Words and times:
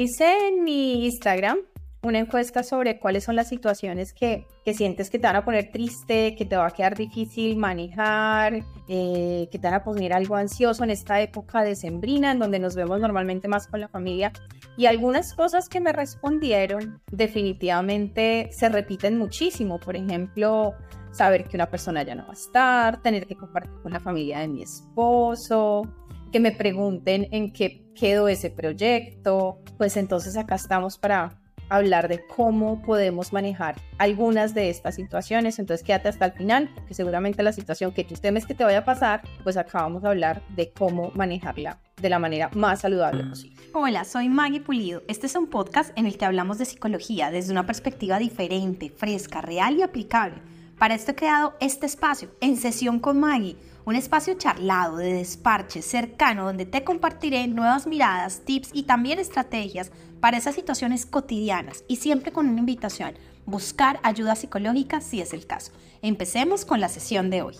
Hice 0.00 0.46
en 0.46 0.62
mi 0.62 1.06
Instagram 1.06 1.58
una 2.04 2.20
encuesta 2.20 2.62
sobre 2.62 3.00
cuáles 3.00 3.24
son 3.24 3.34
las 3.34 3.48
situaciones 3.48 4.12
que, 4.12 4.46
que, 4.64 4.72
sientes 4.72 5.10
que 5.10 5.18
te 5.18 5.26
van 5.26 5.34
a 5.34 5.44
poner 5.44 5.72
triste, 5.72 6.36
que 6.36 6.44
te 6.44 6.56
va 6.56 6.68
a 6.68 6.70
quedar 6.70 6.96
difícil 6.96 7.56
manejar, 7.56 8.60
eh, 8.86 9.48
que 9.50 9.58
te 9.58 9.66
van 9.66 9.74
a 9.74 9.82
poner 9.82 10.12
algo 10.12 10.36
ansioso 10.36 10.84
en 10.84 10.90
esta 10.90 11.20
época 11.20 11.64
de 11.64 11.74
sembrina, 11.74 12.30
en 12.30 12.38
donde 12.38 12.60
nos 12.60 12.76
vemos 12.76 13.00
normalmente 13.00 13.48
más 13.48 13.66
con 13.66 13.80
la 13.80 13.88
familia. 13.88 14.32
Y 14.76 14.86
algunas 14.86 15.34
cosas 15.34 15.68
que 15.68 15.80
me 15.80 15.92
respondieron 15.92 17.00
definitivamente 17.10 18.50
se 18.52 18.68
repiten 18.68 19.18
muchísimo. 19.18 19.80
Por 19.80 19.96
ejemplo, 19.96 20.74
saber 21.10 21.42
que 21.48 21.56
una 21.56 21.70
persona 21.70 22.04
ya 22.04 22.14
no 22.14 22.22
va 22.22 22.30
a 22.30 22.34
estar, 22.34 23.02
tener 23.02 23.26
que 23.26 23.34
compartir 23.34 23.74
con 23.82 23.92
la 23.94 23.98
familia 23.98 24.38
de 24.38 24.46
mi 24.46 24.62
esposo, 24.62 25.82
que 26.32 26.40
me 26.40 26.52
pregunten 26.52 27.28
en 27.32 27.52
qué 27.52 27.84
quedó 27.94 28.28
ese 28.28 28.50
proyecto. 28.50 29.60
Pues 29.76 29.96
entonces 29.96 30.36
acá 30.36 30.56
estamos 30.56 30.98
para 30.98 31.40
hablar 31.68 32.08
de 32.08 32.20
cómo 32.26 32.80
podemos 32.82 33.32
manejar 33.32 33.76
algunas 33.98 34.54
de 34.54 34.70
estas 34.70 34.94
situaciones. 34.94 35.58
Entonces 35.58 35.86
quédate 35.86 36.08
hasta 36.08 36.26
el 36.26 36.32
final, 36.32 36.70
porque 36.74 36.94
seguramente 36.94 37.42
la 37.42 37.52
situación 37.52 37.92
que 37.92 38.04
tú 38.04 38.14
temes 38.14 38.46
que 38.46 38.54
te 38.54 38.64
vaya 38.64 38.78
a 38.78 38.84
pasar, 38.84 39.22
pues 39.42 39.56
acá 39.56 39.82
vamos 39.82 40.04
a 40.04 40.08
hablar 40.08 40.42
de 40.56 40.70
cómo 40.70 41.12
manejarla 41.14 41.78
de 42.00 42.08
la 42.08 42.18
manera 42.18 42.50
más 42.54 42.80
saludable 42.80 43.24
posible. 43.24 43.56
Hola, 43.74 44.04
soy 44.04 44.28
Maggie 44.28 44.60
Pulido. 44.60 45.02
Este 45.08 45.26
es 45.26 45.34
un 45.34 45.48
podcast 45.48 45.96
en 45.98 46.06
el 46.06 46.16
que 46.16 46.24
hablamos 46.24 46.58
de 46.58 46.64
psicología 46.64 47.30
desde 47.30 47.52
una 47.52 47.66
perspectiva 47.66 48.18
diferente, 48.18 48.90
fresca, 48.90 49.40
real 49.40 49.76
y 49.76 49.82
aplicable. 49.82 50.40
Para 50.78 50.94
esto 50.94 51.10
he 51.10 51.16
creado 51.16 51.56
este 51.58 51.86
espacio, 51.86 52.30
En 52.40 52.56
Sesión 52.56 53.00
con 53.00 53.18
Maggie, 53.18 53.56
un 53.88 53.96
espacio 53.96 54.34
charlado, 54.34 54.98
de 54.98 55.14
desparche, 55.14 55.80
cercano, 55.80 56.44
donde 56.44 56.66
te 56.66 56.84
compartiré 56.84 57.46
nuevas 57.48 57.86
miradas, 57.86 58.42
tips 58.44 58.68
y 58.74 58.82
también 58.82 59.18
estrategias 59.18 59.90
para 60.20 60.36
esas 60.36 60.54
situaciones 60.54 61.06
cotidianas 61.06 61.84
y 61.88 61.96
siempre 61.96 62.30
con 62.30 62.50
una 62.50 62.60
invitación, 62.60 63.14
buscar 63.46 63.98
ayuda 64.02 64.36
psicológica 64.36 65.00
si 65.00 65.22
es 65.22 65.32
el 65.32 65.46
caso. 65.46 65.72
Empecemos 66.02 66.66
con 66.66 66.82
la 66.82 66.90
sesión 66.90 67.30
de 67.30 67.40
hoy. 67.40 67.56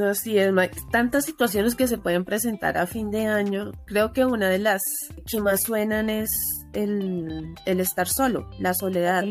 Así 0.00 0.38
es, 0.38 0.52
Mike. 0.52 0.78
Tantas 0.92 1.24
situaciones 1.24 1.74
que 1.74 1.88
se 1.88 1.98
pueden 1.98 2.24
presentar 2.24 2.78
a 2.78 2.86
fin 2.86 3.10
de 3.10 3.26
año. 3.26 3.72
Creo 3.84 4.12
que 4.12 4.24
una 4.24 4.48
de 4.50 4.60
las 4.60 4.82
que 5.28 5.40
más 5.40 5.62
suenan 5.64 6.08
es 6.10 6.30
el, 6.74 7.56
estar 7.66 8.08
solo, 8.08 8.48
la 8.60 8.72
soledad 8.72 9.24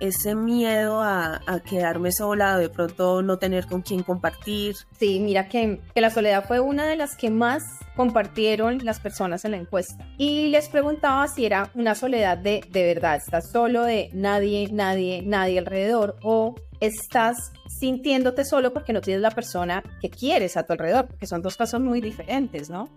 ese 0.00 0.34
miedo 0.34 1.02
a, 1.02 1.40
quedarme 1.68 2.10
sola, 2.10 2.56
de 2.58 2.68
pronto 2.68 3.22
no 3.22 3.38
tener 3.38 3.66
con 3.66 3.82
quién 3.82 4.02
compartir. 4.02 4.76
Sí, 4.98 5.20
mira 5.20 5.48
que, 5.48 5.80
que, 5.94 6.00
la 6.00 6.10
soledad 6.10 6.44
fue 6.46 6.60
una 6.60 6.86
de 6.86 6.96
las 6.96 7.16
que 7.16 7.30
más 7.30 7.62
compartieron 7.96 8.78
las 8.82 8.98
personas 8.98 9.44
en 9.44 9.52
la 9.52 9.58
encuesta. 9.58 10.06
Y 10.16 10.48
les 10.48 10.68
preguntaba 10.68 11.28
si 11.28 11.44
era 11.44 11.70
una 11.74 11.94
soledad 11.94 12.38
de 12.38 12.62
de 12.70 12.84
verdad, 12.84 13.16
estás 13.16 13.50
solo 13.50 13.82
de 13.84 14.10
nadie, 14.12 14.68
nadie, 14.72 15.22
nadie 15.22 15.58
alrededor 15.58 16.16
o 16.22 16.54
estás 16.80 17.52
sintiéndote 17.68 18.44
solo 18.44 18.72
porque 18.72 18.92
no 18.92 19.00
tienes 19.00 19.22
la 19.22 19.30
persona 19.30 19.82
que 20.00 20.10
quieres 20.10 20.56
a 20.56 20.64
tu 20.64 20.72
alrededor, 20.72 21.06
porque 21.08 21.26
son 21.26 21.42
dos 21.42 21.56
casos 21.56 21.80
muy 21.80 22.00
diferentes, 22.00 22.70
¿no? 22.70 22.88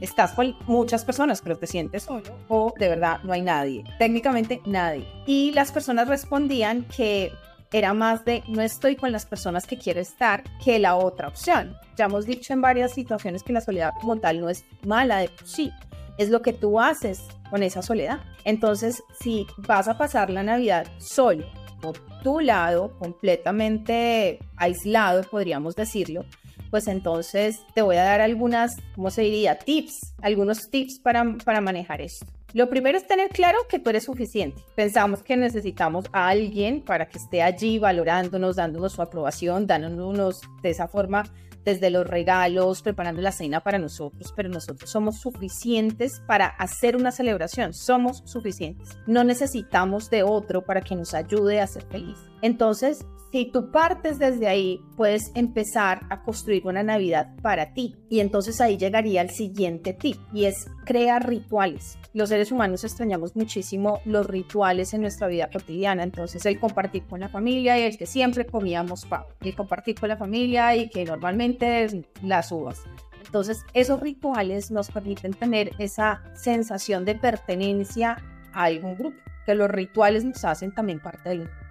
Estás 0.00 0.32
con 0.32 0.56
muchas 0.66 1.04
personas, 1.04 1.40
pero 1.42 1.56
te 1.56 1.66
sientes 1.66 2.04
solo 2.04 2.36
o 2.48 2.72
de 2.78 2.88
verdad 2.88 3.20
no 3.22 3.32
hay 3.32 3.42
nadie. 3.42 3.84
Técnicamente 3.98 4.60
nadie. 4.66 5.06
Y 5.26 5.52
las 5.52 5.72
personas 5.72 6.08
respondían 6.08 6.84
que 6.84 7.32
era 7.72 7.92
más 7.92 8.24
de 8.24 8.42
no 8.48 8.62
estoy 8.62 8.96
con 8.96 9.12
las 9.12 9.26
personas 9.26 9.66
que 9.66 9.76
quiero 9.76 10.00
estar 10.00 10.42
que 10.64 10.78
la 10.78 10.96
otra 10.96 11.28
opción. 11.28 11.76
Ya 11.96 12.06
hemos 12.06 12.26
dicho 12.26 12.52
en 12.52 12.60
varias 12.60 12.92
situaciones 12.92 13.42
que 13.42 13.52
la 13.52 13.60
soledad 13.60 13.92
como 14.00 14.16
tal 14.16 14.40
no 14.40 14.48
es 14.48 14.64
mala 14.84 15.18
de 15.18 15.30
sí, 15.44 15.70
es 16.16 16.30
lo 16.30 16.42
que 16.42 16.52
tú 16.52 16.80
haces 16.80 17.22
con 17.50 17.62
esa 17.62 17.82
soledad. 17.82 18.20
Entonces, 18.44 19.02
si 19.20 19.46
vas 19.58 19.88
a 19.88 19.98
pasar 19.98 20.30
la 20.30 20.42
Navidad 20.42 20.86
solo, 20.98 21.46
por 21.80 21.98
tu 22.22 22.40
lado, 22.40 22.96
completamente 22.98 24.40
aislado, 24.56 25.22
podríamos 25.22 25.76
decirlo, 25.76 26.24
pues 26.70 26.88
entonces 26.88 27.60
te 27.74 27.82
voy 27.82 27.96
a 27.96 28.04
dar 28.04 28.20
algunas, 28.20 28.76
¿cómo 28.94 29.10
se 29.10 29.22
diría? 29.22 29.58
Tips, 29.58 30.14
algunos 30.22 30.70
tips 30.70 30.98
para, 30.98 31.36
para 31.44 31.60
manejar 31.60 32.00
esto. 32.00 32.26
Lo 32.54 32.70
primero 32.70 32.96
es 32.96 33.06
tener 33.06 33.28
claro 33.28 33.58
que 33.68 33.78
tú 33.78 33.90
eres 33.90 34.04
suficiente. 34.04 34.62
Pensamos 34.74 35.22
que 35.22 35.36
necesitamos 35.36 36.06
a 36.12 36.28
alguien 36.28 36.80
para 36.80 37.06
que 37.06 37.18
esté 37.18 37.42
allí 37.42 37.78
valorándonos, 37.78 38.56
dándonos 38.56 38.92
su 38.92 39.02
aprobación, 39.02 39.66
dándonos 39.66 40.40
de 40.62 40.70
esa 40.70 40.88
forma 40.88 41.24
desde 41.64 41.90
los 41.90 42.06
regalos, 42.06 42.80
preparando 42.80 43.20
la 43.20 43.32
cena 43.32 43.60
para 43.60 43.78
nosotros, 43.78 44.32
pero 44.34 44.48
nosotros 44.48 44.88
somos 44.88 45.20
suficientes 45.20 46.22
para 46.26 46.46
hacer 46.46 46.96
una 46.96 47.12
celebración, 47.12 47.74
somos 47.74 48.22
suficientes. 48.24 48.96
No 49.06 49.22
necesitamos 49.22 50.08
de 50.08 50.22
otro 50.22 50.64
para 50.64 50.80
que 50.80 50.96
nos 50.96 51.12
ayude 51.12 51.60
a 51.60 51.66
ser 51.66 51.82
feliz. 51.84 52.16
Entonces, 52.40 53.04
si 53.30 53.44
tú 53.52 53.70
partes 53.70 54.18
desde 54.18 54.48
ahí, 54.48 54.80
puedes 54.96 55.32
empezar 55.34 56.06
a 56.08 56.22
construir 56.22 56.66
una 56.66 56.82
Navidad 56.82 57.34
para 57.42 57.74
ti. 57.74 57.94
Y 58.08 58.20
entonces 58.20 58.58
ahí 58.60 58.78
llegaría 58.78 59.20
el 59.20 59.30
siguiente 59.30 59.92
tip 59.92 60.16
y 60.32 60.46
es 60.46 60.66
crear 60.86 61.28
rituales. 61.28 61.98
Los 62.14 62.30
seres 62.30 62.50
humanos 62.52 62.84
extrañamos 62.84 63.36
muchísimo 63.36 64.00
los 64.06 64.26
rituales 64.26 64.94
en 64.94 65.02
nuestra 65.02 65.26
vida 65.26 65.50
cotidiana. 65.50 66.04
Entonces 66.04 66.46
el 66.46 66.58
compartir 66.58 67.04
con 67.04 67.20
la 67.20 67.28
familia 67.28 67.78
y 67.78 67.82
el 67.82 67.98
que 67.98 68.06
siempre 68.06 68.46
comíamos 68.46 69.04
pavo. 69.04 69.26
El 69.40 69.54
compartir 69.54 70.00
con 70.00 70.08
la 70.08 70.16
familia 70.16 70.74
y 70.74 70.88
que 70.88 71.04
normalmente 71.04 72.06
las 72.22 72.50
uvas. 72.50 72.82
Entonces 73.26 73.62
esos 73.74 74.00
rituales 74.00 74.70
nos 74.70 74.90
permiten 74.90 75.34
tener 75.34 75.72
esa 75.78 76.22
sensación 76.34 77.04
de 77.04 77.14
pertenencia 77.14 78.16
a 78.54 78.64
algún 78.64 78.96
grupo. 78.96 79.18
Que 79.44 79.54
los 79.54 79.70
rituales 79.70 80.24
nos 80.24 80.42
hacen 80.46 80.72
también 80.72 80.98
parte 81.00 81.28
del 81.28 81.40
grupo. 81.40 81.67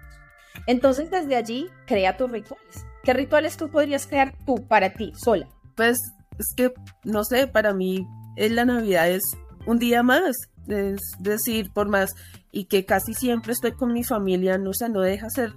Entonces, 0.66 1.10
desde 1.10 1.36
allí, 1.36 1.68
crea 1.86 2.16
tus 2.16 2.30
rituales. 2.30 2.84
¿Qué 3.02 3.12
rituales 3.12 3.56
tú 3.56 3.70
podrías 3.70 4.06
crear 4.06 4.34
tú 4.44 4.66
para 4.66 4.92
ti, 4.92 5.12
sola? 5.16 5.48
Pues 5.74 5.98
es 6.38 6.54
que, 6.56 6.72
no 7.04 7.24
sé, 7.24 7.46
para 7.46 7.72
mí 7.72 8.06
la 8.36 8.64
Navidad 8.64 9.10
es 9.10 9.22
un 9.66 9.78
día 9.78 10.02
más. 10.02 10.36
Es 10.68 11.00
decir, 11.18 11.72
por 11.72 11.88
más 11.88 12.10
y 12.52 12.64
que 12.64 12.84
casi 12.84 13.14
siempre 13.14 13.52
estoy 13.52 13.72
con 13.72 13.92
mi 13.92 14.04
familia, 14.04 14.58
no, 14.58 14.72
sé, 14.72 14.88
no 14.88 15.00
deja, 15.00 15.30
ser 15.30 15.54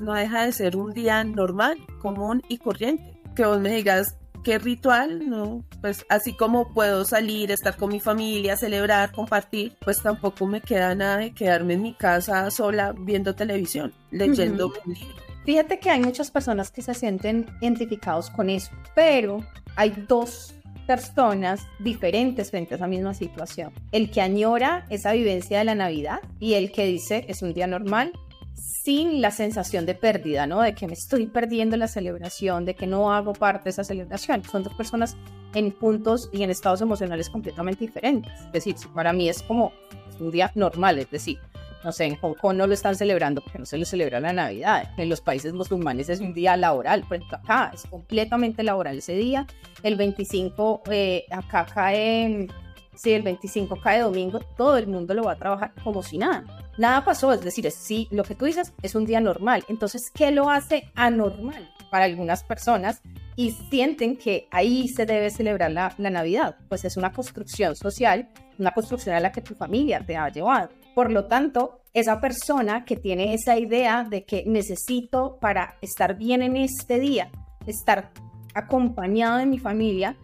no 0.00 0.14
deja 0.14 0.44
de 0.44 0.52
ser 0.52 0.76
un 0.76 0.92
día 0.92 1.24
normal, 1.24 1.78
común 2.00 2.42
y 2.48 2.58
corriente. 2.58 3.20
Que 3.34 3.44
vos 3.44 3.60
me 3.60 3.70
digas, 3.70 4.16
qué 4.42 4.58
ritual, 4.58 5.28
¿no? 5.28 5.64
Pues 5.80 6.04
así 6.08 6.34
como 6.34 6.72
puedo 6.72 7.04
salir, 7.04 7.50
estar 7.50 7.76
con 7.76 7.90
mi 7.90 8.00
familia, 8.00 8.56
celebrar, 8.56 9.12
compartir, 9.12 9.76
pues 9.84 10.02
tampoco 10.02 10.46
me 10.46 10.60
queda 10.60 10.94
nada 10.94 11.18
de 11.18 11.32
quedarme 11.32 11.74
en 11.74 11.82
mi 11.82 11.94
casa 11.94 12.50
sola 12.50 12.94
viendo 12.98 13.34
televisión, 13.34 13.92
leyendo 14.10 14.72
un 14.84 14.94
libro. 14.94 15.28
Fíjate 15.44 15.78
que 15.78 15.88
hay 15.90 16.00
muchas 16.00 16.30
personas 16.30 16.70
que 16.70 16.82
se 16.82 16.92
sienten 16.92 17.46
identificados 17.60 18.28
con 18.30 18.50
eso, 18.50 18.70
pero 18.94 19.42
hay 19.76 19.90
dos 20.06 20.54
personas 20.86 21.66
diferentes 21.78 22.50
frente 22.50 22.74
a 22.74 22.76
esa 22.76 22.86
misma 22.86 23.14
situación. 23.14 23.72
El 23.92 24.10
que 24.10 24.20
añora 24.20 24.86
esa 24.88 25.12
vivencia 25.12 25.58
de 25.58 25.64
la 25.64 25.74
Navidad 25.74 26.20
y 26.40 26.54
el 26.54 26.72
que 26.72 26.86
dice 26.86 27.24
es 27.28 27.42
un 27.42 27.52
día 27.52 27.66
normal, 27.66 28.12
sin 28.58 29.20
la 29.20 29.30
sensación 29.30 29.86
de 29.86 29.94
pérdida, 29.94 30.46
¿no? 30.46 30.60
De 30.60 30.74
que 30.74 30.86
me 30.86 30.94
estoy 30.94 31.26
perdiendo 31.26 31.76
la 31.76 31.88
celebración, 31.88 32.64
de 32.64 32.74
que 32.74 32.86
no 32.86 33.12
hago 33.12 33.32
parte 33.32 33.64
de 33.64 33.70
esa 33.70 33.84
celebración. 33.84 34.42
Son 34.44 34.62
dos 34.62 34.74
personas 34.74 35.16
en 35.54 35.70
puntos 35.72 36.28
y 36.32 36.42
en 36.42 36.50
estados 36.50 36.80
emocionales 36.80 37.30
completamente 37.30 37.84
diferentes. 37.84 38.32
Es 38.46 38.52
decir, 38.52 38.76
para 38.94 39.12
mí 39.12 39.28
es 39.28 39.42
como 39.42 39.72
un 40.20 40.30
día 40.30 40.50
normal, 40.54 40.98
es 40.98 41.10
decir, 41.10 41.38
no 41.84 41.92
sé, 41.92 42.06
en 42.06 42.16
Hong 42.16 42.34
Kong 42.34 42.56
no 42.56 42.66
lo 42.66 42.74
están 42.74 42.96
celebrando 42.96 43.40
porque 43.40 43.58
no 43.58 43.64
se 43.64 43.78
le 43.78 43.84
celebra 43.84 44.20
la 44.20 44.32
Navidad. 44.32 44.90
En 44.96 45.08
los 45.08 45.20
países 45.20 45.52
musulmanes 45.52 46.08
es 46.08 46.20
un 46.20 46.34
día 46.34 46.56
laboral, 46.56 47.04
pero 47.08 47.24
acá 47.30 47.70
es 47.72 47.84
completamente 47.84 48.62
laboral 48.62 48.98
ese 48.98 49.14
día. 49.14 49.46
El 49.82 49.96
25 49.96 50.82
eh, 50.90 51.24
acá 51.30 51.66
cae 51.72 52.48
si 52.98 53.12
el 53.12 53.22
25 53.22 53.76
cae 53.80 54.00
domingo, 54.00 54.40
todo 54.56 54.76
el 54.76 54.88
mundo 54.88 55.14
lo 55.14 55.22
va 55.22 55.32
a 55.32 55.38
trabajar 55.38 55.72
como 55.84 56.02
si 56.02 56.18
nada. 56.18 56.44
Nada 56.78 57.04
pasó, 57.04 57.32
es 57.32 57.40
decir, 57.40 57.70
si 57.70 58.08
lo 58.10 58.24
que 58.24 58.34
tú 58.34 58.44
dices 58.44 58.72
es 58.82 58.96
un 58.96 59.06
día 59.06 59.20
normal. 59.20 59.64
Entonces, 59.68 60.10
¿qué 60.12 60.32
lo 60.32 60.50
hace 60.50 60.90
anormal 60.96 61.72
para 61.92 62.06
algunas 62.06 62.42
personas? 62.42 63.00
Y 63.36 63.52
sienten 63.70 64.16
que 64.16 64.48
ahí 64.50 64.88
se 64.88 65.06
debe 65.06 65.30
celebrar 65.30 65.70
la, 65.70 65.94
la 65.96 66.10
Navidad. 66.10 66.56
Pues 66.68 66.84
es 66.84 66.96
una 66.96 67.12
construcción 67.12 67.76
social, 67.76 68.28
una 68.58 68.72
construcción 68.72 69.14
a 69.14 69.20
la 69.20 69.30
que 69.30 69.42
tu 69.42 69.54
familia 69.54 70.04
te 70.04 70.16
ha 70.16 70.28
llevado. 70.28 70.70
Por 70.96 71.12
lo 71.12 71.26
tanto, 71.26 71.82
esa 71.94 72.20
persona 72.20 72.84
que 72.84 72.96
tiene 72.96 73.32
esa 73.32 73.56
idea 73.56 74.02
de 74.02 74.24
que 74.24 74.42
necesito 74.44 75.38
para 75.40 75.78
estar 75.82 76.16
bien 76.16 76.42
en 76.42 76.56
este 76.56 76.98
día, 76.98 77.30
estar 77.64 78.10
acompañado 78.54 79.38
de 79.38 79.46
mi 79.46 79.58
familia, 79.58 80.16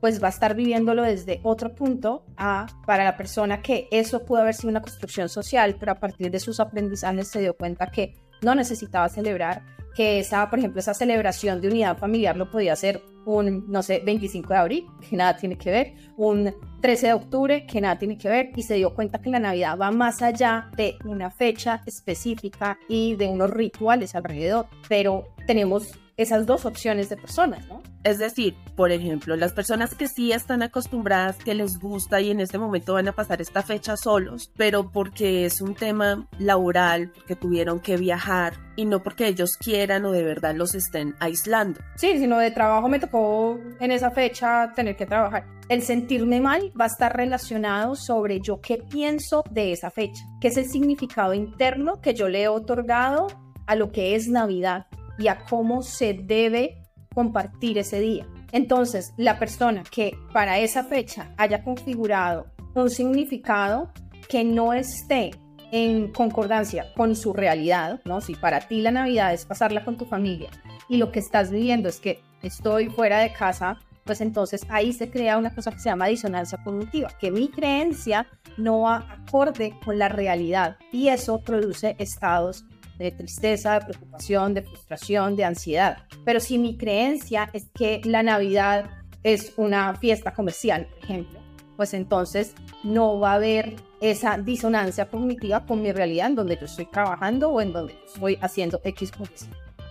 pues 0.00 0.22
va 0.22 0.28
a 0.28 0.30
estar 0.30 0.54
viviéndolo 0.54 1.02
desde 1.02 1.40
otro 1.42 1.74
punto 1.74 2.24
a 2.36 2.66
para 2.86 3.04
la 3.04 3.16
persona 3.16 3.62
que 3.62 3.88
eso 3.90 4.24
pudo 4.24 4.40
haber 4.40 4.54
sido 4.54 4.70
una 4.70 4.82
construcción 4.82 5.28
social, 5.28 5.76
pero 5.78 5.92
a 5.92 6.00
partir 6.00 6.30
de 6.30 6.40
sus 6.40 6.60
aprendizajes 6.60 7.28
se 7.28 7.40
dio 7.40 7.56
cuenta 7.56 7.90
que 7.90 8.16
no 8.42 8.54
necesitaba 8.54 9.08
celebrar, 9.08 9.62
que 9.94 10.20
esa, 10.20 10.48
por 10.48 10.58
ejemplo, 10.58 10.80
esa 10.80 10.94
celebración 10.94 11.60
de 11.60 11.68
unidad 11.68 11.98
familiar 11.98 12.36
lo 12.36 12.50
podía 12.50 12.72
hacer 12.72 13.02
un, 13.26 13.70
no 13.70 13.82
sé, 13.82 14.00
25 14.04 14.48
de 14.48 14.58
abril, 14.58 14.86
que 15.08 15.16
nada 15.16 15.36
tiene 15.36 15.58
que 15.58 15.70
ver, 15.70 15.94
un 16.16 16.54
13 16.80 17.08
de 17.08 17.12
octubre, 17.12 17.66
que 17.66 17.80
nada 17.80 17.98
tiene 17.98 18.16
que 18.16 18.28
ver, 18.28 18.50
y 18.56 18.62
se 18.62 18.74
dio 18.74 18.94
cuenta 18.94 19.20
que 19.20 19.30
la 19.30 19.38
Navidad 19.38 19.76
va 19.78 19.90
más 19.90 20.22
allá 20.22 20.70
de 20.76 20.96
una 21.04 21.30
fecha 21.30 21.82
específica 21.86 22.78
y 22.88 23.16
de 23.16 23.28
unos 23.28 23.50
rituales 23.50 24.14
alrededor, 24.14 24.66
pero 24.88 25.28
tenemos 25.46 25.92
esas 26.22 26.44
dos 26.46 26.66
opciones 26.66 27.08
de 27.08 27.16
personas, 27.16 27.66
¿no? 27.68 27.82
Es 28.04 28.18
decir, 28.18 28.54
por 28.76 28.92
ejemplo, 28.92 29.36
las 29.36 29.52
personas 29.52 29.94
que 29.94 30.06
sí 30.06 30.32
están 30.32 30.62
acostumbradas, 30.62 31.36
que 31.36 31.54
les 31.54 31.78
gusta 31.78 32.20
y 32.20 32.30
en 32.30 32.40
este 32.40 32.58
momento 32.58 32.94
van 32.94 33.08
a 33.08 33.12
pasar 33.12 33.40
esta 33.40 33.62
fecha 33.62 33.96
solos, 33.96 34.50
pero 34.56 34.90
porque 34.90 35.46
es 35.46 35.60
un 35.60 35.74
tema 35.74 36.26
laboral, 36.38 37.10
porque 37.14 37.36
tuvieron 37.36 37.80
que 37.80 37.96
viajar 37.96 38.54
y 38.76 38.84
no 38.84 39.02
porque 39.02 39.28
ellos 39.28 39.56
quieran 39.58 40.04
o 40.04 40.12
de 40.12 40.22
verdad 40.22 40.54
los 40.54 40.74
estén 40.74 41.14
aislando. 41.20 41.80
Sí, 41.96 42.18
sino 42.18 42.38
de 42.38 42.50
trabajo 42.50 42.88
me 42.88 42.98
tocó 42.98 43.58
en 43.80 43.90
esa 43.90 44.10
fecha 44.10 44.72
tener 44.74 44.96
que 44.96 45.06
trabajar. 45.06 45.46
El 45.68 45.82
sentirme 45.82 46.40
mal 46.40 46.72
va 46.78 46.84
a 46.84 46.88
estar 46.88 47.16
relacionado 47.16 47.94
sobre 47.94 48.40
yo 48.40 48.60
qué 48.60 48.78
pienso 48.78 49.44
de 49.50 49.72
esa 49.72 49.90
fecha, 49.90 50.22
qué 50.40 50.48
es 50.48 50.56
el 50.56 50.66
significado 50.68 51.32
interno 51.32 52.00
que 52.00 52.12
yo 52.12 52.28
le 52.28 52.42
he 52.42 52.48
otorgado 52.48 53.28
a 53.66 53.74
lo 53.76 53.92
que 53.92 54.16
es 54.16 54.26
Navidad 54.28 54.86
y 55.20 55.28
a 55.28 55.44
cómo 55.44 55.82
se 55.82 56.14
debe 56.14 56.82
compartir 57.14 57.78
ese 57.78 58.00
día. 58.00 58.26
Entonces, 58.52 59.12
la 59.16 59.38
persona 59.38 59.82
que 59.88 60.16
para 60.32 60.58
esa 60.58 60.84
fecha 60.84 61.32
haya 61.36 61.62
configurado 61.62 62.46
un 62.74 62.90
significado 62.90 63.92
que 64.28 64.44
no 64.44 64.72
esté 64.72 65.32
en 65.72 66.12
concordancia 66.12 66.86
con 66.96 67.14
su 67.14 67.32
realidad, 67.32 68.00
¿no? 68.04 68.20
Si 68.20 68.34
para 68.34 68.60
ti 68.60 68.80
la 68.80 68.90
Navidad 68.90 69.32
es 69.32 69.44
pasarla 69.44 69.84
con 69.84 69.96
tu 69.96 70.04
familia 70.04 70.50
y 70.88 70.96
lo 70.96 71.12
que 71.12 71.20
estás 71.20 71.50
viviendo 71.50 71.88
es 71.88 72.00
que 72.00 72.20
estoy 72.42 72.88
fuera 72.88 73.18
de 73.18 73.32
casa, 73.32 73.78
pues 74.04 74.20
entonces 74.20 74.62
ahí 74.68 74.92
se 74.92 75.10
crea 75.10 75.38
una 75.38 75.54
cosa 75.54 75.70
que 75.70 75.78
se 75.78 75.88
llama 75.88 76.06
disonancia 76.06 76.58
cognitiva, 76.64 77.10
que 77.20 77.30
mi 77.30 77.48
creencia 77.48 78.26
no 78.56 78.80
va 78.80 79.06
acorde 79.08 79.74
con 79.84 79.98
la 79.98 80.08
realidad 80.08 80.76
y 80.92 81.08
eso 81.08 81.42
produce 81.42 81.94
estados 81.98 82.64
de 83.04 83.10
tristeza, 83.12 83.80
de 83.80 83.86
preocupación, 83.86 84.54
de 84.54 84.62
frustración, 84.62 85.34
de 85.34 85.44
ansiedad. 85.44 85.98
Pero 86.24 86.38
si 86.38 86.58
mi 86.58 86.76
creencia 86.76 87.48
es 87.52 87.66
que 87.74 88.02
la 88.04 88.22
Navidad 88.22 88.90
es 89.22 89.54
una 89.56 89.94
fiesta 89.94 90.32
comercial, 90.34 90.86
por 90.86 91.04
ejemplo, 91.04 91.40
pues 91.76 91.94
entonces 91.94 92.54
no 92.84 93.18
va 93.18 93.32
a 93.32 93.34
haber 93.36 93.76
esa 94.02 94.36
disonancia 94.36 95.06
cognitiva 95.08 95.64
con 95.64 95.80
mi 95.80 95.92
realidad 95.92 96.26
en 96.26 96.34
donde 96.34 96.58
yo 96.58 96.66
estoy 96.66 96.86
trabajando 96.86 97.48
o 97.48 97.60
en 97.62 97.72
donde 97.72 97.94
estoy 98.06 98.38
haciendo 98.42 98.80
X 98.84 99.12
cosas. 99.12 99.48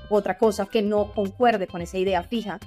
Otra 0.09 0.37
cosa 0.37 0.67
que 0.67 0.83
no 0.83 1.11
concuerde 1.11 1.65
con 1.65 1.81
esa 1.81 1.97
idea 1.97 2.21
fija 2.21 2.59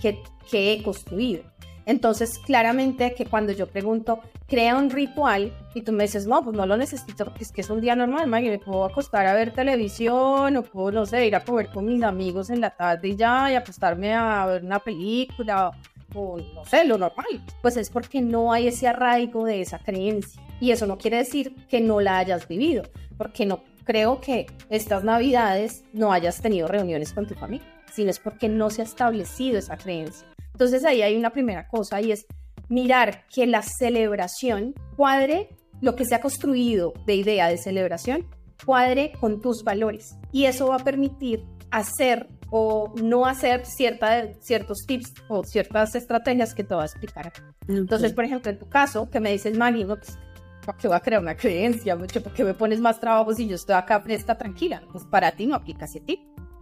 que, 0.00 0.22
que 0.50 0.72
he 0.72 0.82
construido. 0.84 1.42
Entonces, 1.90 2.38
claramente 2.38 3.14
que 3.14 3.26
cuando 3.26 3.52
yo 3.52 3.66
pregunto, 3.66 4.20
crea 4.46 4.76
un 4.76 4.90
ritual 4.90 5.52
y 5.74 5.82
tú 5.82 5.90
me 5.90 6.04
dices, 6.04 6.24
no, 6.24 6.40
pues 6.44 6.56
no 6.56 6.64
lo 6.64 6.76
necesito 6.76 7.24
porque 7.24 7.42
es 7.42 7.50
que 7.50 7.62
es 7.62 7.68
un 7.68 7.80
día 7.80 7.96
normal, 7.96 8.28
Maggie, 8.28 8.48
me 8.48 8.60
puedo 8.60 8.84
acostar 8.84 9.26
a 9.26 9.34
ver 9.34 9.52
televisión 9.52 10.56
o 10.56 10.62
puedo, 10.62 10.92
no 10.92 11.04
sé, 11.04 11.26
ir 11.26 11.34
a 11.34 11.42
comer 11.42 11.68
con 11.72 11.86
mis 11.86 12.00
amigos 12.04 12.48
en 12.50 12.60
la 12.60 12.70
tarde 12.70 13.08
y 13.08 13.16
ya, 13.16 13.50
y 13.50 13.56
acostarme 13.56 14.14
a 14.14 14.46
ver 14.46 14.64
una 14.64 14.78
película 14.78 15.72
o 16.14 16.38
no 16.38 16.64
sé, 16.64 16.84
lo 16.84 16.96
normal. 16.96 17.26
Pues 17.60 17.76
es 17.76 17.90
porque 17.90 18.20
no 18.20 18.52
hay 18.52 18.68
ese 18.68 18.86
arraigo 18.86 19.44
de 19.44 19.60
esa 19.60 19.80
creencia. 19.80 20.40
Y 20.60 20.70
eso 20.70 20.86
no 20.86 20.96
quiere 20.96 21.16
decir 21.16 21.56
que 21.68 21.80
no 21.80 22.00
la 22.00 22.18
hayas 22.18 22.46
vivido, 22.46 22.84
porque 23.18 23.46
no 23.46 23.64
creo 23.82 24.20
que 24.20 24.46
estas 24.68 25.02
navidades 25.02 25.82
no 25.92 26.12
hayas 26.12 26.40
tenido 26.40 26.68
reuniones 26.68 27.12
con 27.12 27.26
tu 27.26 27.34
familia, 27.34 27.66
sino 27.92 28.10
es 28.10 28.18
porque 28.18 28.48
no 28.48 28.70
se 28.70 28.82
ha 28.82 28.84
establecido 28.84 29.58
esa 29.58 29.76
creencia. 29.76 30.26
Entonces 30.52 30.84
ahí 30.84 31.02
hay 31.02 31.16
una 31.16 31.30
primera 31.30 31.68
cosa 31.68 32.00
y 32.00 32.12
es 32.12 32.26
mirar 32.68 33.26
que 33.28 33.46
la 33.46 33.62
celebración 33.62 34.74
cuadre 34.96 35.48
lo 35.80 35.96
que 35.96 36.04
se 36.04 36.14
ha 36.14 36.20
construido 36.20 36.92
de 37.06 37.14
idea 37.14 37.48
de 37.48 37.58
celebración, 37.58 38.26
cuadre 38.64 39.12
con 39.20 39.40
tus 39.40 39.64
valores. 39.64 40.16
Y 40.32 40.44
eso 40.44 40.68
va 40.68 40.76
a 40.76 40.84
permitir 40.84 41.44
hacer 41.70 42.28
o 42.50 42.92
no 43.02 43.26
hacer 43.26 43.64
cierta, 43.64 44.32
ciertos 44.40 44.84
tips 44.86 45.14
o 45.28 45.44
ciertas 45.44 45.94
estrategias 45.94 46.54
que 46.54 46.64
te 46.64 46.74
voy 46.74 46.82
a 46.82 46.86
explicar. 46.86 47.32
Entonces, 47.68 48.12
por 48.12 48.24
ejemplo, 48.24 48.50
en 48.50 48.58
tu 48.58 48.68
caso, 48.68 49.08
que 49.08 49.20
me 49.20 49.32
dices, 49.32 49.56
Maggie, 49.56 49.84
no, 49.84 49.96
pues, 49.96 50.18
¿para 50.66 50.76
qué 50.76 50.88
voy 50.88 50.96
a 50.96 51.00
crear 51.00 51.22
una 51.22 51.36
creencia? 51.36 51.96
¿Por 51.96 52.08
qué 52.08 52.44
me 52.44 52.54
pones 52.54 52.80
más 52.80 52.98
trabajo 53.00 53.32
si 53.32 53.46
yo 53.46 53.54
estoy 53.54 53.76
acá 53.76 54.00
fresca, 54.00 54.36
tranquila? 54.36 54.82
Pues 54.92 55.04
para 55.04 55.30
ti 55.32 55.46
no 55.46 55.54
aplica 55.54 55.84
ese 55.84 56.00
tip. 56.00 56.20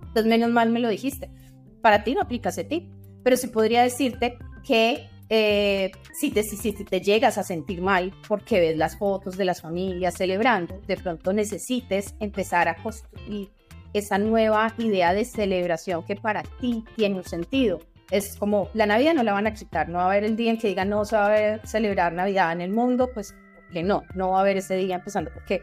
Entonces, 0.09 0.27
menos 0.27 0.51
mal 0.51 0.71
me 0.71 0.81
lo 0.81 0.89
dijiste. 0.89 1.31
Para 1.81 2.05
ti 2.05 2.15
no 2.15 2.21
aplica 2.21 2.49
ese 2.49 2.65
tip 2.65 2.91
pero 3.23 3.37
sí 3.37 3.49
podría 3.49 3.83
decirte 3.83 4.39
que 4.67 5.09
eh, 5.29 5.93
si, 6.19 6.31
te, 6.31 6.43
si, 6.43 6.73
te 6.73 7.01
llegas 7.03 7.37
a 7.37 7.43
sentir 7.43 7.83
mal 7.83 8.11
porque 8.27 8.61
ves 8.61 8.77
las 8.79 8.97
fotos 8.97 9.37
de 9.37 9.45
las 9.45 9.61
familias 9.61 10.15
celebrando, 10.15 10.81
de 10.87 10.97
pronto 10.97 11.33
necesites 11.33 12.15
empezar 12.21 12.69
a 12.69 12.77
construir 12.77 13.51
esa 13.93 14.17
nueva 14.17 14.73
idea 14.79 15.13
de 15.13 15.27
celebración 15.27 16.05
que 16.05 16.17
para 16.17 16.43
ti 16.43 16.85
tiene 16.97 17.17
un 17.17 17.25
sentido. 17.25 17.81
Es 18.11 18.37
como 18.37 18.71
la 18.73 18.87
Navidad 18.87 19.13
no 19.13 19.23
la 19.23 19.35
van 19.35 19.47
a 19.47 19.51
aceptar, 19.51 19.91
no 19.91 19.99
va 19.99 20.05
a 20.05 20.07
haber 20.07 20.25
el 20.25 20.35
día 20.35 20.51
en 20.51 20.59
que 20.59 20.69
digan 20.69 20.89
no 20.89 21.05
se 21.05 21.17
va 21.17 21.35
a 21.35 21.67
celebrar 21.67 22.15
Navidad 22.15 22.53
en 22.53 22.63
el 22.63 22.71
mundo, 22.71 23.11
pues 23.13 23.35
que 23.71 23.83
no, 23.83 24.05
no 24.15 24.31
va 24.31 24.39
a 24.39 24.41
haber 24.41 24.57
ese 24.57 24.77
día 24.77 24.95
empezando 24.95 25.31
porque 25.35 25.61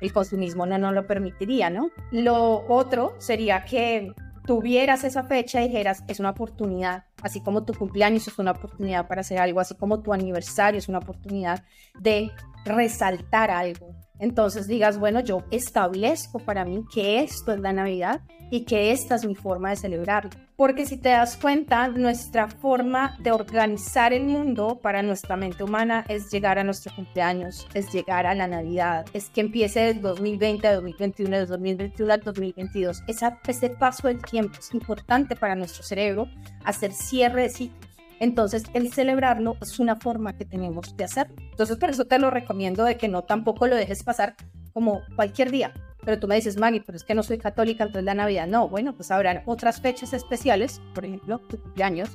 el 0.00 0.12
consumismo 0.12 0.66
no 0.66 0.78
nos 0.78 0.94
lo 0.94 1.06
permitiría, 1.06 1.70
¿no? 1.70 1.90
Lo 2.10 2.66
otro 2.68 3.14
sería 3.18 3.64
que 3.64 4.12
tuvieras 4.46 5.04
esa 5.04 5.24
fecha 5.24 5.60
y 5.60 5.68
dijeras, 5.68 6.04
es 6.06 6.20
una 6.20 6.30
oportunidad, 6.30 7.04
así 7.22 7.40
como 7.40 7.64
tu 7.64 7.74
cumpleaños 7.74 8.28
es 8.28 8.38
una 8.38 8.52
oportunidad 8.52 9.08
para 9.08 9.22
hacer 9.22 9.38
algo, 9.38 9.60
así 9.60 9.74
como 9.74 10.02
tu 10.02 10.12
aniversario 10.12 10.78
es 10.78 10.88
una 10.88 10.98
oportunidad 10.98 11.64
de 11.98 12.30
resaltar 12.64 13.50
algo. 13.50 13.95
Entonces 14.18 14.66
digas, 14.66 14.98
bueno, 14.98 15.20
yo 15.20 15.44
establezco 15.50 16.38
para 16.38 16.64
mí 16.64 16.84
que 16.92 17.20
esto 17.20 17.52
es 17.52 17.60
la 17.60 17.72
Navidad 17.72 18.22
y 18.50 18.60
que 18.64 18.92
esta 18.92 19.16
es 19.16 19.26
mi 19.26 19.34
forma 19.34 19.70
de 19.70 19.76
celebrarlo. 19.76 20.30
Porque 20.56 20.86
si 20.86 20.96
te 20.96 21.10
das 21.10 21.36
cuenta, 21.36 21.88
nuestra 21.88 22.48
forma 22.48 23.16
de 23.20 23.30
organizar 23.30 24.12
el 24.12 24.24
mundo 24.24 24.80
para 24.82 25.02
nuestra 25.02 25.36
mente 25.36 25.62
humana 25.62 26.04
es 26.08 26.30
llegar 26.30 26.58
a 26.58 26.64
nuestro 26.64 26.94
cumpleaños, 26.94 27.66
es 27.74 27.92
llegar 27.92 28.26
a 28.26 28.34
la 28.34 28.46
Navidad, 28.46 29.04
es 29.12 29.28
que 29.28 29.42
empiece 29.42 29.80
del 29.80 30.00
2020 30.00 30.66
a 30.66 30.74
2021, 30.76 31.36
del 31.36 31.46
2021 31.48 32.12
al 32.12 32.20
2022. 32.22 33.02
Esa, 33.06 33.38
ese 33.46 33.70
paso 33.70 34.08
del 34.08 34.22
tiempo 34.22 34.58
es 34.58 34.72
importante 34.72 35.36
para 35.36 35.54
nuestro 35.56 35.82
cerebro 35.82 36.26
hacer 36.64 36.92
cierre 36.92 37.42
de 37.42 37.48
ciclos. 37.50 37.85
Entonces, 38.20 38.64
el 38.74 38.92
celebrarlo 38.92 39.56
es 39.60 39.78
una 39.78 39.96
forma 39.96 40.36
que 40.36 40.44
tenemos 40.44 40.96
de 40.96 41.04
hacer. 41.04 41.28
Entonces, 41.38 41.76
por 41.76 41.90
eso 41.90 42.06
te 42.06 42.18
lo 42.18 42.30
recomiendo 42.30 42.84
de 42.84 42.96
que 42.96 43.08
no 43.08 43.22
tampoco 43.24 43.66
lo 43.66 43.76
dejes 43.76 44.02
pasar 44.02 44.36
como 44.72 45.02
cualquier 45.16 45.50
día. 45.50 45.72
Pero 46.04 46.18
tú 46.20 46.28
me 46.28 46.36
dices, 46.36 46.56
Maggie, 46.56 46.82
pero 46.84 46.96
es 46.96 47.04
que 47.04 47.14
no 47.14 47.22
soy 47.22 47.38
católica, 47.38 47.84
entonces 47.84 48.04
la 48.04 48.14
Navidad. 48.14 48.46
No, 48.46 48.68
bueno, 48.68 48.94
pues 48.94 49.10
habrán 49.10 49.42
otras 49.46 49.80
fechas 49.80 50.12
especiales, 50.12 50.80
por 50.94 51.04
ejemplo, 51.04 51.40
cumpleaños, 51.48 52.10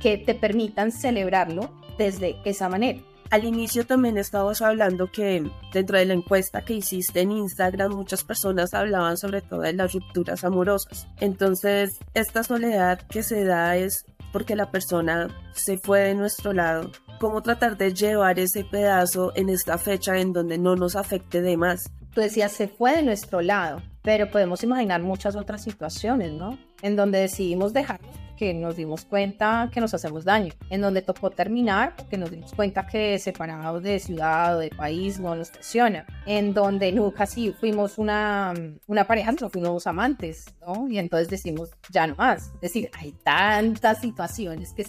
que 0.00 0.18
te 0.18 0.34
permitan 0.34 0.90
celebrarlo 0.90 1.70
desde 1.98 2.36
esa 2.44 2.68
manera. 2.68 3.00
Al 3.30 3.44
inicio 3.44 3.84
también 3.84 4.16
estábamos 4.16 4.62
hablando 4.62 5.10
que 5.10 5.44
dentro 5.72 5.98
de 5.98 6.04
la 6.04 6.14
encuesta 6.14 6.62
que 6.62 6.74
hiciste 6.74 7.20
en 7.20 7.32
Instagram 7.32 7.92
muchas 7.92 8.22
personas 8.22 8.74
hablaban 8.74 9.16
sobre 9.16 9.42
todo 9.42 9.60
de 9.60 9.72
las 9.72 9.92
rupturas 9.92 10.44
amorosas. 10.44 11.08
Entonces, 11.20 11.98
esta 12.12 12.44
soledad 12.44 13.00
que 13.08 13.22
se 13.22 13.44
da 13.44 13.76
es 13.76 14.04
porque 14.34 14.56
la 14.56 14.72
persona 14.72 15.28
se 15.52 15.78
fue 15.78 16.00
de 16.00 16.14
nuestro 16.16 16.52
lado. 16.52 16.90
¿Cómo 17.20 17.40
tratar 17.40 17.76
de 17.76 17.94
llevar 17.94 18.40
ese 18.40 18.64
pedazo 18.64 19.30
en 19.36 19.48
esta 19.48 19.78
fecha 19.78 20.18
en 20.18 20.32
donde 20.32 20.58
no 20.58 20.74
nos 20.74 20.96
afecte 20.96 21.40
de 21.40 21.56
más? 21.56 21.84
tú 22.14 22.20
decías, 22.20 22.50
se 22.50 22.66
fue 22.66 22.96
de 22.96 23.02
nuestro 23.02 23.40
lado, 23.42 23.80
pero 24.04 24.30
podemos 24.30 24.62
imaginar 24.62 25.02
muchas 25.02 25.34
otras 25.34 25.62
situaciones, 25.62 26.30
¿no? 26.30 26.58
En 26.82 26.94
donde 26.94 27.18
decidimos 27.18 27.72
dejar 27.72 28.00
que 28.36 28.52
nos 28.52 28.76
dimos 28.76 29.06
cuenta 29.06 29.70
que 29.72 29.80
nos 29.80 29.94
hacemos 29.94 30.24
daño, 30.24 30.52
en 30.68 30.82
donde 30.82 31.00
tocó 31.00 31.30
terminar 31.30 31.94
porque 31.96 32.18
nos 32.18 32.30
dimos 32.30 32.52
cuenta 32.52 32.86
que 32.86 33.18
separados 33.18 33.82
de 33.82 33.98
ciudad 33.98 34.56
o 34.56 34.58
de 34.58 34.68
país 34.68 35.18
no 35.18 35.34
nos 35.34 35.50
funciona, 35.50 36.04
en 36.26 36.52
donde 36.52 36.92
nunca 36.92 37.24
sí 37.24 37.54
fuimos 37.58 37.96
una, 37.96 38.52
una 38.86 39.06
pareja, 39.06 39.32
no 39.32 39.48
fuimos 39.48 39.86
amantes, 39.86 40.46
¿no? 40.60 40.86
Y 40.88 40.98
entonces 40.98 41.30
decimos, 41.30 41.70
ya 41.90 42.06
no 42.06 42.14
más. 42.16 42.52
Es 42.56 42.60
decir, 42.60 42.90
hay 42.98 43.12
tantas 43.12 44.00
situaciones 44.00 44.74
que, 44.74 44.86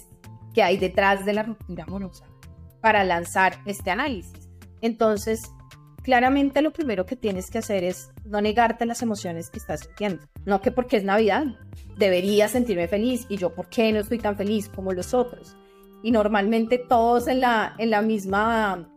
que 0.52 0.62
hay 0.62 0.76
detrás 0.76 1.24
de 1.24 1.32
la 1.32 1.42
ruptura 1.42 1.84
amorosa 1.84 2.26
para 2.82 3.02
lanzar 3.02 3.56
este 3.64 3.90
análisis. 3.90 4.50
Entonces, 4.82 5.50
claramente 6.06 6.62
lo 6.62 6.72
primero 6.72 7.04
que 7.04 7.16
tienes 7.16 7.50
que 7.50 7.58
hacer 7.58 7.82
es 7.82 8.12
no 8.24 8.40
negarte 8.40 8.86
las 8.86 9.02
emociones 9.02 9.50
que 9.50 9.58
estás 9.58 9.80
sintiendo. 9.80 10.22
No 10.44 10.60
que 10.60 10.70
porque 10.70 10.98
es 10.98 11.02
Navidad 11.02 11.46
debería 11.98 12.46
sentirme 12.46 12.86
feliz 12.86 13.26
y 13.28 13.38
yo 13.38 13.52
por 13.52 13.68
qué 13.68 13.90
no 13.90 13.98
estoy 13.98 14.18
tan 14.18 14.36
feliz 14.36 14.68
como 14.68 14.92
los 14.92 15.14
otros. 15.14 15.56
Y 16.04 16.12
normalmente 16.12 16.78
todos 16.78 17.26
en 17.26 17.40
la, 17.40 17.74
en 17.78 17.90
la 17.90 18.02
misma, 18.02 18.88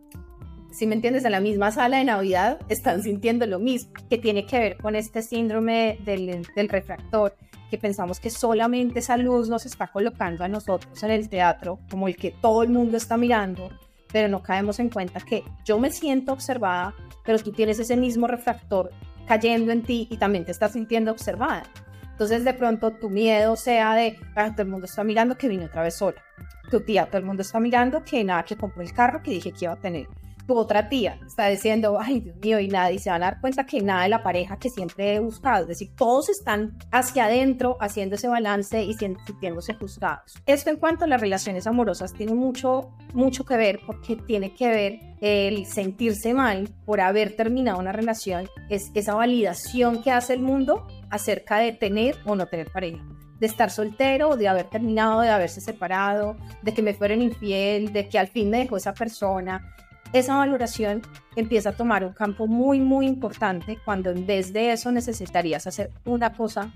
si 0.71 0.85
me 0.85 0.93
entiendes, 0.93 1.25
en 1.25 1.31
la 1.31 1.39
misma 1.39 1.71
sala 1.71 1.97
de 1.97 2.03
Navidad 2.03 2.59
están 2.69 3.01
sintiendo 3.01 3.47
lo 3.47 3.57
mismo, 3.57 3.91
que 4.07 4.19
tiene 4.19 4.45
que 4.45 4.59
ver 4.59 4.77
con 4.77 4.95
este 4.95 5.23
síndrome 5.23 5.97
del, 6.05 6.45
del 6.55 6.69
refractor, 6.69 7.35
que 7.71 7.79
pensamos 7.79 8.19
que 8.19 8.29
solamente 8.29 8.99
esa 8.99 9.17
luz 9.17 9.49
nos 9.49 9.65
está 9.65 9.87
colocando 9.87 10.43
a 10.43 10.47
nosotros 10.47 11.01
en 11.01 11.09
el 11.09 11.27
teatro, 11.27 11.79
como 11.89 12.07
el 12.07 12.15
que 12.15 12.35
todo 12.39 12.61
el 12.61 12.69
mundo 12.69 12.97
está 12.97 13.17
mirando, 13.17 13.71
pero 14.11 14.27
no 14.27 14.41
caemos 14.41 14.79
en 14.79 14.89
cuenta 14.89 15.19
que 15.19 15.43
yo 15.65 15.79
me 15.79 15.91
siento 15.91 16.33
observada, 16.33 16.93
pero 17.23 17.39
tú 17.39 17.51
tienes 17.51 17.79
ese 17.79 17.95
mismo 17.95 18.27
refractor 18.27 18.91
cayendo 19.27 19.71
en 19.71 19.83
ti 19.83 20.07
y 20.09 20.17
también 20.17 20.45
te 20.45 20.51
estás 20.51 20.73
sintiendo 20.73 21.11
observada. 21.11 21.63
Entonces 22.11 22.43
de 22.43 22.53
pronto 22.53 22.91
tu 22.91 23.09
miedo 23.09 23.55
sea 23.55 23.93
de, 23.93 24.19
ah, 24.35 24.51
todo 24.51 24.63
el 24.63 24.69
mundo 24.69 24.85
está 24.85 25.03
mirando 25.03 25.37
que 25.37 25.47
vine 25.47 25.65
otra 25.65 25.83
vez 25.83 25.95
sola. 25.95 26.21
Tu 26.69 26.81
tía, 26.81 27.05
todo 27.05 27.17
el 27.17 27.25
mundo 27.25 27.41
está 27.41 27.59
mirando 27.59 28.03
que 28.03 28.23
nada, 28.23 28.43
que 28.43 28.57
compró 28.57 28.81
el 28.81 28.93
carro 28.93 29.23
que 29.23 29.31
dije 29.31 29.51
que 29.51 29.65
iba 29.65 29.73
a 29.73 29.79
tener 29.79 30.07
tu 30.49 30.57
otra 30.57 30.89
tía 30.89 31.19
está 31.27 31.47
diciendo, 31.47 31.99
ay 32.01 32.21
Dios 32.21 32.35
mío, 32.37 32.59
y 32.59 32.67
nadie 32.69 32.97
se 32.97 33.11
van 33.11 33.21
a 33.21 33.27
dar 33.27 33.39
cuenta 33.39 33.67
que 33.67 33.81
nada 33.81 34.01
de 34.01 34.09
la 34.09 34.23
pareja 34.23 34.57
que 34.57 34.71
siempre 34.71 35.13
he 35.13 35.19
buscado. 35.19 35.61
Es 35.61 35.67
decir, 35.67 35.91
todos 35.95 36.27
están 36.27 36.75
hacia 36.91 37.25
adentro 37.25 37.77
haciendo 37.79 38.15
ese 38.15 38.27
balance 38.27 38.81
y 38.81 38.95
sintiéndose 38.95 39.75
juzgados. 39.75 40.41
Esto 40.47 40.71
en 40.71 40.77
cuanto 40.77 41.05
a 41.05 41.07
las 41.07 41.21
relaciones 41.21 41.67
amorosas 41.67 42.13
tiene 42.13 42.33
mucho, 42.33 42.89
mucho 43.13 43.45
que 43.45 43.57
ver 43.57 43.79
porque 43.85 44.15
tiene 44.15 44.55
que 44.55 44.69
ver 44.69 44.99
el 45.21 45.67
sentirse 45.67 46.33
mal 46.33 46.67
por 46.83 46.99
haber 46.99 47.35
terminado 47.35 47.77
una 47.77 47.91
relación, 47.91 48.47
es 48.71 48.89
esa 48.95 49.13
validación 49.13 50.01
que 50.01 50.09
hace 50.09 50.33
el 50.33 50.41
mundo 50.41 50.87
acerca 51.11 51.59
de 51.59 51.73
tener 51.73 52.15
o 52.25 52.35
no 52.35 52.47
tener 52.47 52.71
pareja 52.71 53.05
de 53.39 53.47
estar 53.47 53.71
soltero, 53.71 54.35
de 54.35 54.49
haber 54.49 54.65
terminado, 54.65 55.21
de 55.21 55.29
haberse 55.29 55.61
separado, 55.61 56.35
de 56.61 56.73
que 56.73 56.81
me 56.81 56.93
fueron 56.93 57.21
infiel, 57.21 57.93
de 57.93 58.09
que 58.09 58.19
al 58.19 58.27
fin 58.27 58.49
me 58.49 58.57
dejó 58.57 58.75
esa 58.75 58.93
persona 58.93 59.73
esa 60.13 60.37
valoración 60.37 61.01
empieza 61.35 61.69
a 61.69 61.73
tomar 61.73 62.03
un 62.03 62.13
campo 62.13 62.47
muy, 62.47 62.79
muy 62.79 63.05
importante 63.05 63.77
cuando 63.85 64.09
en 64.09 64.25
vez 64.25 64.53
de 64.53 64.71
eso 64.71 64.91
necesitarías 64.91 65.67
hacer 65.67 65.91
una 66.05 66.33
cosa 66.33 66.71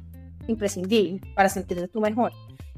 imprescindible 0.47 1.21
para 1.35 1.49
sentirte 1.49 1.87
tú 1.87 2.01
mejor 2.01 2.31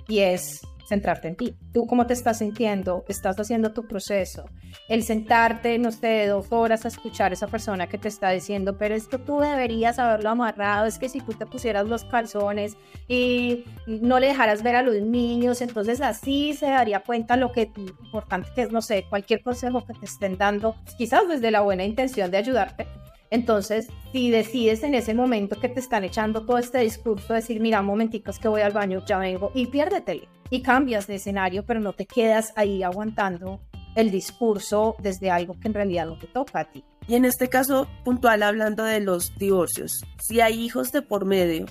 y 0.08 0.20
es 0.20 0.62
centrarte 0.88 1.28
en 1.28 1.36
ti. 1.36 1.58
Tú 1.74 1.86
cómo 1.88 2.06
te 2.08 2.14
estás 2.14 2.40
sintiendo, 2.40 3.06
estás 3.08 3.40
haciendo 3.40 3.74
tu 3.74 3.88
proceso. 3.88 4.46
El 4.88 5.04
sentarte, 5.04 5.78
no 5.80 5.92
sé, 5.92 6.28
dos 6.28 6.52
horas 6.52 6.86
a 6.86 6.90
escuchar 6.90 7.32
a 7.32 7.34
esa 7.34 7.48
persona 7.48 7.88
que 7.88 7.98
te 7.98 8.08
está 8.08 8.30
diciendo, 8.30 8.78
pero 8.78 8.96
es 8.96 9.08
que 9.08 9.18
tú 9.18 9.40
deberías 9.40 10.00
haberlo 10.00 10.30
amarrado, 10.30 10.86
es 10.86 10.98
que 10.98 11.10
si 11.10 11.22
tú 11.22 11.34
te 11.34 11.46
pusieras 11.46 11.88
los 11.88 12.06
calzones 12.06 12.78
y 13.08 13.66
no 13.88 14.20
le 14.20 14.28
dejaras 14.28 14.64
ver 14.64 14.76
a 14.76 14.82
los 14.82 14.96
niños, 14.96 15.62
entonces 15.62 16.02
así 16.02 16.54
se 16.54 16.68
daría 16.68 17.02
cuenta 17.02 17.36
lo 17.38 17.52
que 17.52 17.72
importante 18.04 18.50
que 18.56 18.64
es, 18.64 18.72
no 18.72 18.82
sé, 18.82 19.06
cualquier 19.10 19.42
consejo 19.42 19.86
que 19.86 19.94
te 19.94 20.06
estén 20.06 20.38
dando, 20.38 20.76
quizás 20.98 21.28
desde 21.28 21.52
la 21.52 21.62
buena 21.62 21.84
intención 21.84 22.32
de 22.32 22.38
ayudarte, 22.38 22.88
entonces, 23.36 23.88
si 24.12 24.32
decides 24.32 24.82
en 24.84 24.96
ese 24.96 25.14
momento 25.14 25.60
que 25.60 25.70
te 25.70 25.80
están 25.80 26.04
echando 26.04 26.46
todo 26.46 26.58
este 26.58 26.80
discurso, 26.80 27.34
decir, 27.34 27.60
mira, 27.60 27.82
momenticos 27.82 28.40
que 28.40 28.48
voy 28.48 28.62
al 28.62 28.72
baño, 28.72 29.04
ya 29.06 29.20
vengo, 29.20 29.52
y 29.54 29.68
piérdetele, 29.68 30.28
y 30.50 30.62
cambias 30.62 31.06
de 31.06 31.16
escenario, 31.16 31.66
pero 31.66 31.80
no 31.80 31.94
te 31.94 32.06
quedas 32.06 32.54
ahí 32.56 32.82
aguantando 32.82 33.60
el 33.96 34.12
discurso 34.12 34.96
desde 35.00 35.30
algo 35.30 35.60
que 35.60 35.68
en 35.68 35.74
realidad 35.74 36.06
no 36.08 36.18
te 36.18 36.28
toca 36.28 36.62
a 36.62 36.72
ti. 36.72 36.84
Y 37.08 37.16
en 37.16 37.26
este 37.26 37.50
caso 37.50 37.88
puntual, 38.04 38.42
hablando 38.42 38.84
de 38.84 39.00
los 39.00 39.38
divorcios, 39.38 40.02
si 40.22 40.42
hay 40.42 40.60
hijos 40.60 40.92
de 40.92 41.02
por 41.02 41.26
medio, 41.26 41.66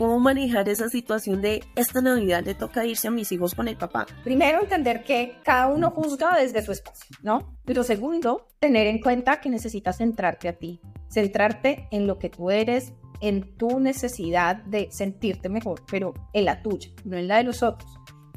¿Cómo 0.00 0.18
manejar 0.18 0.66
esa 0.70 0.88
situación 0.88 1.42
de 1.42 1.62
esta 1.76 2.00
Navidad 2.00 2.42
le 2.42 2.54
toca 2.54 2.86
irse 2.86 3.08
a 3.08 3.10
mis 3.10 3.30
hijos 3.32 3.54
con 3.54 3.68
el 3.68 3.76
papá? 3.76 4.06
Primero, 4.24 4.62
entender 4.62 5.04
que 5.04 5.36
cada 5.44 5.66
uno 5.66 5.90
juzga 5.90 6.38
desde 6.38 6.62
su 6.62 6.72
espacio, 6.72 7.14
¿no? 7.22 7.54
Pero 7.66 7.84
segundo, 7.84 8.48
tener 8.60 8.86
en 8.86 9.02
cuenta 9.02 9.42
que 9.42 9.50
necesitas 9.50 9.98
centrarte 9.98 10.48
a 10.48 10.54
ti, 10.54 10.80
centrarte 11.10 11.88
en 11.90 12.06
lo 12.06 12.18
que 12.18 12.30
tú 12.30 12.50
eres, 12.50 12.92
en 13.20 13.56
tu 13.56 13.80
necesidad 13.80 14.56
de 14.64 14.88
sentirte 14.90 15.48
mejor, 15.48 15.82
pero 15.90 16.14
en 16.32 16.46
la 16.46 16.62
tuya, 16.62 16.90
no 17.04 17.16
en 17.16 17.28
la 17.28 17.36
de 17.38 17.44
los 17.44 17.62
otros. 17.62 17.90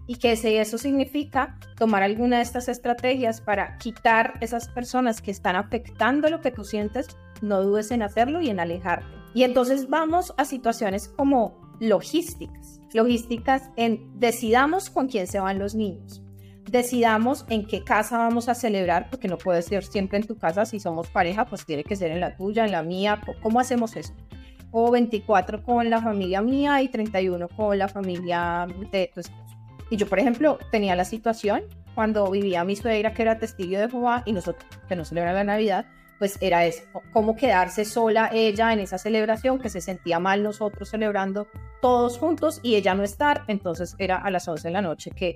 Y 0.05 0.15
que 0.15 0.35
si 0.35 0.55
eso 0.55 0.77
significa 0.77 1.57
tomar 1.77 2.03
alguna 2.03 2.37
de 2.37 2.43
estas 2.43 2.67
estrategias 2.67 3.39
para 3.39 3.77
quitar 3.77 4.33
esas 4.41 4.67
personas 4.67 5.21
que 5.21 5.31
están 5.31 5.55
afectando 5.55 6.29
lo 6.29 6.41
que 6.41 6.51
tú 6.51 6.65
sientes, 6.65 7.07
no 7.41 7.61
dudes 7.61 7.91
en 7.91 8.01
hacerlo 8.01 8.41
y 8.41 8.49
en 8.49 8.59
alejarte. 8.59 9.07
Y 9.33 9.43
entonces 9.43 9.89
vamos 9.89 10.33
a 10.37 10.43
situaciones 10.43 11.07
como 11.07 11.61
logísticas. 11.79 12.81
Logísticas 12.93 13.69
en 13.77 14.19
decidamos 14.19 14.89
con 14.89 15.07
quién 15.07 15.27
se 15.27 15.39
van 15.39 15.57
los 15.57 15.73
niños. 15.73 16.21
Decidamos 16.69 17.45
en 17.49 17.65
qué 17.65 17.83
casa 17.83 18.17
vamos 18.17 18.49
a 18.49 18.55
celebrar, 18.55 19.09
porque 19.09 19.27
no 19.27 19.37
puede 19.37 19.61
ser 19.61 19.83
siempre 19.83 20.17
en 20.17 20.25
tu 20.25 20.37
casa. 20.37 20.65
Si 20.65 20.79
somos 20.79 21.09
pareja, 21.09 21.45
pues 21.45 21.65
tiene 21.65 21.83
que 21.83 21.95
ser 21.95 22.11
en 22.11 22.19
la 22.19 22.35
tuya, 22.35 22.65
en 22.65 22.71
la 22.71 22.83
mía. 22.83 23.21
¿Cómo 23.41 23.59
hacemos 23.59 23.95
eso? 23.95 24.13
O 24.71 24.89
24 24.89 25.63
con 25.63 25.89
la 25.89 26.01
familia 26.01 26.41
mía 26.41 26.81
y 26.81 26.87
31 26.87 27.47
con 27.49 27.77
la 27.77 27.87
familia 27.87 28.67
de 28.91 29.11
tu 29.13 29.19
esposo. 29.19 29.45
Y 29.91 29.97
yo, 29.97 30.07
por 30.07 30.19
ejemplo, 30.19 30.57
tenía 30.71 30.95
la 30.95 31.05
situación 31.05 31.63
cuando 31.93 32.31
vivía 32.31 32.63
mi 32.63 32.75
suegra, 32.75 33.13
que 33.13 33.21
era 33.21 33.37
testigo 33.37 33.79
de 33.79 33.89
Jehová, 33.89 34.23
y 34.25 34.31
nosotros, 34.31 34.65
que 34.87 34.95
no 34.95 35.05
celebra 35.05 35.33
la 35.33 35.43
Navidad, 35.43 35.85
pues 36.23 36.37
era 36.39 36.65
eso, 36.65 36.83
cómo 37.11 37.35
quedarse 37.35 37.83
sola 37.83 38.29
ella 38.31 38.71
en 38.71 38.79
esa 38.79 38.97
celebración, 38.97 39.59
que 39.59 39.67
se 39.67 39.81
sentía 39.81 40.19
mal 40.19 40.41
nosotros 40.41 40.87
celebrando 40.87 41.47
todos 41.81 42.17
juntos 42.17 42.61
y 42.63 42.75
ella 42.75 42.95
no 42.95 43.03
estar, 43.03 43.43
entonces 43.49 43.93
era 43.97 44.15
a 44.15 44.31
las 44.31 44.47
11 44.47 44.69
de 44.69 44.73
la 44.73 44.81
noche 44.81 45.11
que 45.11 45.35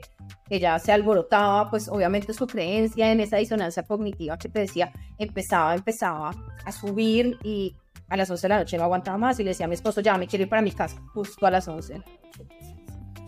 ella 0.50 0.80
se 0.80 0.94
alborotaba, 0.94 1.70
pues 1.70 1.90
obviamente 1.90 2.32
su 2.32 2.48
creencia 2.48 3.12
en 3.12 3.20
esa 3.20 3.36
disonancia 3.36 3.84
cognitiva 3.84 4.38
que 4.38 4.48
te 4.48 4.62
decía, 4.62 4.94
empezaba, 5.18 5.76
empezaba 5.76 6.32
a 6.64 6.72
subir 6.72 7.38
y 7.44 7.76
a 8.08 8.16
las 8.16 8.30
11 8.30 8.44
de 8.44 8.50
la 8.50 8.60
noche 8.60 8.78
no 8.78 8.86
aguantaba 8.86 9.18
más 9.18 9.38
y 9.42 9.44
le 9.44 9.50
decía 9.50 9.66
a 9.66 9.68
mi 9.68 9.76
esposo, 9.76 10.00
ya 10.00 10.18
me 10.18 10.26
quiero 10.26 10.44
ir 10.44 10.50
para 10.50 10.62
mi 10.62 10.72
casa, 10.72 11.02
justo 11.14 11.46
a 11.46 11.52
las 11.52 11.68
11 11.68 11.92
de 11.92 12.00
la 12.00 12.06
noche. 12.06 12.48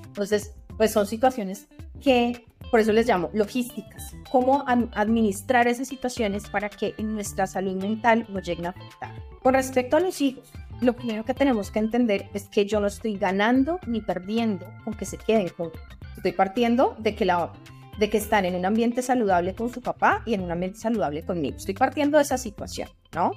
Entonces, 0.08 0.56
pues 0.78 0.94
son 0.94 1.06
situaciones 1.06 1.68
que 2.00 2.46
por 2.70 2.80
eso 2.80 2.92
les 2.92 3.08
llamo 3.08 3.30
logísticas, 3.34 4.16
cómo 4.32 4.64
administrar 4.68 5.68
esas 5.68 5.88
situaciones 5.88 6.48
para 6.50 6.70
que 6.70 6.94
en 6.98 7.14
nuestra 7.14 7.48
salud 7.48 7.76
mental 7.76 8.26
no 8.30 8.40
lleguen 8.40 8.68
a 8.68 8.70
afectar. 8.70 9.12
Con 9.42 9.54
respecto 9.54 9.98
a 9.98 10.00
los 10.00 10.22
hijos, 10.22 10.52
lo 10.82 10.94
primero 10.94 11.26
que 11.26 11.34
tenemos 11.34 11.72
que 11.72 11.80
entender 11.80 12.30
es 12.34 12.48
que 12.48 12.66
yo 12.66 12.80
no 12.80 12.88
estoy 12.88 13.18
ganando 13.18 13.80
ni 13.88 14.02
perdiendo 14.02 14.66
con 14.84 14.94
que 14.94 15.06
se 15.06 15.18
queden 15.18 15.50
juntos. 15.50 15.82
Estoy 16.16 16.34
partiendo 16.34 16.96
de 17.00 17.16
que 17.16 17.26
la 17.26 17.52
de 18.00 18.10
que 18.10 18.18
están 18.18 18.46
en 18.46 18.56
un 18.56 18.66
ambiente 18.66 19.02
saludable 19.02 19.54
con 19.54 19.72
su 19.72 19.82
papá 19.82 20.24
y 20.26 20.34
en 20.34 20.42
un 20.42 20.52
ambiente 20.52 20.80
saludable 20.80 21.24
conmigo. 21.24 21.58
Estoy 21.58 21.74
partiendo 21.74 22.18
de 22.18 22.24
esa 22.24 22.38
situación, 22.38 22.88
¿no? 23.14 23.32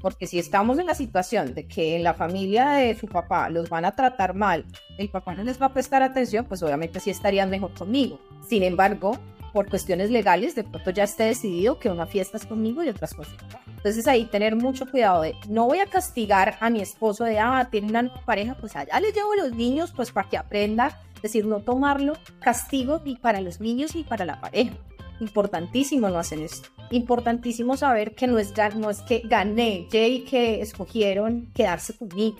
Porque 0.00 0.28
si 0.28 0.38
estamos 0.38 0.78
en 0.78 0.86
la 0.86 0.94
situación 0.94 1.52
de 1.52 1.66
que 1.66 1.96
en 1.96 2.04
la 2.04 2.14
familia 2.14 2.70
de 2.70 2.94
su 2.94 3.08
papá 3.08 3.50
los 3.50 3.68
van 3.68 3.84
a 3.84 3.96
tratar 3.96 4.34
mal, 4.34 4.64
el 4.98 5.10
papá 5.10 5.34
no 5.34 5.42
les 5.42 5.60
va 5.60 5.66
a 5.66 5.72
prestar 5.74 6.02
atención, 6.02 6.44
pues 6.44 6.62
obviamente 6.62 7.00
sí 7.00 7.10
estarían 7.10 7.50
mejor 7.50 7.74
conmigo. 7.74 8.20
Sin 8.48 8.62
embargo, 8.62 9.18
por 9.54 9.70
cuestiones 9.70 10.10
legales, 10.10 10.54
de 10.54 10.64
pronto 10.64 10.90
ya 10.90 11.04
esté 11.04 11.24
decidido 11.24 11.78
que 11.78 11.88
una 11.88 12.06
fiesta 12.06 12.36
es 12.36 12.44
conmigo 12.44 12.84
y 12.84 12.90
otras 12.90 13.14
cosas. 13.14 13.34
Entonces 13.68 14.06
ahí 14.06 14.26
tener 14.26 14.56
mucho 14.56 14.90
cuidado 14.90 15.22
de 15.22 15.34
no 15.48 15.66
voy 15.66 15.78
a 15.78 15.86
castigar 15.86 16.58
a 16.60 16.68
mi 16.68 16.82
esposo 16.82 17.24
de, 17.24 17.38
ah, 17.38 17.68
tiene 17.70 17.88
una 17.88 18.12
pareja, 18.26 18.56
pues 18.60 18.76
allá 18.76 19.00
les 19.00 19.14
llevo 19.14 19.32
a 19.32 19.36
los 19.36 19.52
niños, 19.52 19.92
pues 19.96 20.12
para 20.12 20.28
que 20.28 20.36
aprenda 20.36 21.00
es 21.24 21.32
decir, 21.32 21.46
no 21.46 21.60
tomarlo 21.60 22.18
castigo 22.38 23.00
ni 23.02 23.16
para 23.16 23.40
los 23.40 23.58
niños 23.58 23.94
ni 23.94 24.04
para 24.04 24.26
la 24.26 24.42
pareja. 24.42 24.74
Importantísimo 25.20 26.10
no 26.10 26.18
hacen 26.18 26.42
esto. 26.42 26.68
Importantísimo 26.90 27.78
saber 27.78 28.14
que 28.14 28.26
no 28.26 28.38
es, 28.38 28.52
no 28.76 28.90
es 28.90 29.00
que 29.00 29.22
gané, 29.24 29.88
Jay, 29.90 30.24
que 30.24 30.60
escogieron 30.60 31.50
quedarse 31.54 31.96
conmigo. 31.96 32.36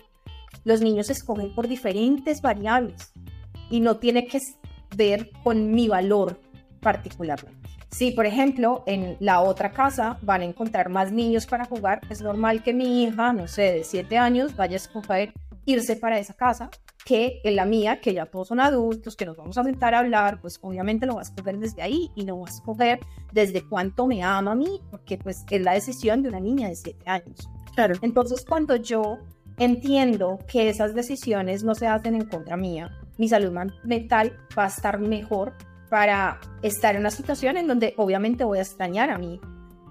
Los 0.65 0.81
niños 0.81 1.09
escogen 1.09 1.55
por 1.55 1.67
diferentes 1.67 2.43
variables 2.43 3.11
y 3.71 3.79
no 3.79 3.97
tiene 3.97 4.27
que 4.27 4.39
ver 4.95 5.31
con 5.43 5.71
mi 5.71 5.87
valor 5.87 6.39
particularmente. 6.85 7.67
Si, 7.89 8.11
por 8.11 8.27
ejemplo, 8.27 8.83
en 8.85 9.17
la 9.19 9.41
otra 9.41 9.71
casa 9.71 10.19
van 10.21 10.41
a 10.41 10.45
encontrar 10.45 10.89
más 10.89 11.11
niños 11.11 11.47
para 11.47 11.65
jugar, 11.65 11.99
es 12.11 12.21
normal 12.21 12.61
que 12.61 12.75
mi 12.75 13.03
hija, 13.03 13.33
no 13.33 13.47
sé, 13.47 13.73
de 13.73 13.83
7 13.83 14.19
años, 14.19 14.55
vaya 14.55 14.73
a 14.73 14.77
escoger 14.77 15.33
irse 15.65 15.95
para 15.95 16.19
esa 16.19 16.35
casa 16.35 16.69
que 17.03 17.41
en 17.43 17.55
la 17.55 17.65
mía, 17.65 18.01
que 18.01 18.13
ya 18.13 18.27
todos 18.27 18.49
son 18.49 18.59
adultos, 18.59 19.15
que 19.15 19.25
nos 19.25 19.35
vamos 19.35 19.57
a 19.57 19.63
sentar 19.63 19.95
a 19.95 19.99
hablar, 19.99 20.39
pues 20.41 20.59
obviamente 20.61 21.07
lo 21.07 21.15
vas 21.15 21.29
a 21.29 21.31
escoger 21.31 21.57
desde 21.57 21.81
ahí 21.81 22.11
y 22.15 22.23
no 22.23 22.39
vas 22.39 22.51
a 22.51 22.55
escoger 22.57 22.99
desde 23.33 23.67
cuánto 23.67 24.05
me 24.05 24.21
ama 24.21 24.51
a 24.51 24.55
mí, 24.55 24.79
porque 24.91 25.17
pues 25.17 25.43
es 25.49 25.61
la 25.63 25.73
decisión 25.73 26.21
de 26.21 26.29
una 26.29 26.39
niña 26.39 26.69
de 26.69 26.75
7 26.75 27.09
años. 27.09 27.49
Claro. 27.73 27.95
Entonces 28.03 28.45
cuando 28.47 28.75
yo 28.75 29.17
entiendo 29.57 30.37
que 30.47 30.69
esas 30.69 30.93
decisiones 30.93 31.63
no 31.63 31.73
se 31.73 31.87
hacen 31.87 32.13
en 32.13 32.25
contra 32.25 32.55
mía, 32.57 32.91
mi 33.17 33.27
salud 33.27 33.57
mental 33.83 34.37
va 34.55 34.65
a 34.65 34.67
estar 34.67 34.99
mejor 34.99 35.55
para 35.95 36.41
estar 36.61 36.93
en 36.95 36.99
una 36.99 37.09
situación 37.09 37.55
en 37.55 37.67
donde 37.67 37.93
obviamente 37.95 38.43
voy 38.43 38.57
a 38.57 38.63
extrañar 38.63 39.09
a 39.09 39.17
mí, 39.17 39.39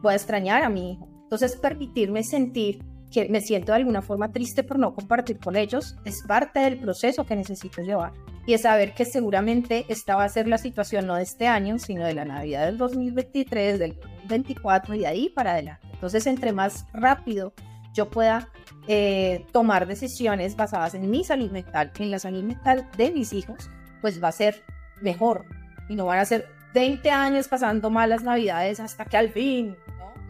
voy 0.03 0.13
a 0.13 0.17
extrañar 0.17 0.63
a 0.63 0.69
mi 0.69 0.93
hijo. 0.93 1.09
Entonces 1.23 1.57
permitirme 1.57 2.23
sentir 2.25 2.85
que 3.11 3.27
me 3.31 3.41
siento 3.41 3.73
de 3.73 3.77
alguna 3.77 4.03
forma 4.03 4.31
triste 4.31 4.65
por 4.65 4.79
no 4.79 4.95
compartir 4.95 5.39
con 5.39 5.57
ellos, 5.57 5.97
es 6.05 6.23
parte 6.29 6.61
del 6.61 6.79
proceso 6.79 7.25
que 7.25 7.35
necesito 7.35 7.81
llevar. 7.81 8.13
Y 8.47 8.53
es 8.53 8.61
saber 8.61 8.93
que 8.93 9.07
seguramente 9.07 9.87
esta 9.89 10.15
va 10.15 10.25
a 10.25 10.29
ser 10.29 10.47
la 10.47 10.59
situación 10.59 11.07
no 11.07 11.15
de 11.15 11.23
este 11.23 11.47
año, 11.47 11.79
sino 11.79 12.05
de 12.05 12.13
la 12.13 12.27
Navidad 12.27 12.67
del 12.67 12.77
2023, 12.77 13.79
del 13.79 13.95
2024 13.95 14.97
y 14.97 14.99
de 14.99 15.07
ahí 15.07 15.31
para 15.31 15.53
adelante. 15.53 15.87
Entonces, 15.91 16.27
entre 16.27 16.53
más 16.53 16.85
rápido 16.93 17.55
yo 17.95 18.11
pueda 18.11 18.51
eh, 18.89 19.47
tomar 19.53 19.87
decisiones 19.87 20.55
basadas 20.55 20.95
en 20.95 21.11
mi 21.11 21.25
salud 21.25 21.51
mental, 21.51 21.93
en 21.99 22.11
la 22.11 22.19
salud 22.19 22.43
mental 22.43 22.91
de 22.99 23.11
mis 23.11 23.33
hijos, 23.33 23.71
pues 24.03 24.23
va 24.23 24.29
a 24.29 24.33
ser 24.33 24.63
mejor 25.01 25.47
y 25.89 25.95
no 25.95 26.07
van 26.07 26.19
a 26.19 26.25
ser 26.25 26.47
20 26.75 27.11
años 27.11 27.49
pasando 27.49 27.91
malas 27.91 28.23
navidades 28.23 28.81
hasta 28.81 29.05
que 29.05 29.17
al 29.17 29.31
fin 29.31 29.77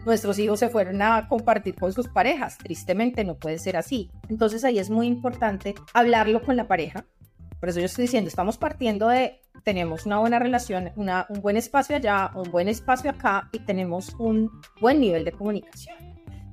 nuestros 0.05 0.39
hijos 0.39 0.61
se 0.61 0.69
fueron 0.69 1.01
a 1.03 1.29
compartir 1.29 1.75
con 1.75 1.93
sus 1.93 2.09
parejas. 2.09 2.59
Tristemente 2.59 3.25
no 3.25 3.37
puede 3.37 3.59
ser 3.59 3.77
así. 3.77 4.11
Entonces 4.29 4.65
ahí 4.65 4.79
es 4.79 4.91
muy 4.91 5.07
importante 5.07 5.75
hablarlo 5.93 6.43
con 6.43 6.57
la 6.57 6.69
pareja. 6.69 7.07
Por 7.59 7.71
eso 7.71 7.81
yo 7.81 7.87
estoy 7.87 8.03
diciendo, 8.03 8.29
estamos 8.29 8.59
partiendo 8.59 9.09
de, 9.09 9.41
tenemos 9.63 10.05
una 10.05 10.19
buena 10.19 10.39
relación, 10.39 10.93
una, 10.97 11.25
un 11.31 11.41
buen 11.41 11.57
espacio 11.57 11.97
allá, 11.97 12.31
un 12.35 12.51
buen 12.51 12.69
espacio 12.69 13.11
acá 13.11 13.49
y 13.53 13.61
tenemos 13.61 14.15
un 14.19 14.51
buen 14.81 15.01
nivel 15.01 15.25
de 15.25 15.33
comunicación. 15.33 15.97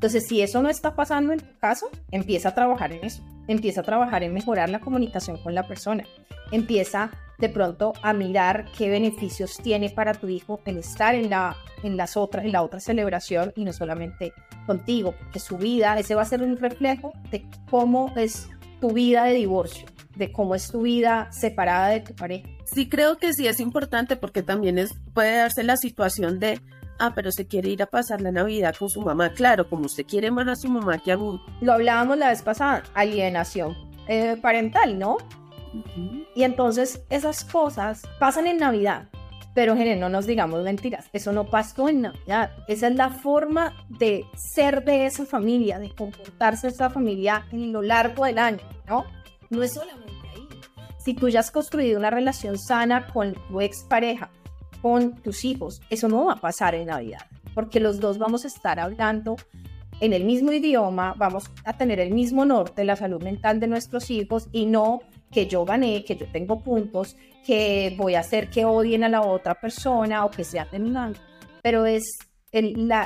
Entonces, 0.02 0.26
si 0.28 0.42
eso 0.42 0.64
no 0.64 0.70
está 0.70 0.96
pasando 0.96 1.34
en 1.34 1.40
tu 1.40 1.60
caso, 1.60 1.90
empieza 2.10 2.50
a 2.50 2.56
trabajar 2.56 2.92
en 2.92 3.06
eso. 3.06 3.24
Empieza 3.48 3.82
a 3.82 3.84
trabajar 3.84 4.24
en 4.24 4.34
mejorar 4.34 4.70
la 4.70 4.80
comunicación 4.80 5.38
con 5.44 5.54
la 5.54 5.68
persona. 5.68 6.06
Empieza 6.52 7.12
de 7.42 7.50
pronto 7.50 7.94
a 8.04 8.14
mirar 8.14 8.66
qué 8.78 8.90
beneficios 8.90 9.58
tiene 9.58 9.90
para 9.90 10.14
tu 10.14 10.30
hijo 10.30 10.62
el 10.66 10.78
estar 10.78 11.16
en 11.16 11.32
la, 11.32 11.58
en 11.84 11.98
las 11.98 12.16
otras, 12.16 12.46
en 12.46 12.52
la 12.52 12.62
otra 12.62 12.80
celebración 12.80 13.52
y 13.56 13.66
no 13.66 13.74
solamente 13.74 14.32
contigo, 14.68 15.16
porque 15.18 15.40
su 15.40 15.58
vida, 15.58 15.98
ese 16.00 16.16
va 16.16 16.22
a 16.22 16.26
ser 16.26 16.44
un 16.44 16.56
reflejo 16.56 17.12
de 17.32 17.44
cómo 17.70 18.14
es 18.16 18.48
tu 18.80 18.92
vida 18.94 19.24
de 19.24 19.34
divorcio, 19.34 19.88
de 20.16 20.32
cómo 20.32 20.54
es 20.54 20.72
tu 20.72 20.84
vida 20.84 21.32
separada 21.32 21.90
de 21.90 22.02
tu 22.02 22.14
pareja. 22.14 22.48
Sí, 22.64 22.88
creo 22.88 23.18
que 23.18 23.34
sí 23.34 23.48
es 23.48 23.60
importante 23.60 24.16
porque 24.16 24.44
también 24.44 24.78
es, 24.78 24.94
puede 25.14 25.38
darse 25.38 25.64
la 25.64 25.78
situación 25.78 26.40
de, 26.40 26.62
ah, 27.00 27.14
pero 27.16 27.32
se 27.32 27.48
quiere 27.48 27.70
ir 27.70 27.82
a 27.82 27.88
pasar 27.88 28.22
la 28.22 28.32
Navidad 28.32 28.76
con 28.78 28.88
su 28.88 29.02
mamá. 29.02 29.34
Claro, 29.34 29.68
como 29.68 29.86
usted 29.86 30.06
quiere 30.06 30.30
más 30.30 30.48
a 30.48 30.56
su 30.56 30.70
mamá 30.70 31.00
que 31.00 31.12
a 31.12 31.18
mí. 31.18 31.42
Lo 31.60 31.74
hablábamos 31.74 32.20
la 32.20 32.30
vez 32.30 32.44
pasada, 32.44 32.84
alienación 32.94 33.76
eh, 34.08 34.38
parental, 34.40 35.00
¿no? 35.00 35.18
Y 36.36 36.44
entonces 36.44 37.04
esas 37.10 37.44
cosas 37.44 38.02
pasan 38.20 38.48
en 38.48 38.58
Navidad, 38.58 39.10
pero 39.54 39.76
gente, 39.76 39.96
no 39.98 40.10
nos 40.10 40.26
digamos 40.26 40.64
mentiras, 40.64 41.10
eso 41.12 41.32
no 41.32 41.46
pasó 41.46 41.90
en 41.90 42.02
Navidad. 42.02 42.52
Esa 42.68 42.88
es 42.88 42.96
la 42.96 43.10
forma 43.10 43.74
de 43.90 44.26
ser 44.36 44.84
de 44.86 45.06
esa 45.06 45.26
familia, 45.26 45.78
de 45.80 45.94
comportarse 45.94 46.70
esa 46.70 46.90
familia 46.90 47.46
en 47.52 47.74
lo 47.74 47.82
largo 47.82 48.26
del 48.26 48.38
año, 48.38 48.64
¿no? 48.88 49.06
No 49.50 49.64
es 49.64 49.74
solamente 49.74 50.12
ahí. 50.34 50.48
Si 51.00 51.14
tú 51.14 51.28
ya 51.28 51.42
has 51.42 51.52
construido 51.52 52.00
una 52.00 52.10
relación 52.10 52.58
sana 52.58 53.08
con 53.08 53.34
tu 53.34 53.60
expareja, 53.60 54.30
con 54.82 55.16
tus 55.16 55.44
hijos, 55.44 55.82
eso 55.90 56.08
no 56.08 56.26
va 56.26 56.34
a 56.34 56.42
pasar 56.42 56.74
en 56.76 56.88
Navidad, 56.88 57.26
porque 57.54 57.82
los 57.82 58.00
dos 58.00 58.18
vamos 58.18 58.46
a 58.46 58.48
estar 58.48 58.80
hablando 58.80 59.36
en 60.00 60.14
el 60.14 60.24
mismo 60.24 60.52
idioma, 60.52 61.14
vamos 61.18 61.52
a 61.66 61.74
tener 61.74 62.00
el 62.00 62.12
mismo 62.12 62.46
norte, 62.46 62.84
la 62.84 62.96
salud 62.96 63.22
mental 63.22 63.60
de 63.60 63.68
nuestros 63.68 64.10
hijos 64.10 64.48
y 64.52 64.66
no 64.66 65.02
que 65.32 65.48
yo 65.48 65.66
gané, 65.66 66.04
que 66.04 66.16
yo 66.16 66.28
tengo 66.32 66.62
puntos, 66.62 67.16
que 67.46 67.94
voy 67.98 68.16
a 68.16 68.20
hacer 68.20 68.50
que 68.50 68.66
odien 68.66 69.04
a 69.04 69.10
la 69.10 69.22
otra 69.22 69.56
persona 69.56 70.26
o 70.26 70.32
que 70.32 70.44
sea 70.44 70.70
terminando. 70.70 71.20
Pero 71.64 71.86
es 71.86 72.20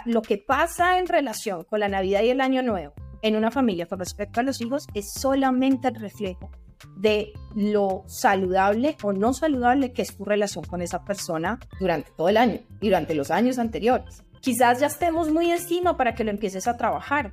lo 0.06 0.22
que 0.22 0.38
pasa 0.38 0.98
en 0.98 1.08
relación 1.08 1.64
con 1.64 1.80
la 1.80 1.90
Navidad 1.90 2.24
y 2.24 2.30
el 2.30 2.42
Año 2.42 2.64
Nuevo 2.64 2.94
en 3.22 3.36
una 3.36 3.52
familia 3.52 3.88
con 3.88 4.00
respecto 4.00 4.40
a 4.40 4.44
los 4.44 4.62
hijos 4.62 4.88
es 4.94 5.14
solamente 5.14 5.88
el 5.88 5.96
reflejo 5.96 6.52
de 6.98 7.34
lo 7.56 8.04
saludable 8.08 8.96
o 9.02 9.14
no 9.14 9.34
saludable 9.34 9.94
que 9.94 10.04
es 10.04 10.16
tu 10.16 10.26
relación 10.26 10.64
con 10.66 10.82
esa 10.82 11.04
persona 11.04 11.60
durante 11.80 12.12
todo 12.12 12.30
el 12.30 12.38
año 12.38 12.60
y 12.82 12.88
durante 12.88 13.16
los 13.16 13.32
años 13.32 13.58
anteriores. 13.58 14.24
Quizás 14.42 14.80
ya 14.80 14.88
estemos 14.88 15.32
muy 15.32 15.52
encima 15.52 15.98
para 15.98 16.14
que 16.14 16.24
lo 16.24 16.30
empieces 16.30 16.68
a 16.68 16.78
trabajar, 16.78 17.32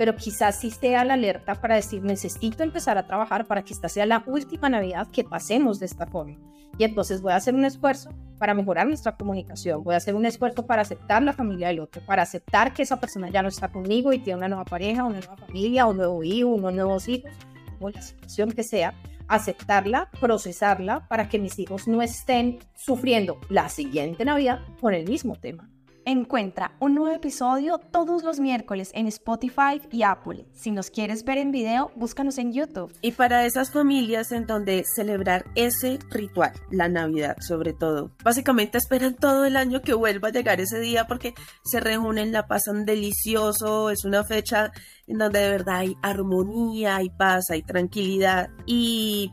pero 0.00 0.16
quizás 0.16 0.58
sí 0.58 0.70
sea 0.70 1.04
la 1.04 1.12
alerta 1.12 1.56
para 1.56 1.74
decir, 1.74 2.02
necesito 2.02 2.62
empezar 2.62 2.96
a 2.96 3.06
trabajar 3.06 3.46
para 3.46 3.62
que 3.62 3.74
esta 3.74 3.90
sea 3.90 4.06
la 4.06 4.24
última 4.26 4.70
Navidad 4.70 5.08
que 5.12 5.24
pasemos 5.24 5.78
de 5.78 5.84
esta 5.84 6.06
forma. 6.06 6.38
Y 6.78 6.84
entonces 6.84 7.20
voy 7.20 7.32
a 7.32 7.36
hacer 7.36 7.54
un 7.54 7.66
esfuerzo 7.66 8.08
para 8.38 8.54
mejorar 8.54 8.86
nuestra 8.86 9.14
comunicación, 9.14 9.84
voy 9.84 9.92
a 9.92 9.98
hacer 9.98 10.14
un 10.14 10.24
esfuerzo 10.24 10.64
para 10.64 10.80
aceptar 10.80 11.22
la 11.22 11.34
familia 11.34 11.68
del 11.68 11.80
otro, 11.80 12.00
para 12.06 12.22
aceptar 12.22 12.72
que 12.72 12.80
esa 12.80 12.98
persona 12.98 13.28
ya 13.28 13.42
no 13.42 13.50
está 13.50 13.68
conmigo 13.68 14.10
y 14.14 14.20
tiene 14.20 14.38
una 14.38 14.48
nueva 14.48 14.64
pareja, 14.64 15.04
una 15.04 15.18
nueva 15.18 15.36
familia, 15.36 15.84
un 15.84 15.98
nuevo 15.98 16.24
hijo, 16.24 16.48
unos 16.48 16.72
nuevos 16.72 17.06
hijos, 17.06 17.30
o 17.78 17.90
la 17.90 18.00
situación 18.00 18.52
que 18.52 18.62
sea, 18.62 18.94
aceptarla, 19.28 20.08
procesarla 20.18 21.08
para 21.08 21.28
que 21.28 21.38
mis 21.38 21.58
hijos 21.58 21.86
no 21.86 22.00
estén 22.00 22.60
sufriendo 22.74 23.38
la 23.50 23.68
siguiente 23.68 24.24
Navidad 24.24 24.60
con 24.80 24.94
el 24.94 25.06
mismo 25.06 25.36
tema. 25.36 25.69
Encuentra 26.06 26.72
un 26.80 26.94
nuevo 26.94 27.14
episodio 27.14 27.78
todos 27.78 28.24
los 28.24 28.40
miércoles 28.40 28.90
en 28.94 29.06
Spotify 29.06 29.82
y 29.90 30.02
Apple. 30.02 30.46
Si 30.54 30.70
nos 30.70 30.88
quieres 30.90 31.24
ver 31.24 31.36
en 31.36 31.52
video, 31.52 31.90
búscanos 31.94 32.38
en 32.38 32.54
YouTube. 32.54 32.90
Y 33.02 33.12
para 33.12 33.44
esas 33.44 33.70
familias 33.70 34.32
en 34.32 34.46
donde 34.46 34.82
celebrar 34.94 35.44
ese 35.56 35.98
ritual, 36.10 36.52
la 36.70 36.88
Navidad 36.88 37.36
sobre 37.40 37.74
todo, 37.74 38.12
básicamente 38.24 38.78
esperan 38.78 39.14
todo 39.14 39.44
el 39.44 39.58
año 39.58 39.82
que 39.82 39.92
vuelva 39.92 40.28
a 40.28 40.32
llegar 40.32 40.58
ese 40.60 40.80
día 40.80 41.06
porque 41.06 41.34
se 41.64 41.80
reúnen, 41.80 42.32
la 42.32 42.46
pasan 42.46 42.86
delicioso, 42.86 43.90
es 43.90 44.04
una 44.06 44.24
fecha 44.24 44.72
en 45.06 45.18
donde 45.18 45.40
de 45.40 45.50
verdad 45.50 45.76
hay 45.76 45.96
armonía, 46.00 46.96
hay 46.96 47.10
paz, 47.10 47.50
hay 47.50 47.62
tranquilidad 47.62 48.48
y 48.64 49.30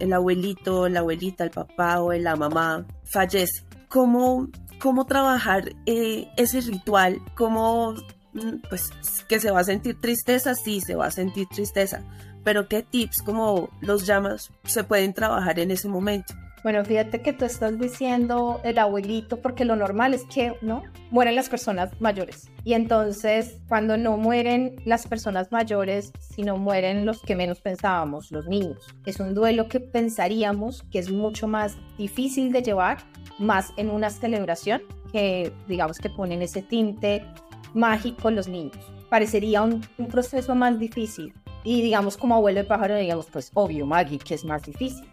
el 0.00 0.12
abuelito, 0.12 0.86
la 0.88 1.00
abuelita, 1.00 1.44
el 1.44 1.50
papá 1.50 2.02
o 2.02 2.12
la 2.12 2.36
mamá 2.36 2.86
fallece. 3.04 3.64
¿Cómo 3.88 4.48
cómo 4.80 5.06
trabajar 5.06 5.72
eh, 5.86 6.28
ese 6.36 6.60
ritual, 6.60 7.20
cómo, 7.36 7.94
mm, 8.32 8.68
pues, 8.68 8.90
que 9.28 9.38
se 9.38 9.50
va 9.50 9.60
a 9.60 9.64
sentir 9.64 10.00
tristeza, 10.00 10.54
sí, 10.54 10.80
se 10.80 10.94
va 10.94 11.06
a 11.06 11.10
sentir 11.10 11.46
tristeza, 11.48 12.02
pero 12.42 12.68
qué 12.68 12.82
tips, 12.82 13.22
como 13.22 13.68
los 13.80 14.06
llamas, 14.06 14.50
se 14.64 14.84
pueden 14.84 15.12
trabajar 15.14 15.58
en 15.58 15.70
ese 15.70 15.88
momento. 15.88 16.34
Bueno, 16.62 16.84
fíjate 16.84 17.22
que 17.22 17.32
tú 17.32 17.46
estás 17.46 17.78
diciendo 17.78 18.60
el 18.64 18.78
abuelito, 18.78 19.40
porque 19.40 19.64
lo 19.64 19.76
normal 19.76 20.12
es 20.12 20.24
que, 20.24 20.54
¿no? 20.60 20.82
Mueren 21.10 21.34
las 21.34 21.48
personas 21.48 21.98
mayores. 22.02 22.50
Y 22.64 22.74
entonces, 22.74 23.56
cuando 23.66 23.96
no 23.96 24.18
mueren 24.18 24.76
las 24.84 25.06
personas 25.06 25.50
mayores, 25.52 26.12
sino 26.20 26.58
mueren 26.58 27.06
los 27.06 27.22
que 27.22 27.34
menos 27.34 27.62
pensábamos, 27.62 28.30
los 28.30 28.46
niños. 28.46 28.94
Es 29.06 29.20
un 29.20 29.34
duelo 29.34 29.68
que 29.68 29.80
pensaríamos 29.80 30.82
que 30.90 30.98
es 30.98 31.10
mucho 31.10 31.48
más 31.48 31.78
difícil 31.96 32.52
de 32.52 32.62
llevar, 32.62 32.98
más 33.38 33.72
en 33.78 33.88
una 33.88 34.10
celebración, 34.10 34.82
que 35.12 35.54
digamos 35.66 35.98
que 35.98 36.10
ponen 36.10 36.42
ese 36.42 36.60
tinte 36.60 37.24
mágico 37.72 38.30
los 38.30 38.48
niños. 38.48 38.76
Parecería 39.08 39.62
un, 39.62 39.82
un 39.96 40.08
proceso 40.08 40.54
más 40.54 40.78
difícil. 40.78 41.32
Y 41.64 41.80
digamos, 41.80 42.18
como 42.18 42.34
abuelo 42.34 42.60
de 42.60 42.64
pájaro, 42.66 42.96
digamos, 42.96 43.28
pues 43.30 43.50
obvio, 43.54 43.86
Maggie, 43.86 44.18
que 44.18 44.34
es 44.34 44.44
más 44.44 44.62
difícil 44.62 45.08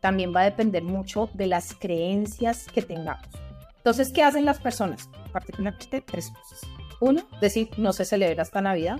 también 0.00 0.34
va 0.34 0.40
a 0.40 0.44
depender 0.44 0.82
mucho 0.82 1.28
de 1.34 1.46
las 1.46 1.74
creencias 1.74 2.66
que 2.72 2.82
tengamos. 2.82 3.26
Entonces, 3.76 4.12
¿qué 4.12 4.22
hacen 4.22 4.44
las 4.44 4.60
personas? 4.60 5.10
Particularmente 5.32 6.00
tres 6.00 6.30
cosas. 6.30 6.60
Uno, 7.00 7.22
decir, 7.40 7.68
no 7.78 7.92
se 7.92 8.04
celebra 8.04 8.44
esta 8.44 8.60
Navidad. 8.60 8.98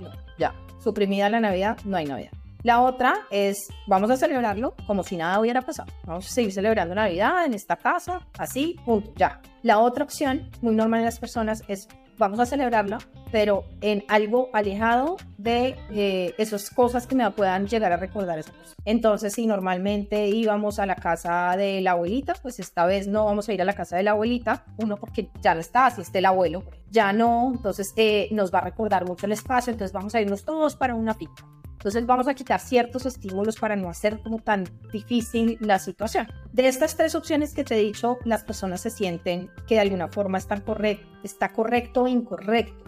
No, 0.00 0.10
ya. 0.38 0.54
Suprimida 0.82 1.28
la 1.28 1.40
Navidad, 1.40 1.78
no 1.84 1.96
hay 1.98 2.06
Navidad. 2.06 2.32
La 2.62 2.80
otra 2.80 3.26
es, 3.30 3.68
vamos 3.88 4.10
a 4.10 4.16
celebrarlo 4.16 4.74
como 4.86 5.02
si 5.02 5.16
nada 5.16 5.40
hubiera 5.40 5.62
pasado. 5.62 5.92
Vamos 6.04 6.26
a 6.26 6.30
seguir 6.30 6.52
celebrando 6.52 6.94
Navidad 6.94 7.44
en 7.44 7.54
esta 7.54 7.76
casa, 7.76 8.26
así, 8.38 8.76
punto, 8.84 9.12
ya. 9.16 9.40
La 9.62 9.80
otra 9.80 10.04
opción, 10.04 10.48
muy 10.60 10.74
normal 10.74 11.00
en 11.00 11.06
las 11.06 11.18
personas, 11.18 11.64
es, 11.66 11.88
vamos 12.18 12.38
a 12.40 12.46
celebrarla, 12.46 12.98
pero 13.30 13.64
en 13.80 14.04
algo 14.08 14.50
alejado 14.52 15.16
de 15.38 15.76
eh, 15.90 16.34
esas 16.38 16.70
cosas 16.70 17.06
que 17.06 17.14
me 17.14 17.28
puedan 17.30 17.66
llegar 17.66 17.92
a 17.92 17.96
recordar 17.96 18.38
eso. 18.38 18.52
Entonces, 18.84 19.32
si 19.32 19.46
normalmente 19.46 20.28
íbamos 20.28 20.78
a 20.78 20.86
la 20.86 20.96
casa 20.96 21.56
de 21.56 21.80
la 21.80 21.92
abuelita, 21.92 22.34
pues 22.42 22.58
esta 22.58 22.84
vez 22.84 23.06
no 23.06 23.24
vamos 23.24 23.48
a 23.48 23.52
ir 23.52 23.62
a 23.62 23.64
la 23.64 23.74
casa 23.74 23.96
de 23.96 24.02
la 24.02 24.12
abuelita, 24.12 24.64
uno 24.78 24.96
porque 24.96 25.30
ya 25.40 25.54
no 25.54 25.60
está, 25.60 25.90
si 25.90 26.00
está 26.00 26.18
el 26.18 26.26
abuelo, 26.26 26.64
ya 26.90 27.12
no, 27.12 27.52
entonces 27.54 27.92
eh, 27.96 28.28
nos 28.32 28.52
va 28.52 28.58
a 28.58 28.62
recordar 28.64 29.06
mucho 29.06 29.26
el 29.26 29.32
espacio, 29.32 29.72
entonces 29.72 29.92
vamos 29.92 30.14
a 30.14 30.20
irnos 30.20 30.44
todos 30.44 30.76
para 30.76 30.94
una 30.94 31.14
pica. 31.14 31.44
Entonces 31.82 32.06
vamos 32.06 32.28
a 32.28 32.34
quitar 32.34 32.60
ciertos 32.60 33.06
estímulos 33.06 33.56
para 33.56 33.74
no 33.74 33.88
hacer 33.88 34.20
como 34.20 34.38
tan 34.38 34.68
difícil 34.92 35.58
la 35.58 35.80
situación. 35.80 36.28
De 36.52 36.68
estas 36.68 36.96
tres 36.96 37.16
opciones 37.16 37.54
que 37.54 37.64
te 37.64 37.74
he 37.74 37.82
dicho, 37.82 38.18
las 38.24 38.44
personas 38.44 38.82
se 38.82 38.90
sienten 38.90 39.50
que 39.66 39.74
de 39.74 39.80
alguna 39.80 40.06
forma 40.06 40.38
están 40.38 40.60
correcto, 40.60 41.04
está 41.24 41.48
correcto 41.48 42.04
o 42.04 42.06
incorrecto, 42.06 42.84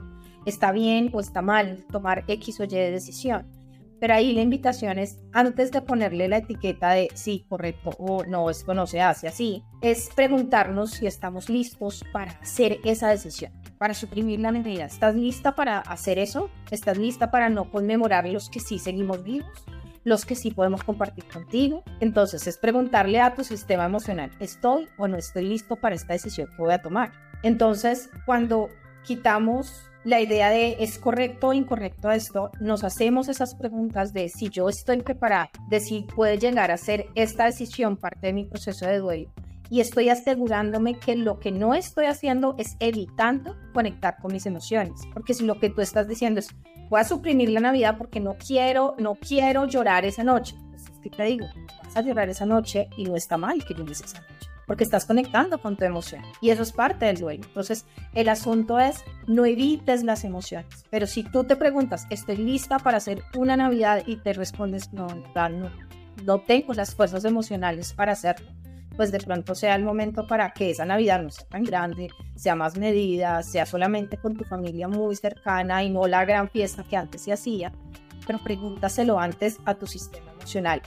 está 0.47 0.71
bien 0.71 1.11
o 1.13 1.19
está 1.19 1.43
mal 1.43 1.85
tomar 1.91 2.23
X 2.29 2.61
o 2.61 2.65
Y 2.65 2.69
de 2.69 2.93
decisión. 2.93 3.51
Pero 4.05 4.17
ahí 4.17 4.35
la 4.35 4.43
invitación 4.43 4.99
es, 4.99 5.19
antes 5.33 5.73
de 5.73 5.81
ponerle 5.81 6.29
la 6.29 6.37
etiqueta 6.37 6.91
de 6.91 7.09
sí, 7.15 7.47
correcto 7.49 7.89
o 7.99 8.23
no, 8.27 8.51
esto 8.51 8.75
no 8.75 8.87
se 8.87 9.01
hace 9.01 9.29
así, 9.29 9.65
es 9.81 10.11
preguntarnos 10.15 10.91
si 10.91 11.07
estamos 11.07 11.49
listos 11.49 12.05
para 12.13 12.33
hacer 12.33 12.81
esa 12.85 13.09
decisión 13.09 13.51
para 13.79 13.95
suprimir 13.95 14.41
la 14.41 14.53
Navidad. 14.53 14.89
¿Estás 14.89 15.15
lista 15.15 15.55
para 15.55 15.79
hacer 15.79 16.19
eso? 16.19 16.51
¿Estás 16.71 16.99
lista 16.99 17.31
para 17.31 17.49
no 17.49 17.71
conmemorar 17.71 18.29
los 18.29 18.51
que 18.51 18.61
sí 18.61 18.79
seguimos 18.79 19.25
vivos? 19.25 19.65
Los 20.05 20.27
que 20.27 20.35
sí 20.35 20.51
podemos 20.51 20.85
compartir 20.85 21.25
contigo. 21.25 21.83
Entonces 22.01 22.47
es 22.47 22.59
preguntarle 22.59 23.23
a 23.23 23.35
tu 23.35 23.43
sistema 23.43 23.87
emocional, 23.87 24.31
¿estoy 24.39 24.87
o 24.99 25.09
no 25.09 25.17
estoy 25.17 25.47
listo 25.47 25.77
para 25.77 25.95
esta 25.95 26.13
decisión 26.13 26.51
que 26.51 26.63
voy 26.63 26.75
a 26.75 26.83
tomar? 26.83 27.11
Entonces, 27.43 28.11
cuando 28.27 28.69
quitamos 29.03 29.89
la 30.05 30.21
idea 30.21 30.51
de 30.51 30.77
es 30.81 30.99
correcto 30.99 31.49
o 31.49 31.53
incorrecto 31.55 32.11
esto, 32.11 32.51
nos 32.61 32.85
hacemos 32.85 33.29
esas 33.29 33.55
preguntas 33.55 34.13
de 34.13 34.29
si 34.29 34.51
yo 34.51 34.69
estoy 34.69 35.01
preparada, 35.01 35.51
de 35.69 35.81
si 35.81 36.03
puede 36.03 36.39
llegar 36.39 36.71
a 36.71 36.77
ser 36.77 37.07
esta 37.15 37.47
decisión 37.47 37.97
parte 37.97 38.27
de 38.27 38.35
mi 38.35 38.45
proceso 38.45 38.87
de 38.87 38.99
duelo. 38.99 39.31
Y 39.71 39.81
estoy 39.81 40.11
asegurándome 40.11 40.99
que 40.99 41.17
lo 41.17 41.41
que 41.41 41.51
no 41.51 41.75
estoy 41.75 42.05
haciendo 42.05 42.55
es 42.59 42.77
evitando 42.81 43.57
conectar 43.73 44.19
con 44.21 44.33
mis 44.33 44.45
emociones, 44.45 45.01
porque 45.15 45.33
si 45.33 45.45
lo 45.45 45.59
que 45.59 45.71
tú 45.71 45.81
estás 45.81 46.07
diciendo 46.07 46.41
es 46.41 46.49
voy 46.91 47.01
a 47.01 47.05
suprimir 47.05 47.49
la 47.49 47.61
Navidad 47.61 47.97
porque 47.97 48.21
no 48.21 48.37
quiero, 48.37 48.95
no 48.99 49.15
quiero 49.15 49.65
llorar 49.65 50.05
esa 50.05 50.23
noche, 50.23 50.55
pues 50.69 50.83
es 50.83 50.99
que 50.99 51.09
te 51.09 51.23
digo, 51.25 51.47
vas 51.83 51.97
a 51.97 52.03
llorar 52.03 52.29
esa 52.29 52.45
noche 52.45 52.89
y 52.99 53.05
no 53.05 53.17
está 53.17 53.39
mal 53.39 53.65
que 53.65 53.73
llores 53.73 54.03
esa 54.03 54.21
noche 54.21 54.54
porque 54.67 54.85
estás 54.85 55.05
conectando 55.05 55.59
con 55.59 55.77
tu 55.77 55.85
emoción 55.85 56.23
y 56.41 56.51
eso 56.51 56.63
es 56.63 56.73
parte 56.73 57.07
del 57.07 57.19
duelo. 57.19 57.45
Entonces, 57.45 57.87
el 58.15 58.29
asunto 58.29 58.79
es 58.79 59.05
no 59.27 59.45
evites 59.45 60.05
las 60.05 60.25
emociones, 60.25 60.85
pero 60.91 61.07
si 61.07 61.23
tú 61.23 61.45
te 61.45 61.57
preguntas, 61.57 62.07
¿estoy 62.11 62.37
lista 62.37 62.79
para 62.79 62.99
hacer 62.99 63.23
una 63.37 63.57
Navidad? 63.57 64.05
y 64.07 64.17
te 64.17 64.33
respondes, 64.33 64.93
no, 64.93 65.07
no, 65.07 65.71
no 66.25 66.41
tengo 66.41 66.75
las 66.75 66.95
fuerzas 66.95 67.25
emocionales 67.25 67.93
para 67.93 68.13
hacerlo, 68.13 68.47
pues 68.97 69.11
de 69.13 69.19
pronto 69.19 69.55
sea 69.55 69.75
el 69.75 69.85
momento 69.85 70.27
para 70.27 70.53
que 70.53 70.71
esa 70.71 70.85
Navidad 70.85 71.23
no 71.23 71.31
sea 71.31 71.47
tan 71.47 71.65
grande, 71.65 72.09
sea 72.37 72.55
más 72.55 72.77
medida, 72.79 73.43
sea 73.43 73.67
solamente 73.67 74.17
con 74.17 74.37
tu 74.37 74.45
familia 74.45 74.89
muy 74.89 75.17
cercana 75.17 75.83
y 75.83 75.91
no 75.91 76.07
la 76.07 76.25
gran 76.25 76.49
fiesta 76.49 76.85
que 76.85 76.97
antes 76.97 77.23
se 77.23 77.33
hacía, 77.33 77.73
pero 78.27 78.39
pregúntaselo 78.43 79.19
antes 79.19 79.59
a 79.65 79.75
tu 79.75 79.87
sistema 79.87 80.34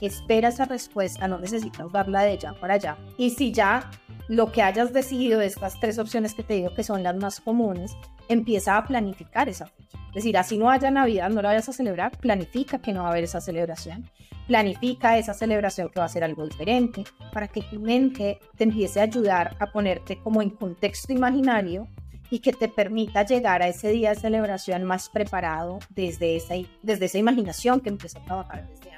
Espera 0.00 0.48
esa 0.48 0.64
respuesta, 0.64 1.28
no 1.28 1.38
necesitas 1.38 1.90
darla 1.92 2.22
de 2.22 2.38
ya 2.38 2.52
para 2.54 2.74
allá. 2.74 2.96
Y 3.16 3.30
si 3.30 3.52
ya 3.52 3.90
lo 4.28 4.52
que 4.52 4.62
hayas 4.62 4.92
decidido 4.92 5.40
de 5.40 5.46
estas 5.46 5.80
tres 5.80 5.98
opciones 5.98 6.34
que 6.34 6.42
te 6.42 6.54
digo 6.54 6.74
que 6.74 6.84
son 6.84 7.02
las 7.02 7.16
más 7.16 7.40
comunes, 7.40 7.96
empieza 8.28 8.76
a 8.76 8.84
planificar 8.84 9.48
esa 9.48 9.66
fecha. 9.66 9.98
Es 10.08 10.14
decir, 10.14 10.36
así 10.36 10.58
no 10.58 10.70
haya 10.70 10.90
Navidad, 10.90 11.30
no 11.30 11.42
la 11.42 11.48
vayas 11.48 11.68
a 11.68 11.72
celebrar, 11.72 12.16
planifica 12.18 12.78
que 12.78 12.92
no 12.92 13.02
va 13.02 13.08
a 13.08 13.10
haber 13.12 13.24
esa 13.24 13.40
celebración. 13.40 14.10
Planifica 14.46 15.18
esa 15.18 15.34
celebración 15.34 15.90
que 15.90 16.00
va 16.00 16.06
a 16.06 16.08
ser 16.08 16.24
algo 16.24 16.44
diferente 16.44 17.04
para 17.32 17.48
que 17.48 17.62
tu 17.62 17.78
mente 17.78 18.38
te 18.56 18.64
empiece 18.64 19.00
a 19.00 19.04
ayudar 19.04 19.56
a 19.58 19.70
ponerte 19.70 20.18
como 20.18 20.40
en 20.40 20.50
contexto 20.50 21.12
imaginario 21.12 21.86
y 22.30 22.40
que 22.40 22.52
te 22.52 22.68
permita 22.68 23.24
llegar 23.24 23.62
a 23.62 23.68
ese 23.68 23.90
día 23.90 24.10
de 24.10 24.16
celebración 24.16 24.84
más 24.84 25.08
preparado 25.08 25.78
desde 25.90 26.36
esa, 26.36 26.54
desde 26.82 27.06
esa 27.06 27.18
imaginación 27.18 27.80
que 27.80 27.90
empezó 27.90 28.18
a 28.18 28.24
trabajar 28.24 28.68
desde. 28.68 28.97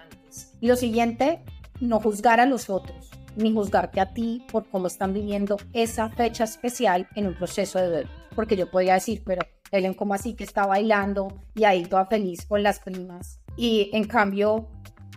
Lo 0.60 0.76
siguiente, 0.76 1.44
no 1.80 2.00
juzgar 2.00 2.40
a 2.40 2.46
los 2.46 2.70
otros, 2.70 3.10
ni 3.36 3.52
juzgarte 3.52 4.00
a 4.00 4.12
ti 4.12 4.44
por 4.50 4.68
cómo 4.68 4.86
están 4.86 5.12
viviendo 5.12 5.56
esa 5.72 6.10
fecha 6.10 6.44
especial 6.44 7.08
en 7.14 7.26
un 7.26 7.34
proceso 7.34 7.78
de 7.78 7.88
duelo. 7.88 8.10
Porque 8.34 8.56
yo 8.56 8.70
podría 8.70 8.94
decir, 8.94 9.22
pero 9.24 9.42
Ellen, 9.70 9.94
como 9.94 10.14
así 10.14 10.34
que 10.34 10.44
está 10.44 10.66
bailando 10.66 11.28
y 11.54 11.64
ahí 11.64 11.84
toda 11.84 12.06
feliz 12.06 12.44
con 12.46 12.62
las 12.62 12.80
primas? 12.80 13.40
Y 13.56 13.90
en 13.92 14.04
cambio, 14.04 14.68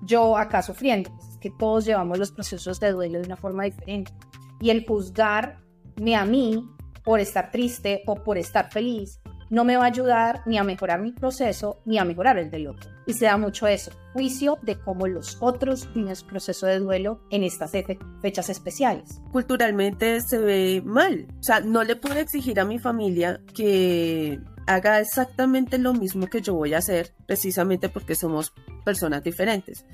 yo 0.04 0.38
acá 0.38 0.62
sufriendo. 0.62 1.12
Es 1.30 1.38
que 1.38 1.50
todos 1.52 1.86
llevamos 1.86 2.20
los 2.20 2.32
procesos 2.32 2.80
de 2.80 2.92
duelo 2.92 3.20
de 3.20 3.26
una 3.26 3.38
forma 3.38 3.64
diferente. 3.64 4.14
Y 4.60 4.70
el 4.70 4.86
juzgarme 4.86 6.16
a 6.16 6.26
mí 6.26 6.70
por 7.04 7.20
estar 7.20 7.52
triste 7.52 8.04
o 8.06 8.16
por 8.16 8.38
estar 8.38 8.72
feliz, 8.72 9.20
no 9.54 9.64
me 9.66 9.78
va 9.78 9.84
a 9.84 9.88
ayudar 9.88 10.42
ni 10.48 10.58
a 10.58 10.64
mejorar 10.64 11.00
mi 11.00 11.12
proceso 11.12 11.80
ni 11.86 12.00
a 12.00 12.06
mejorar 12.06 12.40
el 12.40 12.50
del 12.50 12.66
otro. 12.66 12.90
Y 13.06 13.14
se 13.14 13.26
da 13.26 13.38
mucho 13.38 13.68
eso, 13.68 13.92
juicio 14.12 14.58
de 14.64 14.80
cómo 14.80 15.06
los 15.06 15.38
otros 15.42 15.88
tienen 15.94 16.16
su 16.16 16.26
proceso 16.26 16.66
de 16.66 16.80
duelo 16.80 17.22
en 17.30 17.44
estas 17.44 17.72
fechas 18.20 18.50
especiales. 18.50 19.22
Culturalmente 19.32 20.22
se 20.22 20.40
ve 20.40 20.82
mal. 20.84 21.28
O 21.40 21.44
sea, 21.44 21.60
no 21.60 21.84
le 21.84 21.96
puedo 21.96 22.16
exigir 22.16 22.60
a 22.60 22.66
mi 22.66 22.80
familia 22.80 23.42
que 23.54 24.40
haga 24.66 25.00
exactamente 25.00 25.78
lo 25.78 25.94
mismo 25.94 26.26
que 26.26 26.42
yo 26.42 26.56
voy 26.56 26.74
a 26.74 26.80
hacer, 26.80 27.14
precisamente 27.28 27.90
porque 27.90 28.16
somos 28.16 28.54
personas 28.84 29.22
diferentes. 29.24 29.86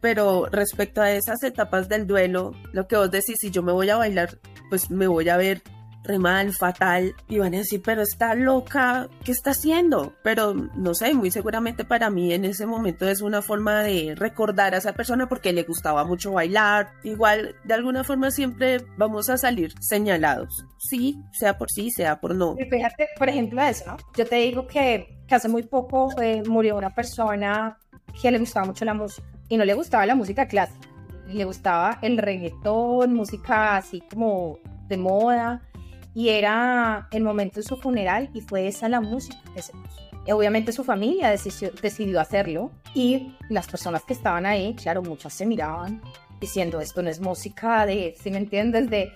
Pero 0.00 0.46
respecto 0.46 1.02
a 1.02 1.12
esas 1.12 1.42
etapas 1.42 1.86
del 1.90 2.06
duelo, 2.06 2.52
lo 2.72 2.88
que 2.88 2.96
vos 2.96 3.10
decís, 3.10 3.36
si 3.40 3.50
yo 3.50 3.62
me 3.62 3.72
voy 3.72 3.90
a 3.90 3.96
bailar, 3.96 4.38
pues 4.70 4.90
me 4.90 5.06
voy 5.06 5.28
a 5.28 5.36
ver 5.36 5.60
re 6.04 6.18
mal, 6.18 6.52
fatal, 6.52 7.14
y 7.28 7.38
van 7.38 7.54
a 7.54 7.58
decir, 7.58 7.80
pero 7.84 8.02
está 8.02 8.34
loca, 8.34 9.08
¿qué 9.24 9.32
está 9.32 9.50
haciendo? 9.50 10.14
Pero 10.22 10.54
no 10.54 10.94
sé, 10.94 11.14
muy 11.14 11.30
seguramente 11.30 11.84
para 11.84 12.10
mí 12.10 12.32
en 12.32 12.44
ese 12.44 12.66
momento 12.66 13.08
es 13.08 13.20
una 13.20 13.42
forma 13.42 13.82
de 13.82 14.14
recordar 14.16 14.74
a 14.74 14.78
esa 14.78 14.92
persona 14.92 15.28
porque 15.28 15.52
le 15.52 15.62
gustaba 15.62 16.04
mucho 16.04 16.32
bailar. 16.32 16.92
Igual, 17.04 17.54
de 17.64 17.74
alguna 17.74 18.04
forma 18.04 18.30
siempre 18.30 18.78
vamos 18.96 19.28
a 19.30 19.38
salir 19.38 19.72
señalados, 19.80 20.66
sí, 20.78 21.20
sea 21.32 21.56
por 21.56 21.70
sí, 21.70 21.90
sea 21.90 22.20
por 22.20 22.34
no. 22.34 22.56
fíjate, 22.56 23.08
por 23.16 23.28
ejemplo, 23.28 23.62
eso. 23.62 23.96
Yo 24.16 24.26
te 24.26 24.36
digo 24.36 24.66
que, 24.66 25.22
que 25.26 25.34
hace 25.34 25.48
muy 25.48 25.62
poco 25.62 26.10
eh, 26.20 26.42
murió 26.46 26.76
una 26.76 26.94
persona 26.94 27.78
que 28.20 28.30
le 28.30 28.38
gustaba 28.38 28.66
mucho 28.66 28.84
la 28.84 28.94
música 28.94 29.26
y 29.48 29.56
no 29.56 29.64
le 29.64 29.74
gustaba 29.74 30.04
la 30.06 30.14
música 30.14 30.46
clásica, 30.46 30.88
le 31.28 31.44
gustaba 31.44 31.98
el 32.02 32.18
reggaetón, 32.18 33.14
música 33.14 33.76
así 33.76 34.02
como 34.10 34.58
de 34.88 34.96
moda 34.96 35.62
y 36.14 36.28
era 36.28 37.08
el 37.10 37.22
momento 37.22 37.60
de 37.60 37.66
su 37.66 37.76
funeral 37.76 38.30
y 38.34 38.40
fue 38.40 38.68
esa 38.68 38.88
la 38.88 39.00
música 39.00 39.38
que 39.54 39.62
se 39.62 39.72
puso. 39.72 40.02
Y 40.26 40.32
obviamente 40.32 40.72
su 40.72 40.84
familia 40.84 41.30
decidió, 41.30 41.70
decidió 41.82 42.20
hacerlo 42.20 42.70
y 42.94 43.34
las 43.48 43.66
personas 43.66 44.04
que 44.04 44.12
estaban 44.12 44.46
ahí, 44.46 44.74
claro, 44.74 45.02
muchas 45.02 45.32
se 45.32 45.46
miraban 45.46 46.00
diciendo 46.42 46.80
esto 46.80 47.02
no 47.02 47.08
es 47.08 47.20
música 47.20 47.86
de, 47.86 48.14
si 48.20 48.30
me 48.30 48.38
entiendes, 48.38 48.90
de, 48.90 49.12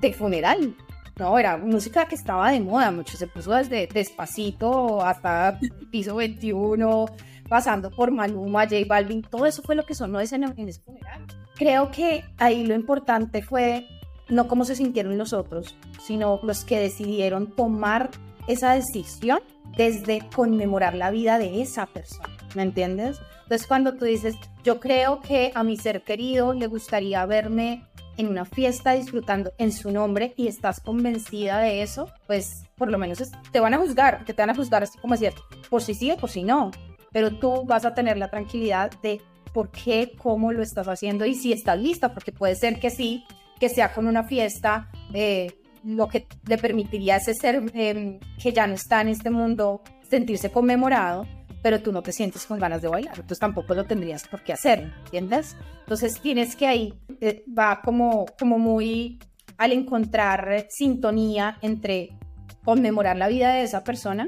de 0.00 0.12
funeral. 0.12 0.76
No, 1.18 1.38
era 1.38 1.56
música 1.56 2.06
que 2.06 2.14
estaba 2.14 2.50
de 2.52 2.60
moda, 2.60 2.90
mucho 2.90 3.16
se 3.16 3.26
puso 3.26 3.52
desde 3.52 3.86
despacito 3.86 5.04
hasta 5.04 5.58
piso 5.90 6.16
21, 6.16 7.06
pasando 7.48 7.90
por 7.90 8.10
Maluma, 8.10 8.64
J 8.64 8.76
Balvin, 8.86 9.22
todo 9.22 9.46
eso 9.46 9.62
fue 9.62 9.74
lo 9.74 9.84
que 9.84 9.94
sonó 9.94 10.20
en 10.20 10.24
ese 10.24 10.80
funeral. 10.80 11.26
Creo 11.54 11.90
que 11.90 12.24
ahí 12.38 12.66
lo 12.66 12.74
importante 12.74 13.42
fue 13.42 13.86
no 14.32 14.48
cómo 14.48 14.64
se 14.64 14.74
sintieron 14.74 15.18
los 15.18 15.32
otros, 15.32 15.76
sino 16.00 16.40
los 16.42 16.64
que 16.64 16.80
decidieron 16.80 17.54
tomar 17.54 18.10
esa 18.46 18.72
decisión 18.72 19.40
desde 19.76 20.22
conmemorar 20.34 20.94
la 20.94 21.10
vida 21.10 21.38
de 21.38 21.60
esa 21.60 21.86
persona, 21.86 22.36
¿me 22.54 22.62
entiendes? 22.62 23.20
Entonces 23.42 23.66
cuando 23.66 23.94
tú 23.94 24.06
dices, 24.06 24.34
yo 24.64 24.80
creo 24.80 25.20
que 25.20 25.52
a 25.54 25.62
mi 25.62 25.76
ser 25.76 26.02
querido 26.02 26.54
le 26.54 26.66
gustaría 26.66 27.24
verme 27.26 27.86
en 28.16 28.28
una 28.28 28.44
fiesta 28.44 28.92
disfrutando 28.92 29.52
en 29.58 29.70
su 29.70 29.90
nombre 29.90 30.32
y 30.36 30.48
estás 30.48 30.80
convencida 30.80 31.58
de 31.58 31.82
eso, 31.82 32.10
pues 32.26 32.64
por 32.76 32.90
lo 32.90 32.98
menos 32.98 33.22
te 33.52 33.60
van 33.60 33.74
a 33.74 33.78
juzgar, 33.78 34.24
que 34.24 34.32
te 34.32 34.42
van 34.42 34.50
a 34.50 34.54
juzgar 34.54 34.82
así 34.82 34.98
como 34.98 35.14
decir, 35.14 35.34
por 35.68 35.82
si 35.82 35.94
sí 35.94 36.12
por 36.18 36.30
si 36.30 36.42
no, 36.42 36.70
pero 37.12 37.38
tú 37.38 37.64
vas 37.64 37.84
a 37.84 37.94
tener 37.94 38.16
la 38.16 38.28
tranquilidad 38.28 38.90
de 39.02 39.20
por 39.52 39.70
qué, 39.70 40.12
cómo 40.16 40.52
lo 40.52 40.62
estás 40.62 40.88
haciendo 40.88 41.26
y 41.26 41.34
si 41.34 41.52
estás 41.52 41.78
lista, 41.78 42.14
porque 42.14 42.32
puede 42.32 42.54
ser 42.54 42.80
que 42.80 42.90
sí, 42.90 43.24
que 43.62 43.68
sea 43.68 43.92
con 43.92 44.08
una 44.08 44.24
fiesta, 44.24 44.90
eh, 45.14 45.52
lo 45.84 46.08
que 46.08 46.26
le 46.48 46.58
permitiría 46.58 47.18
ese 47.18 47.32
ser 47.32 47.62
em, 47.74 48.18
que 48.42 48.52
ya 48.52 48.66
no 48.66 48.74
está 48.74 49.02
en 49.02 49.06
este 49.06 49.30
mundo 49.30 49.82
sentirse 50.02 50.50
conmemorado, 50.50 51.28
pero 51.62 51.80
tú 51.80 51.92
no 51.92 52.02
te 52.02 52.10
sientes 52.10 52.44
con 52.44 52.58
ganas 52.58 52.82
de 52.82 52.88
bailar, 52.88 53.14
entonces 53.14 53.38
tampoco 53.38 53.72
lo 53.74 53.84
tendrías 53.84 54.26
por 54.26 54.42
qué 54.42 54.52
hacer, 54.52 54.92
¿entiendes? 55.04 55.56
Entonces 55.78 56.20
tienes 56.20 56.56
que 56.56 56.66
ahí, 56.66 56.92
eh, 57.20 57.44
va 57.56 57.82
como, 57.82 58.26
como 58.36 58.58
muy 58.58 59.20
al 59.58 59.70
encontrar 59.70 60.66
sintonía 60.68 61.58
entre 61.62 62.18
conmemorar 62.64 63.16
la 63.16 63.28
vida 63.28 63.54
de 63.54 63.62
esa 63.62 63.84
persona 63.84 64.26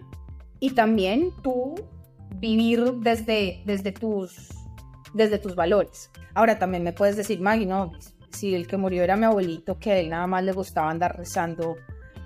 y 0.60 0.70
también 0.70 1.32
tú 1.42 1.74
vivir 2.36 2.84
desde, 3.00 3.64
desde, 3.66 3.90
tus, 3.90 4.50
desde 5.12 5.40
tus 5.40 5.56
valores. 5.56 6.12
Ahora 6.34 6.56
también 6.60 6.84
me 6.84 6.92
puedes 6.92 7.16
decir, 7.16 7.40
Maggie, 7.40 7.66
no, 7.66 7.90
si 8.34 8.54
el 8.54 8.66
que 8.66 8.76
murió 8.76 9.02
era 9.02 9.16
mi 9.16 9.24
abuelito, 9.24 9.78
que 9.78 9.92
a 9.92 9.98
él 9.98 10.10
nada 10.10 10.26
más 10.26 10.44
le 10.44 10.52
gustaba 10.52 10.90
andar 10.90 11.16
rezando, 11.16 11.76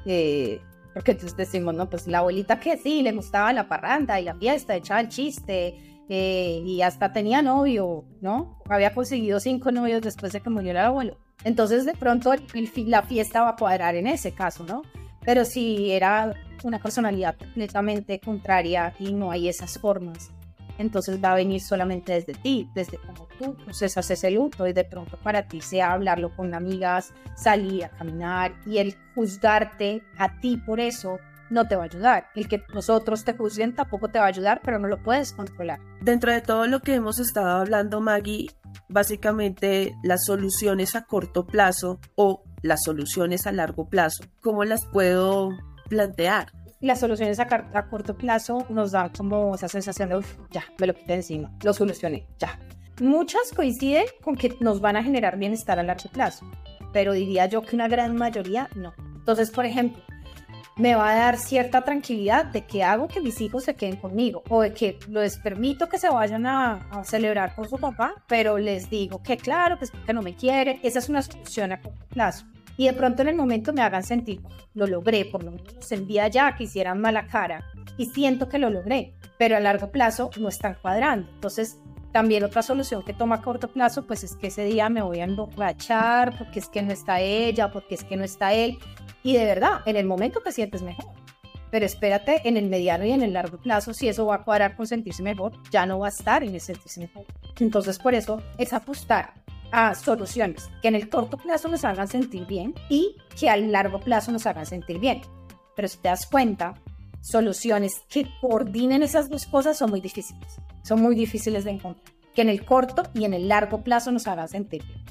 eh, 0.04 0.60
porque 0.92 1.12
entonces 1.12 1.36
decimos, 1.36 1.74
no, 1.74 1.88
pues 1.88 2.06
la 2.08 2.18
abuelita 2.18 2.58
que 2.58 2.76
sí, 2.76 3.02
le 3.02 3.12
gustaba 3.12 3.52
la 3.52 3.68
parranda 3.68 4.18
y 4.20 4.24
la 4.24 4.34
fiesta, 4.34 4.74
echaba 4.74 5.00
el 5.00 5.08
chiste, 5.08 5.76
eh, 6.08 6.62
y 6.64 6.80
hasta 6.82 7.12
tenía 7.12 7.42
novio, 7.42 8.04
¿no? 8.20 8.58
Había 8.68 8.94
conseguido 8.94 9.40
cinco 9.40 9.70
novios 9.70 10.00
después 10.00 10.32
de 10.32 10.40
que 10.40 10.50
murió 10.50 10.70
el 10.70 10.78
abuelo. 10.78 11.18
Entonces 11.44 11.84
de 11.84 11.92
pronto 11.92 12.32
el, 12.32 12.46
la 12.86 13.02
fiesta 13.02 13.42
va 13.42 13.50
a 13.50 13.56
cuadrar 13.56 13.94
en 13.94 14.06
ese 14.06 14.32
caso, 14.32 14.64
¿no? 14.64 14.82
Pero 15.24 15.44
si 15.44 15.92
era 15.92 16.34
una 16.64 16.78
personalidad 16.78 17.36
completamente 17.36 18.18
contraria 18.20 18.94
y 18.98 19.12
no 19.12 19.30
hay 19.30 19.48
esas 19.48 19.78
formas, 19.78 20.30
entonces 20.78 21.22
va 21.22 21.32
a 21.32 21.36
venir 21.36 21.60
solamente 21.60 22.12
desde 22.12 22.34
ti, 22.34 22.70
desde 22.74 22.98
cómo 22.98 23.28
tú 23.38 23.56
procesas 23.64 24.10
ese 24.10 24.30
luto 24.30 24.66
y 24.66 24.72
de 24.72 24.84
pronto 24.84 25.18
para 25.18 25.46
ti 25.48 25.60
sea 25.60 25.92
hablarlo 25.92 26.34
con 26.34 26.54
amigas, 26.54 27.12
salir 27.36 27.84
a 27.84 27.90
caminar 27.90 28.54
y 28.64 28.78
el 28.78 28.96
juzgarte 29.14 30.02
a 30.16 30.40
ti 30.40 30.56
por 30.56 30.80
eso 30.80 31.18
no 31.50 31.66
te 31.66 31.76
va 31.76 31.82
a 31.82 31.86
ayudar. 31.86 32.26
El 32.34 32.48
que 32.48 32.62
nosotros 32.74 33.24
te 33.24 33.32
juzguen 33.32 33.74
tampoco 33.74 34.08
te 34.08 34.18
va 34.18 34.26
a 34.26 34.28
ayudar, 34.28 34.60
pero 34.62 34.78
no 34.78 34.88
lo 34.88 35.02
puedes 35.02 35.32
controlar. 35.32 35.80
Dentro 36.00 36.32
de 36.32 36.40
todo 36.40 36.66
lo 36.66 36.80
que 36.80 36.94
hemos 36.94 37.18
estado 37.18 37.60
hablando, 37.60 38.00
Maggie, 38.00 38.50
básicamente 38.88 39.94
las 40.02 40.24
soluciones 40.24 40.94
a 40.94 41.04
corto 41.04 41.46
plazo 41.46 42.00
o 42.16 42.42
las 42.62 42.82
soluciones 42.84 43.46
a 43.46 43.52
largo 43.52 43.88
plazo, 43.88 44.24
¿cómo 44.42 44.64
las 44.64 44.84
puedo 44.86 45.50
plantear? 45.88 46.52
Las 46.80 47.00
soluciones 47.00 47.40
a, 47.40 47.46
a 47.74 47.88
corto 47.88 48.16
plazo 48.16 48.66
nos 48.68 48.92
dan 48.92 49.10
como 49.10 49.54
esa 49.54 49.68
sensación 49.68 50.08
de, 50.08 50.16
"Uf, 50.18 50.36
ya, 50.50 50.64
me 50.78 50.86
lo 50.86 50.94
quité 50.94 51.14
encima, 51.14 51.50
lo 51.62 51.72
solucioné, 51.72 52.26
ya. 52.38 52.58
Muchas 53.00 53.52
coinciden 53.54 54.04
con 54.22 54.34
que 54.36 54.56
nos 54.60 54.80
van 54.80 54.96
a 54.96 55.02
generar 55.02 55.38
bienestar 55.38 55.78
a 55.78 55.82
largo 55.82 56.10
plazo, 56.10 56.44
pero 56.92 57.12
diría 57.12 57.46
yo 57.46 57.62
que 57.62 57.76
una 57.76 57.88
gran 57.88 58.16
mayoría 58.16 58.68
no. 58.74 58.92
Entonces, 59.16 59.50
por 59.50 59.66
ejemplo, 59.66 60.02
me 60.76 60.94
va 60.94 61.10
a 61.10 61.14
dar 61.16 61.36
cierta 61.36 61.82
tranquilidad 61.82 62.46
de 62.46 62.64
que 62.64 62.84
hago 62.84 63.08
que 63.08 63.20
mis 63.20 63.40
hijos 63.40 63.64
se 63.64 63.74
queden 63.74 63.96
conmigo 63.96 64.42
o 64.48 64.62
de 64.62 64.72
que 64.72 64.98
les 65.08 65.36
permito 65.38 65.88
que 65.88 65.98
se 65.98 66.08
vayan 66.08 66.46
a, 66.46 66.88
a 66.90 67.04
celebrar 67.04 67.54
con 67.56 67.68
su 67.68 67.78
papá, 67.78 68.14
pero 68.28 68.58
les 68.58 68.88
digo 68.88 69.20
que 69.22 69.36
claro, 69.36 69.76
pues 69.78 69.90
que 69.90 70.12
no 70.12 70.22
me 70.22 70.34
quiere. 70.36 70.78
Esa 70.84 71.00
es 71.00 71.08
una 71.08 71.22
solución 71.22 71.72
a 71.72 71.80
corto 71.80 72.06
plazo. 72.08 72.46
Y 72.78 72.86
de 72.86 72.92
pronto 72.94 73.22
en 73.22 73.28
el 73.28 73.34
momento 73.34 73.72
me 73.72 73.82
hagan 73.82 74.04
sentir, 74.04 74.40
lo 74.72 74.86
logré, 74.86 75.24
por 75.24 75.42
lo 75.42 75.50
menos 75.50 75.74
los 75.74 75.92
envía 75.92 76.28
ya 76.28 76.54
que 76.54 76.64
hicieran 76.64 77.00
mala 77.00 77.26
cara 77.26 77.64
y 77.98 78.06
siento 78.06 78.48
que 78.48 78.60
lo 78.60 78.70
logré, 78.70 79.14
pero 79.36 79.56
a 79.56 79.60
largo 79.60 79.90
plazo 79.90 80.30
no 80.38 80.48
están 80.48 80.76
cuadrando. 80.80 81.28
Entonces, 81.34 81.80
también 82.12 82.44
otra 82.44 82.62
solución 82.62 83.02
que 83.02 83.12
toma 83.12 83.36
a 83.36 83.42
corto 83.42 83.68
plazo, 83.72 84.06
pues 84.06 84.22
es 84.22 84.36
que 84.36 84.46
ese 84.46 84.64
día 84.64 84.88
me 84.88 85.02
voy 85.02 85.18
a 85.18 85.24
emborrachar 85.24 86.38
porque 86.38 86.60
es 86.60 86.68
que 86.68 86.80
no 86.82 86.92
está 86.92 87.20
ella, 87.20 87.72
porque 87.72 87.96
es 87.96 88.04
que 88.04 88.16
no 88.16 88.22
está 88.22 88.54
él. 88.54 88.78
Y 89.24 89.34
de 89.34 89.44
verdad, 89.44 89.80
en 89.84 89.96
el 89.96 90.06
momento 90.06 90.40
te 90.40 90.52
sientes 90.52 90.80
mejor. 90.82 91.12
Pero 91.72 91.84
espérate, 91.84 92.48
en 92.48 92.56
el 92.56 92.68
mediano 92.68 93.04
y 93.04 93.10
en 93.10 93.22
el 93.22 93.32
largo 93.32 93.58
plazo, 93.58 93.92
si 93.92 94.08
eso 94.08 94.24
va 94.24 94.36
a 94.36 94.44
cuadrar 94.44 94.76
con 94.76 94.86
sentirse 94.86 95.22
mejor, 95.24 95.52
ya 95.70 95.84
no 95.84 95.98
va 95.98 96.06
a 96.06 96.10
estar 96.10 96.44
en 96.44 96.54
el 96.54 96.60
sentirse 96.60 97.00
mejor. 97.00 97.26
Entonces, 97.58 97.98
por 97.98 98.14
eso 98.14 98.40
es 98.56 98.72
apostar 98.72 99.34
a 99.72 99.94
soluciones 99.94 100.70
que 100.82 100.88
en 100.88 100.94
el 100.94 101.08
corto 101.08 101.36
plazo 101.36 101.68
nos 101.68 101.84
hagan 101.84 102.08
sentir 102.08 102.46
bien 102.46 102.74
y 102.88 103.16
que 103.38 103.50
al 103.50 103.70
largo 103.70 104.00
plazo 104.00 104.32
nos 104.32 104.46
hagan 104.46 104.66
sentir 104.66 104.98
bien. 104.98 105.20
Pero 105.76 105.88
si 105.88 105.98
te 105.98 106.08
das 106.08 106.26
cuenta, 106.26 106.74
soluciones 107.20 108.02
que 108.08 108.26
coordinen 108.40 109.02
esas 109.02 109.28
dos 109.28 109.46
cosas 109.46 109.76
son 109.76 109.90
muy 109.90 110.00
difíciles. 110.00 110.60
Son 110.82 111.00
muy 111.00 111.14
difíciles 111.14 111.64
de 111.64 111.72
encontrar. 111.72 112.14
Que 112.34 112.42
en 112.42 112.48
el 112.48 112.64
corto 112.64 113.02
y 113.14 113.24
en 113.24 113.34
el 113.34 113.48
largo 113.48 113.82
plazo 113.82 114.12
nos 114.12 114.26
hagan 114.26 114.48
sentir 114.48 114.84
bien. 114.84 115.04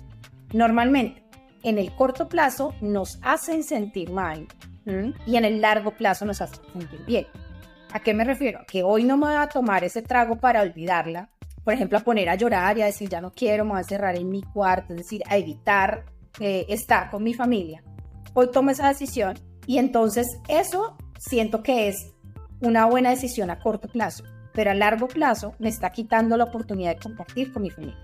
Normalmente, 0.54 1.24
en 1.64 1.78
el 1.78 1.94
corto 1.96 2.30
plazo 2.30 2.74
nos 2.82 3.20
hacen 3.22 3.64
sentir 3.64 4.12
mal 4.12 4.48
y 5.26 5.36
en 5.36 5.44
el 5.44 5.60
largo 5.60 5.92
plazo 5.92 6.26
nos 6.26 6.42
hacen 6.42 6.64
sentir 6.72 7.06
bien. 7.06 7.28
¿A 7.92 8.00
qué 8.00 8.14
me 8.14 8.24
refiero? 8.24 8.62
Que 8.68 8.84
hoy 8.84 9.04
no 9.04 9.18
me 9.18 9.28
voy 9.28 9.36
a 9.36 9.48
tomar 9.48 9.84
ese 9.84 10.02
trago 10.02 10.38
para 10.38 10.62
olvidarla. 10.62 11.30
Por 11.68 11.74
ejemplo, 11.74 11.98
a 11.98 12.02
poner 12.02 12.30
a 12.30 12.36
llorar 12.36 12.78
y 12.78 12.82
a 12.82 12.86
decir 12.86 13.10
ya 13.10 13.20
no 13.20 13.34
quiero, 13.34 13.66
me 13.66 13.72
voy 13.72 13.82
a 13.82 13.84
cerrar 13.84 14.16
en 14.16 14.30
mi 14.30 14.42
cuarto, 14.42 14.94
es 14.94 15.00
decir, 15.00 15.22
a 15.28 15.36
evitar 15.36 16.06
eh, 16.40 16.66
estar 16.70 17.12
con 17.12 17.24
mi 17.24 17.34
familia. 17.34 17.84
Hoy 18.34 18.50
tomo 18.54 18.70
esa 18.70 18.88
decisión 18.88 19.38
y 19.66 19.78
entonces 19.78 20.40
eso 20.48 20.96
siento 21.20 21.64
que 21.64 21.90
es 21.90 22.14
una 22.62 22.86
buena 22.86 23.10
decisión 23.10 23.50
a 23.50 23.60
corto 23.60 23.90
plazo, 23.90 24.24
pero 24.54 24.72
a 24.72 24.76
largo 24.76 25.10
plazo 25.10 25.56
me 25.60 25.68
está 25.68 25.90
quitando 25.90 26.38
la 26.38 26.46
oportunidad 26.46 26.96
de 26.96 27.02
compartir 27.02 27.52
con 27.52 27.64
mi 27.64 27.70
familia. 27.70 27.98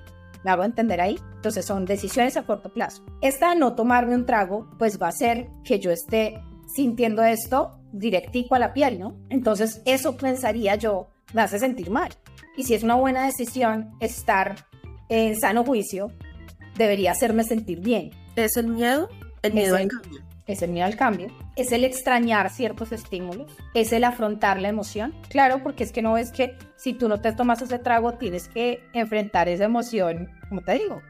¿Me 0.44 0.52
hago 0.52 0.66
entender 0.66 1.00
ahí? 1.00 1.18
Entonces 1.36 1.64
son 1.66 1.86
decisiones 1.86 2.36
a 2.36 2.44
corto 2.44 2.68
plazo. 2.68 3.06
Esta 3.22 3.52
de 3.52 3.56
no 3.56 3.76
tomarme 3.76 4.14
un 4.14 4.26
trago, 4.26 4.68
pues 4.78 5.02
va 5.02 5.06
a 5.06 5.12
hacer 5.12 5.48
que 5.64 5.80
yo 5.80 5.90
esté 5.90 6.38
sintiendo 6.76 7.24
esto 7.24 7.80
directico 7.94 8.56
a 8.56 8.60
la 8.60 8.74
piel, 8.74 9.00
¿no? 9.00 9.16
Entonces 9.30 9.82
eso 9.86 10.18
pensaría 10.18 10.76
yo, 10.76 11.08
me 11.34 11.44
hace 11.44 11.60
sentir 11.60 11.90
mal. 11.90 12.12
Y 12.56 12.64
si 12.64 12.74
es 12.76 12.84
una 12.84 12.96
buena 12.96 13.26
decisión 13.26 13.92
estar 14.00 14.56
en 15.10 15.40
sano 15.40 15.64
juicio, 15.64 16.12
debería 16.76 17.12
hacerme 17.12 17.44
sentir 17.44 17.80
bien. 17.80 18.12
¿Es 18.36 18.58
el 18.58 18.68
miedo? 18.68 19.10
El 19.42 19.54
miedo 19.54 19.76
Es 19.76 19.82
al 19.82 19.82
el- 19.84 19.90
cambio. 20.02 20.22
es 20.48 20.62
el 20.62 20.72
miedo 20.72 20.86
al 20.88 20.96
cambio, 20.96 21.28
es 21.56 21.72
el 21.72 21.84
extrañar 21.84 22.50
ciertos 22.50 22.92
estímulos, 22.92 23.52
es 23.74 23.92
el 23.94 24.04
afrontar 24.04 24.60
la 24.62 24.70
emoción. 24.70 25.14
Claro, 25.30 25.62
porque 25.64 25.84
es 25.84 25.92
que 25.92 26.02
no 26.02 26.18
es 26.18 26.32
que 26.32 26.56
si 26.78 26.94
tú 26.94 27.08
no 27.10 27.20
te 27.22 27.32
tomas 27.34 27.62
ese 27.62 27.80
trago, 27.80 28.14
tienes 28.14 28.48
que 28.48 28.84
enfrentar 28.94 29.50
esa 29.50 29.66
emoción, 29.66 30.30
como 30.50 30.62
te 30.62 30.74
digo, 30.74 31.02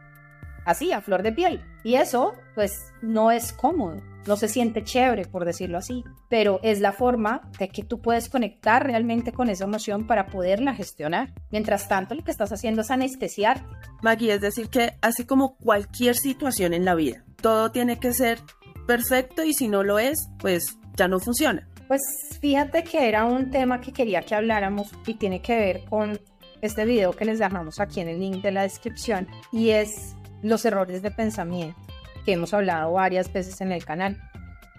así, 0.66 0.92
a 0.92 1.02
flor 1.02 1.24
de 1.24 1.32
piel. 1.32 1.62
Y 1.84 1.96
eso, 1.96 2.34
pues, 2.56 2.72
no 3.02 3.32
es 3.32 3.52
cómodo, 3.54 4.02
no 4.26 4.38
se 4.38 4.48
siente 4.48 4.84
chévere, 4.84 5.26
por 5.26 5.46
decirlo 5.46 5.78
así, 5.78 6.04
pero 6.30 6.60
es 6.64 6.80
la 6.80 6.94
forma 6.94 7.50
de 7.60 7.70
que 7.70 7.84
tú 7.84 8.02
puedes 8.02 8.30
conectar 8.30 8.86
realmente 8.86 9.32
con 9.32 9.50
esa 9.50 9.66
emoción 9.66 10.08
para 10.08 10.28
poderla 10.28 10.74
gestionar. 10.74 11.34
Mientras 11.52 11.88
tanto, 11.88 12.16
lo 12.16 12.24
que 12.24 12.32
estás 12.32 12.52
haciendo 12.52 12.82
es 12.82 12.92
anestesiarte. 12.92 13.66
Maggie, 14.02 14.34
es 14.34 14.42
decir, 14.42 14.70
que 14.70 14.94
así 15.02 15.26
como 15.26 15.58
cualquier 15.58 16.16
situación 16.16 16.74
en 16.74 16.86
la 16.86 16.96
vida, 16.96 17.24
todo 17.42 17.72
tiene 17.72 18.00
que 18.00 18.14
ser 18.14 18.40
perfecto 18.88 19.44
y 19.44 19.54
si 19.54 19.68
no 19.68 19.84
lo 19.84 20.00
es, 20.00 20.30
pues 20.40 20.78
ya 20.96 21.08
no 21.08 21.20
funciona. 21.20 21.68
Pues 21.88 22.02
fíjate 22.40 22.84
que 22.84 23.08
era 23.08 23.26
un 23.26 23.52
tema 23.52 23.82
que 23.82 23.92
quería 23.92 24.22
que 24.22 24.36
habláramos 24.36 24.90
y 25.06 25.16
tiene 25.16 25.42
que 25.42 25.56
ver 25.56 25.86
con 25.86 26.20
este 26.62 26.86
video 26.86 27.12
que 27.12 27.26
les 27.26 27.40
dejamos 27.40 27.80
aquí 27.80 28.00
en 28.00 28.08
el 28.08 28.20
link 28.20 28.42
de 28.42 28.52
la 28.52 28.64
descripción 28.64 29.28
y 29.52 29.72
es 29.72 30.16
los 30.42 30.64
errores 30.66 31.02
de 31.02 31.12
pensamiento 31.12 31.93
que 32.26 32.34
hemos 32.34 32.54
hablado 32.54 32.94
varias 32.94 33.32
veces 33.32 33.60
en 33.62 33.72
el 33.72 33.84
canal 33.84 34.18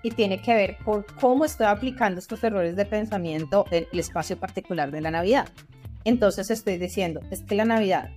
y 0.02 0.10
tiene 0.10 0.40
que 0.40 0.54
ver 0.54 0.76
con 0.84 1.04
cómo 1.20 1.44
estoy 1.44 1.66
aplicando 1.66 2.20
estos 2.20 2.44
errores 2.44 2.76
de 2.76 2.84
pensamiento 2.84 3.64
en 3.70 3.86
el 3.90 3.98
espacio 3.98 4.38
particular 4.38 4.90
de 4.90 5.00
la 5.00 5.10
Navidad. 5.10 5.48
Entonces 6.04 6.50
estoy 6.50 6.76
diciendo, 6.76 7.20
es 7.30 7.42
que 7.42 7.54
la 7.54 7.64
Navidad 7.64 8.10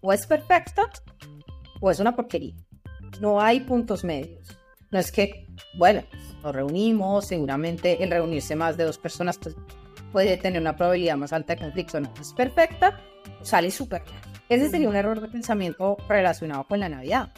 o 0.00 0.12
es 0.12 0.26
perfecta 0.26 0.90
o 1.80 1.90
es 1.90 2.00
una 2.00 2.16
porquería. 2.16 2.54
No 3.20 3.40
hay 3.40 3.60
puntos 3.60 4.02
medios. 4.02 4.58
No 4.90 4.98
es 4.98 5.12
que, 5.12 5.46
bueno, 5.78 6.02
nos 6.42 6.54
reunimos, 6.54 7.28
seguramente 7.28 8.02
el 8.02 8.10
reunirse 8.10 8.56
más 8.56 8.76
de 8.76 8.84
dos 8.84 8.98
personas 8.98 9.38
pues, 9.38 9.54
puede 10.10 10.36
tener 10.36 10.60
una 10.60 10.74
probabilidad 10.74 11.16
más 11.16 11.32
alta 11.32 11.54
de 11.54 11.60
conflicto. 11.60 12.00
No 12.00 12.12
es 12.20 12.32
perfecta, 12.32 12.98
sale 13.42 13.70
súper. 13.70 14.02
Ese 14.48 14.68
sería 14.68 14.88
un 14.88 14.96
error 14.96 15.20
de 15.20 15.28
pensamiento 15.28 15.96
relacionado 16.08 16.64
con 16.64 16.80
la 16.80 16.88
Navidad. 16.88 17.30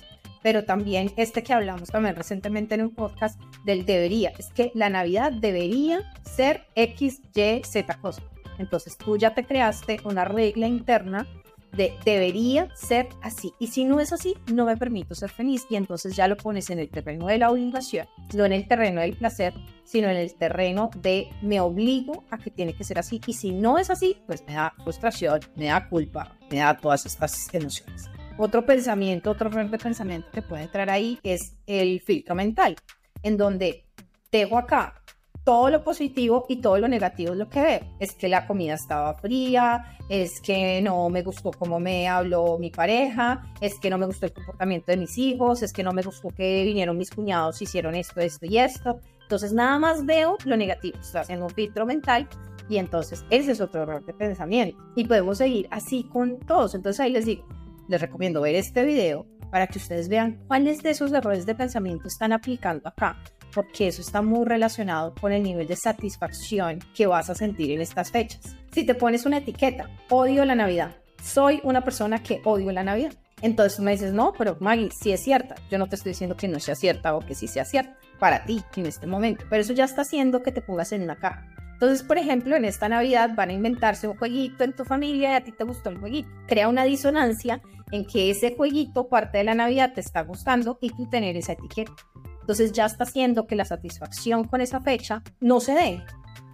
Pero 0.43 0.65
también 0.65 1.13
este 1.17 1.43
que 1.43 1.53
hablamos 1.53 1.91
también 1.91 2.17
recientemente 2.17 2.75
en 2.75 2.83
un 2.83 2.95
podcast 2.95 3.41
del 3.65 3.85
debería, 3.85 4.33
es 4.39 4.49
que 4.53 4.73
la 4.75 4.91
Navidad 4.91 5.33
debería 5.33 6.01
ser 6.23 6.67
X, 6.75 7.23
Y, 7.35 7.63
Z 7.65 7.99
cosa. 8.01 8.23
Entonces 8.59 8.97
tú 8.97 9.17
ya 9.17 9.35
te 9.35 9.45
creaste 9.45 10.01
una 10.05 10.25
regla 10.25 10.67
interna 10.67 11.27
de 11.73 11.95
debería 12.05 12.69
ser 12.75 13.09
así. 13.23 13.53
Y 13.59 13.69
si 13.69 13.85
no 13.85 14.01
es 14.01 14.13
así, 14.13 14.35
no 14.53 14.67
me 14.67 14.77
permito 14.77 15.15
ser 15.15 15.31
feliz. 15.31 15.65
Y 15.71 15.77
entonces 15.77 16.15
ya 16.15 16.29
lo 16.29 16.37
pones 16.37 16.71
en 16.71 16.79
el 16.79 16.91
terreno 16.91 17.27
de 17.27 17.39
la 17.39 17.51
obligación, 17.51 18.07
no 18.35 18.45
en 18.45 18.53
el 18.53 18.69
terreno 18.69 19.01
del 19.01 19.17
placer, 19.17 19.55
sino 19.85 20.09
en 20.09 20.17
el 20.17 20.35
terreno 20.35 20.91
de 20.97 21.31
me 21.41 21.61
obligo 21.61 22.25
a 22.31 22.39
que 22.39 22.51
tiene 22.51 22.75
que 22.75 22.85
ser 22.85 22.99
así. 22.99 23.21
Y 23.27 23.33
si 23.33 23.53
no 23.53 23.79
es 23.79 23.91
así, 23.91 24.19
pues 24.27 24.45
me 24.47 24.55
da 24.55 24.75
frustración, 24.85 25.41
me 25.57 25.67
da 25.67 25.89
culpa, 25.89 26.37
me 26.51 26.59
da 26.59 26.77
todas 26.77 27.07
estas 27.07 27.53
emociones. 27.55 28.11
Otro 28.39 28.65
pensamiento, 28.65 29.31
otro 29.31 29.49
error 29.49 29.71
de 29.71 29.79
pensamiento 29.79 30.29
que 30.33 30.43
puede 30.43 30.65
entrar 30.65 30.91
ahí 30.91 31.19
es 31.23 31.57
el 31.67 32.01
filtro 32.01 32.35
mental, 32.35 32.77
en 33.23 33.37
donde 33.37 33.85
dejo 34.31 34.59
acá 34.59 35.03
todo 35.45 35.71
lo 35.71 35.83
positivo 35.83 36.47
y 36.49 36.57
todo 36.57 36.79
lo 36.79 36.89
negativo 36.89 37.33
es 37.33 37.39
lo 37.39 37.49
que 37.49 37.61
veo. 37.61 37.81
Es 37.99 38.15
que 38.15 38.29
la 38.29 38.47
comida 38.47 38.75
estaba 38.75 39.15
fría, 39.15 39.97
es 40.09 40.41
que 40.41 40.81
no 40.83 41.09
me 41.11 41.23
gustó 41.23 41.51
cómo 41.51 41.81
me 41.81 42.09
habló 42.09 42.59
mi 42.59 42.71
pareja, 42.71 43.43
es 43.61 43.79
que 43.79 43.91
no 43.91 43.99
me 43.99 44.07
gustó 44.07 44.27
el 44.27 44.33
comportamiento 44.33 44.93
de 44.93 44.99
mis 44.99 45.19
hijos, 45.19 45.63
es 45.63 45.73
que 45.73 45.83
no 45.83 45.93
me 45.93 46.03
gustó 46.03 46.29
que 46.29 46.65
vinieron 46.65 46.97
mis 46.97 47.11
cuñados, 47.11 47.61
hicieron 47.61 47.95
esto, 47.95 48.21
esto 48.21 48.47
y 48.47 48.59
esto. 48.59 49.01
Entonces 49.23 49.53
nada 49.53 49.79
más 49.79 50.07
veo 50.07 50.37
lo 50.45 50.57
negativo, 50.57 50.99
estoy 51.01 51.23
haciendo 51.23 51.47
un 51.47 51.53
filtro 51.53 51.87
mental 51.87 52.29
y 52.69 52.77
entonces 52.77 53.25
ese 53.31 53.53
es 53.53 53.61
otro 53.61 53.83
error 53.83 54.05
de 54.05 54.15
pensamiento. 54.15 54.81
Y 54.95 55.05
podemos 55.05 55.39
seguir 55.39 55.67
así 55.71 56.05
con 56.05 56.39
todos. 56.41 56.75
Entonces 56.75 57.01
ahí 57.01 57.11
les 57.11 57.25
digo, 57.25 57.47
les 57.93 58.01
recomiendo 58.01 58.41
ver 58.41 58.57
este 58.57 58.83
video 58.85 59.27
para 59.51 59.67
que 59.67 59.79
ustedes 59.79 60.09
vean 60.09 60.43
cuáles 60.49 60.83
de 60.83 60.91
esos 60.91 61.13
errores 61.13 61.47
de 61.47 61.55
pensamiento 61.55 62.09
están 62.09 62.33
aplicando 62.33 62.89
acá 62.89 63.23
porque 63.55 63.87
eso 63.87 64.01
está 64.01 64.23
muy 64.23 64.47
relacionado 64.47 65.15
con 65.21 65.31
el 65.31 65.43
nivel 65.43 65.69
de 65.69 65.77
satisfacción 65.77 66.81
que 66.95 67.07
vas 67.07 67.29
a 67.29 67.35
sentir 67.35 67.71
en 67.71 67.83
estas 67.83 68.11
fechas. 68.11 68.57
Si 68.73 68.85
te 68.85 68.95
pones 68.95 69.27
una 69.27 69.39
etiqueta, 69.39 69.91
odio 70.09 70.47
la 70.47 70.55
Navidad, 70.55 70.97
soy 71.23 71.61
una 71.63 71.85
persona 71.85 72.23
que 72.23 72.41
odio 72.45 72.73
la 72.73 72.83
Navidad. 72.83 73.13
Entonces 73.43 73.81
me 73.81 73.91
dices, 73.91 74.13
no, 74.15 74.33
pero 74.39 74.57
Maggie, 74.61 74.91
sí 74.99 75.13
es 75.13 75.23
cierta. 75.23 75.57
Yo 75.71 75.77
no 75.77 75.89
te 75.89 75.97
estoy 75.97 76.13
diciendo 76.13 76.37
que 76.37 76.49
no 76.49 76.61
sea 76.61 76.77
cierta 76.77 77.15
o 77.15 77.21
que 77.21 77.35
sí 77.35 77.47
sea 77.47 77.65
cierta 77.65 77.97
para 78.19 78.45
ti 78.45 78.63
en 78.77 78.87
este 78.87 79.07
momento, 79.07 79.45
pero 79.51 79.63
eso 79.63 79.73
ya 79.73 79.85
está 79.85 80.03
haciendo 80.03 80.43
que 80.43 80.53
te 80.53 80.63
pongas 80.63 80.93
en 80.93 81.03
una 81.03 81.17
caja. 81.17 81.47
Entonces, 81.83 82.07
por 82.07 82.17
ejemplo, 82.17 82.55
en 82.55 82.65
esta 82.65 82.89
Navidad 82.89 83.31
van 83.35 83.51
a 83.51 83.55
inventarse 83.55 84.07
un 84.07 84.17
jueguito 84.17 84.63
en 84.63 84.73
tu 84.73 84.85
familia 84.85 85.33
y 85.33 85.35
a 85.35 85.43
ti 85.43 85.51
te 85.51 85.65
gustó 85.65 85.91
el 85.91 85.99
jueguito. 85.99 86.29
Crea 86.47 86.69
una 86.69 86.85
disonancia 86.85 87.61
en 87.91 88.05
que 88.07 88.31
ese 88.31 88.55
jueguito, 88.55 89.09
parte 89.09 89.39
de 89.39 89.45
la 89.45 89.55
Navidad, 89.55 89.93
te 89.93 90.01
está 90.01 90.21
gustando 90.23 90.79
y 90.81 90.91
tú 90.91 91.11
tener 91.11 91.37
esa 91.37 91.55
etiqueta. 91.55 91.91
Entonces 92.41 92.71
ya 92.71 92.87
está 92.87 93.03
haciendo 93.03 93.49
que 93.49 93.57
la 93.57 93.65
satisfacción 93.65 94.45
con 94.45 94.61
esa 94.61 94.81
fecha 94.81 95.25
no 95.41 95.59
se 95.59 95.75
dé 95.75 96.03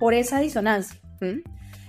por 0.00 0.14
esa 0.14 0.40
disonancia. 0.40 0.98
¿m? 1.20 1.42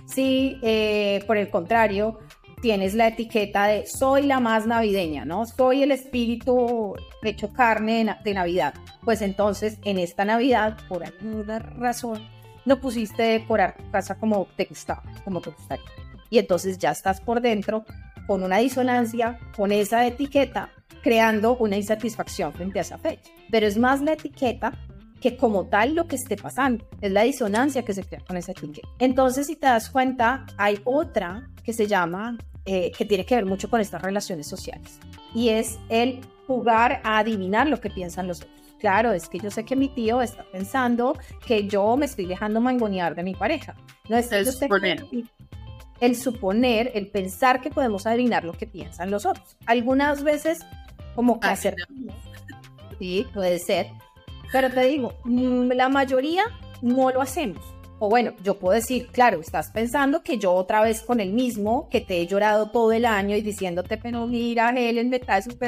Si, 0.06 0.58
eh, 0.62 1.24
por 1.26 1.38
el 1.38 1.50
contrario, 1.50 2.20
tienes 2.62 2.94
la 2.94 3.08
etiqueta 3.08 3.68
de 3.68 3.86
soy 3.88 4.24
la 4.24 4.42
más 4.42 4.68
navideña, 4.68 5.24
¿no? 5.24 5.46
Soy 5.46 5.84
el 5.84 5.92
espíritu 5.92 6.94
hecho 7.24 7.54
carne 7.54 8.00
de, 8.00 8.04
na- 8.04 8.20
de 8.22 8.34
Navidad. 8.34 8.74
Pues 9.06 9.22
entonces 9.22 9.78
en 9.86 9.98
esta 9.98 10.26
Navidad, 10.26 10.76
por 10.90 11.06
alguna 11.06 11.60
razón, 11.60 12.22
no 12.66 12.80
pusiste 12.80 13.24
decorar 13.24 13.78
tu 13.78 13.90
casa 13.92 14.16
como 14.16 14.48
te 14.56 14.66
gustaba, 14.66 15.04
como 15.24 15.42
te 15.42 15.50
gustaría. 15.52 15.86
Y 16.30 16.38
entonces 16.38 16.78
ya 16.78 16.92
estás 16.92 17.22
por 17.22 17.42
dentro 17.42 17.86
con 18.28 18.44
una 18.44 18.58
disonancia, 18.58 19.40
con 19.56 19.72
esa 19.72 20.06
etiqueta, 20.06 20.70
creando 21.02 21.58
una 21.58 21.78
insatisfacción 21.78 22.54
frente 22.54 22.80
a 22.80 22.84
esa 22.84 22.98
fecha. 22.98 23.32
Pero 23.50 23.66
es 23.66 23.78
más 23.78 24.02
la 24.02 24.14
etiqueta 24.14 24.74
que 25.20 25.36
como 25.36 25.68
tal 25.68 25.96
lo 25.96 26.08
que 26.08 26.16
esté 26.16 26.38
pasando, 26.38 26.88
es 27.02 27.12
la 27.12 27.24
disonancia 27.24 27.84
que 27.84 27.94
se 27.94 28.04
crea 28.04 28.22
con 28.26 28.38
esa 28.38 28.52
etiqueta. 28.52 28.88
Entonces, 29.00 29.48
si 29.48 29.56
te 29.56 29.68
das 29.68 29.90
cuenta, 29.90 30.46
hay 30.58 30.80
otra 30.86 31.50
que 31.64 31.74
se 31.74 31.88
llama, 31.88 32.38
eh, 32.66 32.92
que 32.98 33.06
tiene 33.06 33.26
que 33.26 33.36
ver 33.36 33.46
mucho 33.46 33.70
con 33.70 33.82
estas 33.82 34.02
relaciones 34.02 34.48
sociales, 34.48 35.00
y 35.34 35.50
es 35.50 35.78
el 35.90 36.22
jugar 36.48 37.02
a 37.04 37.20
adivinar 37.20 37.68
lo 37.68 37.80
que 37.82 37.90
piensan 37.90 38.28
los 38.28 38.42
otros. 38.42 38.59
Claro, 38.80 39.12
es 39.12 39.28
que 39.28 39.40
yo 39.40 39.52
sé 39.52 39.66
que 39.66 39.76
mi 39.76 39.90
tío 39.90 40.22
está 40.22 40.44
pensando 40.52 41.18
que 41.46 41.68
yo 41.68 41.98
me 41.98 42.06
estoy 42.06 42.26
dejando 42.26 42.62
mangonear 42.62 43.14
de 43.14 43.24
mi 43.24 43.36
pareja. 43.36 43.76
No 44.08 44.18
es 44.18 44.32
el 44.32 44.46
suponer. 44.46 45.06
el 46.00 46.16
suponer, 46.16 46.92
el 46.96 47.08
pensar 47.08 47.62
que 47.62 47.70
podemos 47.70 48.08
adivinar 48.08 48.46
lo 48.46 48.54
que 48.54 48.68
piensan 48.68 49.12
los 49.12 49.26
otros. 49.26 49.58
Algunas 49.66 50.24
veces 50.24 50.60
como 51.14 51.40
que 51.40 51.48
hacer... 51.48 51.76
Sí, 52.98 53.26
puede 53.34 53.60
ser. 53.60 53.88
Pero 54.52 54.70
te 54.70 54.86
digo, 54.86 55.14
mm, 55.26 55.72
la 55.72 55.90
mayoría 55.90 56.44
no 56.82 57.12
lo 57.12 57.22
hacemos. 57.22 57.64
O 58.02 58.10
bueno, 58.10 58.34
yo 58.44 58.58
puedo 58.58 58.76
decir, 58.76 59.08
claro, 59.08 59.42
estás 59.42 59.72
pensando 59.72 60.24
que 60.24 60.38
yo 60.38 60.54
otra 60.54 60.82
vez 60.82 61.02
con 61.02 61.20
el 61.20 61.34
mismo, 61.34 61.90
que 61.90 62.00
te 62.00 62.22
he 62.22 62.28
llorado 62.28 62.72
todo 62.72 62.94
el 62.94 63.06
año 63.06 63.36
y 63.36 63.42
diciéndote, 63.42 63.98
pero 63.98 64.26
mira, 64.26 64.70
Helen 64.70 65.10
me, 65.10 65.20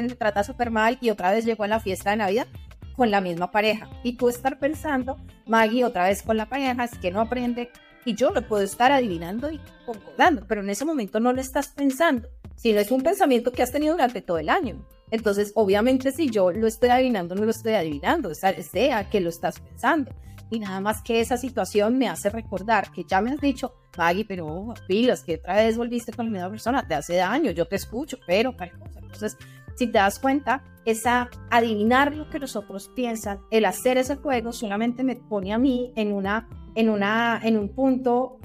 me 0.02 0.16
trata 0.16 0.44
súper 0.46 0.72
mal 0.72 0.98
y 1.02 1.10
otra 1.10 1.32
vez 1.32 1.44
llegó 1.44 1.66
a 1.66 1.68
la 1.68 1.82
fiesta 1.82 2.12
de 2.12 2.18
Navidad 2.18 2.48
con 2.96 3.12
la 3.12 3.22
misma 3.22 3.52
pareja. 3.52 3.90
Y 4.04 4.14
tú 4.14 4.30
estar 4.30 4.60
pensando, 4.60 5.18
Maggie 5.48 5.86
otra 5.86 6.06
vez 6.06 6.22
con 6.22 6.38
la 6.38 6.48
pareja, 6.48 6.84
es 6.84 6.98
que 6.98 7.12
no 7.12 7.22
aprende. 7.22 7.72
Y 8.06 8.16
yo 8.16 8.32
lo 8.32 8.48
puedo 8.48 8.64
estar 8.64 8.92
adivinando 8.92 9.52
y 9.52 9.60
concordando, 9.86 10.46
pero 10.48 10.62
en 10.62 10.70
ese 10.70 10.86
momento 10.86 11.20
no 11.20 11.34
lo 11.34 11.42
estás 11.42 11.68
pensando, 11.68 12.28
sino 12.56 12.80
es 12.80 12.90
un 12.90 13.04
pensamiento 13.04 13.52
que 13.52 13.62
has 13.62 13.72
tenido 13.72 13.94
durante 13.94 14.22
todo 14.22 14.40
el 14.40 14.50
año. 14.50 14.86
Entonces, 15.12 15.52
obviamente, 15.56 16.12
si 16.12 16.30
yo 16.30 16.52
lo 16.52 16.68
estoy 16.68 16.90
adivinando, 16.90 17.36
no 17.36 17.46
lo 17.46 17.52
estoy 17.52 17.74
adivinando, 17.74 18.34
sea 18.34 19.10
que 19.10 19.20
lo 19.20 19.30
estás 19.30 19.60
pensando. 19.60 20.12
Y 20.50 20.60
nada 20.60 20.82
más 20.82 21.02
que 21.02 21.22
esa 21.22 21.38
situación 21.38 21.98
me 21.98 22.10
hace 22.10 22.30
recordar 22.30 22.92
que 22.92 23.06
ya 23.06 23.22
me 23.22 23.32
has 23.32 23.40
dicho, 23.40 23.74
Maggie, 23.98 24.26
pero 24.26 24.74
pilas, 24.88 25.24
que 25.24 25.36
otra 25.36 25.56
vez 25.56 25.78
volviste 25.78 26.12
con 26.12 26.26
la 26.26 26.32
misma 26.32 26.50
persona, 26.50 26.88
te 26.88 26.96
hace 26.96 27.16
daño, 27.16 27.52
yo 27.52 27.68
te 27.68 27.76
escucho, 27.76 28.18
pero 28.26 28.54
tal 28.54 28.72
cosa. 28.72 29.00
Entonces, 29.00 29.38
si 29.76 29.88
te 29.88 29.98
das 29.98 30.20
cuenta, 30.20 30.64
esa 30.86 31.30
adivinar 31.50 32.16
lo 32.16 32.30
que 32.30 32.40
los 32.40 32.56
otros 32.56 32.90
piensan, 32.96 33.40
el 33.52 33.66
hacer 33.66 33.98
ese 33.98 34.16
juego 34.16 34.52
solamente 34.52 35.04
me 35.04 35.16
pone 35.16 35.54
a 35.54 35.58
mí 35.58 35.92
en, 35.96 36.12
una, 36.12 36.50
en, 36.76 36.90
una, 36.90 37.40
en 37.44 37.58
un 37.58 37.70
punto 37.70 38.40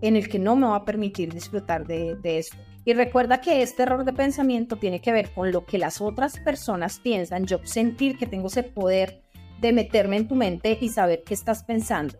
en 0.00 0.16
el 0.16 0.28
que 0.28 0.38
no 0.38 0.54
me 0.56 0.66
va 0.66 0.76
a 0.76 0.84
permitir 0.84 1.32
disfrutar 1.32 1.86
de, 1.86 2.16
de 2.16 2.38
esto. 2.38 2.56
Y 2.84 2.94
recuerda 2.94 3.40
que 3.40 3.62
este 3.62 3.82
error 3.82 4.04
de 4.04 4.12
pensamiento 4.12 4.76
tiene 4.76 5.00
que 5.00 5.12
ver 5.12 5.30
con 5.32 5.52
lo 5.52 5.66
que 5.66 5.78
las 5.78 6.00
otras 6.00 6.38
personas 6.40 7.00
piensan, 7.00 7.44
yo 7.44 7.60
sentir 7.64 8.16
que 8.16 8.26
tengo 8.26 8.46
ese 8.46 8.62
poder 8.62 9.22
de 9.60 9.72
meterme 9.72 10.16
en 10.16 10.28
tu 10.28 10.34
mente 10.34 10.78
y 10.80 10.88
saber 10.88 11.22
qué 11.24 11.34
estás 11.34 11.64
pensando. 11.64 12.14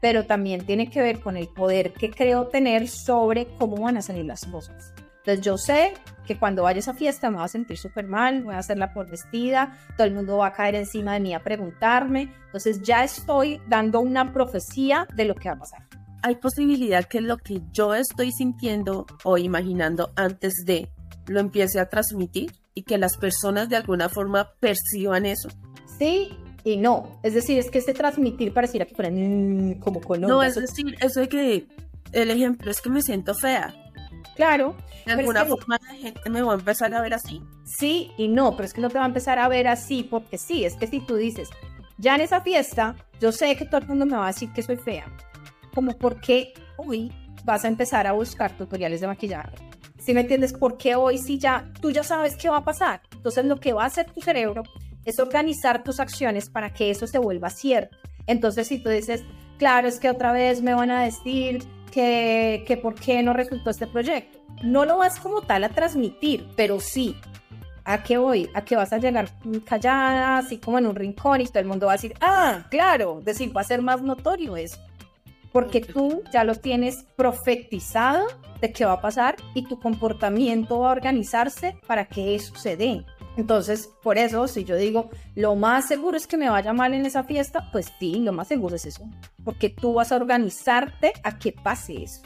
Pero 0.00 0.26
también 0.26 0.66
tiene 0.66 0.90
que 0.90 1.00
ver 1.00 1.20
con 1.20 1.36
el 1.36 1.48
poder 1.48 1.92
que 1.92 2.10
creo 2.10 2.48
tener 2.48 2.88
sobre 2.88 3.46
cómo 3.58 3.76
van 3.76 3.96
a 3.96 4.02
salir 4.02 4.24
las 4.24 4.44
cosas. 4.46 4.91
Entonces 5.24 5.44
yo 5.44 5.56
sé 5.56 5.94
que 6.26 6.38
cuando 6.38 6.64
vaya 6.64 6.76
a 6.76 6.80
esa 6.80 6.94
fiesta 6.94 7.30
me 7.30 7.36
voy 7.36 7.44
a 7.44 7.48
sentir 7.48 7.78
súper 7.78 8.06
mal, 8.06 8.42
voy 8.42 8.54
a 8.54 8.58
hacerla 8.58 8.92
por 8.92 9.10
vestida, 9.10 9.78
todo 9.96 10.06
el 10.06 10.14
mundo 10.14 10.38
va 10.38 10.48
a 10.48 10.52
caer 10.52 10.74
encima 10.74 11.14
de 11.14 11.20
mí 11.20 11.34
a 11.34 11.42
preguntarme. 11.42 12.32
Entonces 12.46 12.82
ya 12.82 13.04
estoy 13.04 13.60
dando 13.68 14.00
una 14.00 14.32
profecía 14.32 15.06
de 15.14 15.24
lo 15.24 15.34
que 15.34 15.48
va 15.48 15.54
a 15.54 15.58
pasar 15.58 15.82
hay 16.22 16.36
posibilidad 16.36 17.04
que 17.04 17.20
lo 17.20 17.36
que 17.36 17.60
yo 17.72 17.94
estoy 17.94 18.30
sintiendo 18.32 19.06
o 19.24 19.38
imaginando 19.38 20.12
antes 20.16 20.54
de 20.64 20.88
lo 21.26 21.40
empiece 21.40 21.80
a 21.80 21.88
transmitir 21.88 22.52
y 22.74 22.82
que 22.82 22.96
las 22.96 23.16
personas 23.16 23.68
de 23.68 23.76
alguna 23.76 24.08
forma 24.08 24.52
perciban 24.60 25.26
eso. 25.26 25.48
Sí 25.98 26.30
y 26.64 26.76
no. 26.76 27.18
Es 27.22 27.34
decir, 27.34 27.58
es 27.58 27.70
que 27.70 27.78
este 27.78 27.92
transmitir 27.92 28.54
pareciera 28.54 28.86
que 28.86 28.94
fueran 28.94 29.74
como 29.80 30.00
con 30.00 30.20
No, 30.20 30.42
es 30.42 30.54
decir, 30.54 30.96
eso 31.00 31.20
de 31.20 31.28
que 31.28 31.66
el 32.12 32.30
ejemplo 32.30 32.70
es 32.70 32.80
que 32.80 32.90
me 32.90 33.02
siento 33.02 33.34
fea. 33.34 33.74
Claro. 34.36 34.76
De 35.06 35.12
alguna 35.12 35.44
forma 35.44 35.78
la 35.82 35.94
gente 35.94 36.30
me 36.30 36.42
va 36.42 36.52
a 36.52 36.56
empezar 36.56 36.94
a 36.94 37.00
ver 37.00 37.14
así. 37.14 37.42
Sí 37.64 38.12
y 38.16 38.28
no, 38.28 38.52
pero 38.52 38.64
es 38.64 38.72
que 38.72 38.80
no 38.80 38.88
te 38.88 38.98
va 38.98 39.04
a 39.04 39.08
empezar 39.08 39.38
a 39.38 39.48
ver 39.48 39.68
así 39.68 40.02
porque 40.02 40.38
sí, 40.38 40.64
es 40.64 40.76
que 40.76 40.86
si 40.86 41.00
tú 41.00 41.16
dices, 41.16 41.50
ya 41.98 42.14
en 42.14 42.20
esa 42.20 42.40
fiesta, 42.40 42.96
yo 43.20 43.32
sé 43.32 43.56
que 43.56 43.66
todo 43.66 43.80
el 43.80 43.88
mundo 43.88 44.06
me 44.06 44.16
va 44.16 44.24
a 44.24 44.32
decir 44.32 44.52
que 44.52 44.62
soy 44.62 44.76
fea 44.76 45.06
como 45.74 45.96
por 45.96 46.20
qué 46.20 46.52
hoy 46.76 47.12
vas 47.44 47.64
a 47.64 47.68
empezar 47.68 48.06
a 48.06 48.12
buscar 48.12 48.56
tutoriales 48.56 49.00
de 49.00 49.06
maquillaje. 49.06 49.56
Si 49.98 50.14
me 50.14 50.20
entiendes? 50.20 50.52
¿Por 50.52 50.76
qué 50.76 50.96
hoy 50.96 51.18
si 51.18 51.38
ya 51.38 51.70
tú 51.80 51.90
ya 51.90 52.02
sabes 52.02 52.36
qué 52.36 52.48
va 52.48 52.58
a 52.58 52.64
pasar? 52.64 53.02
Entonces 53.12 53.44
lo 53.44 53.58
que 53.58 53.72
va 53.72 53.84
a 53.84 53.86
hacer 53.86 54.10
tu 54.10 54.20
cerebro 54.20 54.62
es 55.04 55.18
organizar 55.18 55.82
tus 55.82 56.00
acciones 56.00 56.50
para 56.50 56.72
que 56.72 56.90
eso 56.90 57.06
se 57.06 57.18
vuelva 57.18 57.50
cierto. 57.50 57.96
Entonces 58.26 58.68
si 58.68 58.82
tú 58.82 58.88
dices, 58.88 59.24
claro, 59.58 59.88
es 59.88 60.00
que 60.00 60.10
otra 60.10 60.32
vez 60.32 60.62
me 60.62 60.74
van 60.74 60.90
a 60.90 61.04
decir 61.04 61.64
que, 61.92 62.64
que 62.66 62.76
por 62.76 62.94
qué 62.94 63.22
no 63.22 63.32
resultó 63.32 63.70
este 63.70 63.86
proyecto, 63.86 64.38
no 64.62 64.84
lo 64.84 64.98
vas 64.98 65.20
como 65.20 65.42
tal 65.42 65.64
a 65.64 65.68
transmitir, 65.68 66.48
pero 66.56 66.80
sí, 66.80 67.16
¿a 67.84 68.02
qué 68.02 68.18
voy? 68.18 68.48
A 68.54 68.64
que 68.64 68.74
vas 68.74 68.92
a 68.92 68.98
llegar 68.98 69.28
callada, 69.64 70.38
así 70.38 70.58
como 70.58 70.78
en 70.78 70.86
un 70.86 70.96
rincón 70.96 71.40
y 71.40 71.46
todo 71.46 71.60
el 71.60 71.66
mundo 71.66 71.86
va 71.86 71.92
a 71.92 71.96
decir, 71.96 72.14
ah, 72.20 72.66
claro, 72.70 73.20
decir, 73.22 73.56
va 73.56 73.60
a 73.60 73.64
ser 73.64 73.82
más 73.82 74.02
notorio 74.02 74.56
eso 74.56 74.78
porque 75.52 75.82
tú 75.82 76.22
ya 76.32 76.44
lo 76.44 76.54
tienes 76.54 77.04
profetizado 77.16 78.26
de 78.60 78.72
qué 78.72 78.84
va 78.84 78.94
a 78.94 79.00
pasar 79.00 79.36
y 79.54 79.64
tu 79.64 79.78
comportamiento 79.78 80.80
va 80.80 80.88
a 80.88 80.92
organizarse 80.92 81.76
para 81.86 82.06
que 82.06 82.34
eso 82.34 82.54
se 82.56 82.76
dé. 82.76 83.04
Entonces, 83.36 83.90
por 84.02 84.18
eso, 84.18 84.46
si 84.46 84.64
yo 84.64 84.76
digo, 84.76 85.10
lo 85.34 85.54
más 85.54 85.88
seguro 85.88 86.16
es 86.16 86.26
que 86.26 86.36
me 86.36 86.50
vaya 86.50 86.72
mal 86.72 86.92
en 86.92 87.06
esa 87.06 87.24
fiesta, 87.24 87.70
pues 87.72 87.90
sí, 87.98 88.16
lo 88.16 88.32
más 88.32 88.48
seguro 88.48 88.76
es 88.76 88.84
eso, 88.84 89.08
porque 89.42 89.70
tú 89.70 89.94
vas 89.94 90.12
a 90.12 90.16
organizarte 90.16 91.12
a 91.22 91.38
que 91.38 91.52
pase 91.52 92.02
eso. 92.02 92.22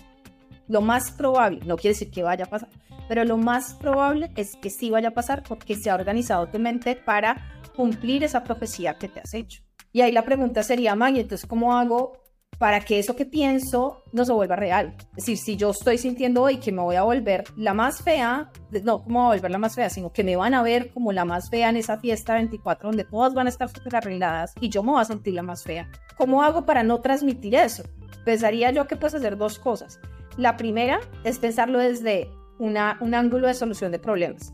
Lo 0.66 0.80
más 0.80 1.12
probable, 1.12 1.60
no 1.64 1.76
quiere 1.76 1.94
decir 1.94 2.10
que 2.10 2.24
vaya 2.24 2.46
a 2.46 2.50
pasar, 2.50 2.68
pero 3.08 3.24
lo 3.24 3.36
más 3.36 3.74
probable 3.74 4.32
es 4.36 4.56
que 4.56 4.70
sí 4.70 4.90
vaya 4.90 5.08
a 5.08 5.14
pasar 5.14 5.44
porque 5.46 5.76
se 5.76 5.90
ha 5.90 5.94
organizado 5.94 6.48
tu 6.48 6.58
mente 6.58 6.96
para 6.96 7.60
cumplir 7.76 8.24
esa 8.24 8.42
profecía 8.42 8.98
que 8.98 9.08
te 9.08 9.20
has 9.20 9.32
hecho. 9.34 9.62
Y 9.92 10.00
ahí 10.00 10.10
la 10.10 10.24
pregunta 10.24 10.62
sería, 10.64 10.96
Maggie, 10.96 11.22
entonces, 11.22 11.46
¿cómo 11.46 11.78
hago 11.78 12.25
para 12.58 12.80
que 12.80 12.98
eso 12.98 13.16
que 13.16 13.26
pienso 13.26 14.02
no 14.12 14.24
se 14.24 14.32
vuelva 14.32 14.56
real. 14.56 14.96
Es 15.10 15.26
decir, 15.26 15.38
si 15.38 15.56
yo 15.56 15.70
estoy 15.70 15.98
sintiendo 15.98 16.42
hoy 16.42 16.58
que 16.58 16.72
me 16.72 16.82
voy 16.82 16.96
a 16.96 17.02
volver 17.02 17.44
la 17.56 17.74
más 17.74 18.02
fea, 18.02 18.50
no 18.82 19.02
como 19.02 19.24
a 19.24 19.34
volver 19.34 19.50
la 19.50 19.58
más 19.58 19.74
fea, 19.74 19.90
sino 19.90 20.12
que 20.12 20.24
me 20.24 20.36
van 20.36 20.54
a 20.54 20.62
ver 20.62 20.92
como 20.92 21.12
la 21.12 21.24
más 21.24 21.50
fea 21.50 21.68
en 21.68 21.76
esa 21.76 21.98
fiesta 21.98 22.34
24 22.34 22.88
donde 22.90 23.04
todas 23.04 23.34
van 23.34 23.46
a 23.46 23.50
estar 23.50 23.68
súper 23.68 23.96
arregladas 23.96 24.54
y 24.60 24.68
yo 24.68 24.82
me 24.82 24.92
voy 24.92 25.02
a 25.02 25.04
sentir 25.04 25.34
la 25.34 25.42
más 25.42 25.62
fea. 25.62 25.90
¿Cómo 26.16 26.42
hago 26.42 26.64
para 26.64 26.82
no 26.82 27.00
transmitir 27.00 27.54
eso? 27.54 27.84
Pensaría 28.24 28.70
yo 28.70 28.86
que 28.86 28.96
puedes 28.96 29.14
hacer 29.14 29.36
dos 29.36 29.58
cosas. 29.58 30.00
La 30.36 30.56
primera 30.56 31.00
es 31.24 31.38
pensarlo 31.38 31.78
desde 31.78 32.30
una, 32.58 32.98
un 33.00 33.14
ángulo 33.14 33.46
de 33.46 33.54
solución 33.54 33.92
de 33.92 33.98
problemas. 33.98 34.52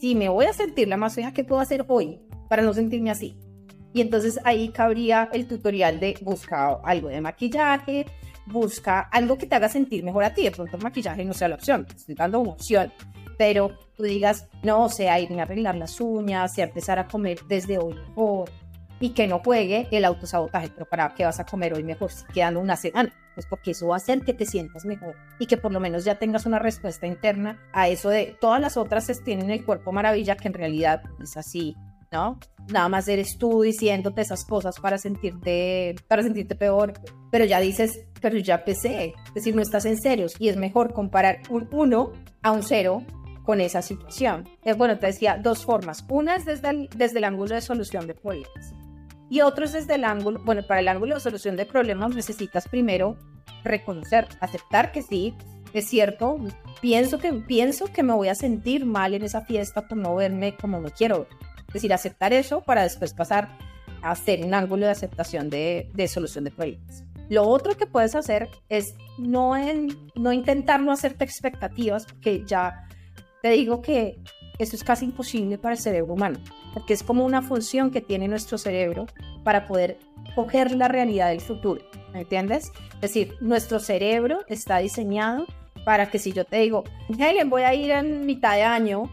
Si 0.00 0.14
me 0.14 0.28
voy 0.28 0.46
a 0.46 0.52
sentir 0.52 0.88
la 0.88 0.96
más 0.96 1.14
fea, 1.14 1.32
¿qué 1.32 1.44
puedo 1.44 1.60
hacer 1.60 1.84
hoy 1.88 2.20
para 2.48 2.62
no 2.62 2.74
sentirme 2.74 3.10
así? 3.10 3.38
Y 3.96 4.02
entonces 4.02 4.38
ahí 4.44 4.68
cabría 4.68 5.30
el 5.32 5.48
tutorial 5.48 5.98
de 5.98 6.18
busca 6.20 6.78
algo 6.84 7.08
de 7.08 7.22
maquillaje, 7.22 8.04
busca 8.44 9.00
algo 9.00 9.38
que 9.38 9.46
te 9.46 9.54
haga 9.54 9.70
sentir 9.70 10.04
mejor 10.04 10.22
a 10.22 10.34
ti. 10.34 10.44
De 10.44 10.50
pronto 10.50 10.76
maquillaje 10.76 11.24
no 11.24 11.32
sea 11.32 11.48
la 11.48 11.54
opción, 11.54 11.86
te 11.86 11.96
estoy 11.96 12.14
dando 12.14 12.40
una 12.40 12.50
opción. 12.50 12.92
Pero 13.38 13.70
tú 13.96 14.02
digas, 14.02 14.48
no, 14.62 14.84
o 14.84 14.88
sea, 14.90 15.18
irme 15.18 15.40
a 15.40 15.44
arreglar 15.44 15.76
las 15.76 15.98
uñas, 15.98 16.52
sea 16.52 16.66
empezar 16.66 16.98
a 16.98 17.08
comer 17.08 17.38
desde 17.48 17.78
hoy 17.78 17.94
mejor 17.94 18.50
y 19.00 19.14
que 19.14 19.26
no 19.26 19.38
juegue 19.38 19.88
el 19.90 20.04
autosabotaje. 20.04 20.68
Pero 20.68 20.84
¿para 20.84 21.14
qué 21.14 21.24
vas 21.24 21.40
a 21.40 21.46
comer 21.46 21.72
hoy 21.72 21.82
mejor 21.82 22.10
si 22.10 22.26
quedando 22.26 22.60
una 22.60 22.76
semana? 22.76 23.10
Pues 23.34 23.46
porque 23.46 23.70
eso 23.70 23.86
va 23.86 23.94
a 23.94 23.96
hacer 23.96 24.20
que 24.20 24.34
te 24.34 24.44
sientas 24.44 24.84
mejor 24.84 25.16
y 25.38 25.46
que 25.46 25.56
por 25.56 25.72
lo 25.72 25.80
menos 25.80 26.04
ya 26.04 26.18
tengas 26.18 26.44
una 26.44 26.58
respuesta 26.58 27.06
interna 27.06 27.66
a 27.72 27.88
eso 27.88 28.10
de 28.10 28.36
todas 28.42 28.60
las 28.60 28.76
otras 28.76 29.06
tienen 29.24 29.48
el 29.48 29.64
cuerpo 29.64 29.90
maravilla 29.90 30.36
que 30.36 30.48
en 30.48 30.54
realidad 30.54 31.02
es 31.22 31.38
así 31.38 31.74
¿no? 32.12 32.38
Nada 32.68 32.88
más 32.88 33.08
eres 33.08 33.38
tú 33.38 33.62
diciéndote 33.62 34.22
esas 34.22 34.44
cosas 34.44 34.78
para 34.80 34.98
sentirte, 34.98 35.94
para 36.08 36.22
sentirte 36.22 36.54
peor, 36.54 36.94
pero 37.30 37.44
ya 37.44 37.60
dices, 37.60 38.00
pero 38.20 38.38
ya 38.38 38.56
empecé, 38.56 39.14
es 39.28 39.34
decir, 39.34 39.54
no 39.54 39.62
estás 39.62 39.84
en 39.84 39.98
serios 39.98 40.34
y 40.38 40.48
es 40.48 40.56
mejor 40.56 40.92
comparar 40.92 41.40
un 41.48 41.68
1 41.70 42.12
a 42.42 42.50
un 42.50 42.62
0 42.62 43.02
con 43.44 43.60
esa 43.60 43.82
situación. 43.82 44.48
Bueno, 44.76 44.98
te 44.98 45.06
decía 45.06 45.38
dos 45.40 45.64
formas. 45.64 46.04
Una 46.08 46.34
es 46.34 46.44
desde 46.44 46.70
el, 46.70 46.88
desde 46.96 47.18
el 47.18 47.24
ángulo 47.24 47.54
de 47.54 47.60
solución 47.60 48.06
de 48.06 48.14
problemas 48.14 48.74
y 49.28 49.40
otro 49.40 49.64
es 49.64 49.72
desde 49.72 49.96
el 49.96 50.04
ángulo, 50.04 50.40
bueno, 50.44 50.62
para 50.66 50.80
el 50.80 50.88
ángulo 50.88 51.14
de 51.14 51.20
solución 51.20 51.56
de 51.56 51.66
problemas 51.66 52.14
necesitas 52.14 52.68
primero 52.68 53.16
reconocer, 53.64 54.28
aceptar 54.40 54.92
que 54.92 55.02
sí, 55.02 55.34
es 55.72 55.88
cierto, 55.88 56.38
pienso 56.80 57.18
que, 57.18 57.32
pienso 57.32 57.86
que 57.86 58.02
me 58.04 58.14
voy 58.14 58.28
a 58.28 58.34
sentir 58.34 58.86
mal 58.86 59.14
en 59.14 59.24
esa 59.24 59.40
fiesta 59.40 59.88
por 59.88 59.98
no 59.98 60.14
verme 60.14 60.56
como 60.56 60.80
me 60.80 60.90
quiero 60.90 61.26
decir, 61.76 61.92
aceptar 61.92 62.32
eso 62.32 62.62
para 62.62 62.82
después 62.82 63.14
pasar 63.14 63.56
a 64.02 64.10
hacer 64.10 64.44
un 64.44 64.54
ángulo 64.54 64.86
de 64.86 64.92
aceptación 64.92 65.50
de, 65.50 65.90
de 65.94 66.08
solución 66.08 66.44
de 66.44 66.50
problemas. 66.50 67.04
Lo 67.28 67.48
otro 67.48 67.76
que 67.76 67.86
puedes 67.86 68.14
hacer 68.14 68.48
es 68.68 68.94
no, 69.18 69.56
en, 69.56 69.88
no 70.14 70.32
intentar 70.32 70.80
no 70.80 70.92
hacerte 70.92 71.24
expectativas, 71.24 72.06
porque 72.06 72.44
ya 72.46 72.86
te 73.42 73.50
digo 73.50 73.82
que 73.82 74.18
eso 74.58 74.76
es 74.76 74.84
casi 74.84 75.04
imposible 75.06 75.58
para 75.58 75.74
el 75.74 75.80
cerebro 75.80 76.14
humano, 76.14 76.38
porque 76.72 76.94
es 76.94 77.02
como 77.02 77.24
una 77.24 77.42
función 77.42 77.90
que 77.90 78.00
tiene 78.00 78.28
nuestro 78.28 78.58
cerebro 78.58 79.06
para 79.44 79.66
poder 79.66 79.98
coger 80.34 80.74
la 80.74 80.88
realidad 80.88 81.28
del 81.30 81.40
futuro, 81.40 81.82
¿me 82.12 82.20
entiendes? 82.20 82.72
Es 82.94 83.00
decir, 83.00 83.34
nuestro 83.40 83.80
cerebro 83.80 84.40
está 84.48 84.78
diseñado 84.78 85.46
para 85.84 86.10
que 86.10 86.18
si 86.18 86.32
yo 86.32 86.44
te 86.44 86.58
digo, 86.58 86.84
Helen, 87.18 87.50
voy 87.50 87.62
a 87.62 87.74
ir 87.74 87.90
en 87.90 88.26
mitad 88.26 88.54
de 88.54 88.62
año 88.62 89.10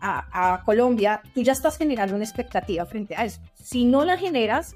a, 0.00 0.62
Colombia, 0.64 1.22
tú 1.34 1.42
ya 1.42 1.52
estás 1.52 1.76
generando 1.76 2.14
una 2.14 2.24
expectativa 2.24 2.84
frente 2.86 3.14
a 3.16 3.24
eso. 3.24 3.40
Si 3.54 3.84
no 3.84 4.04
la 4.04 4.16
generas, 4.16 4.74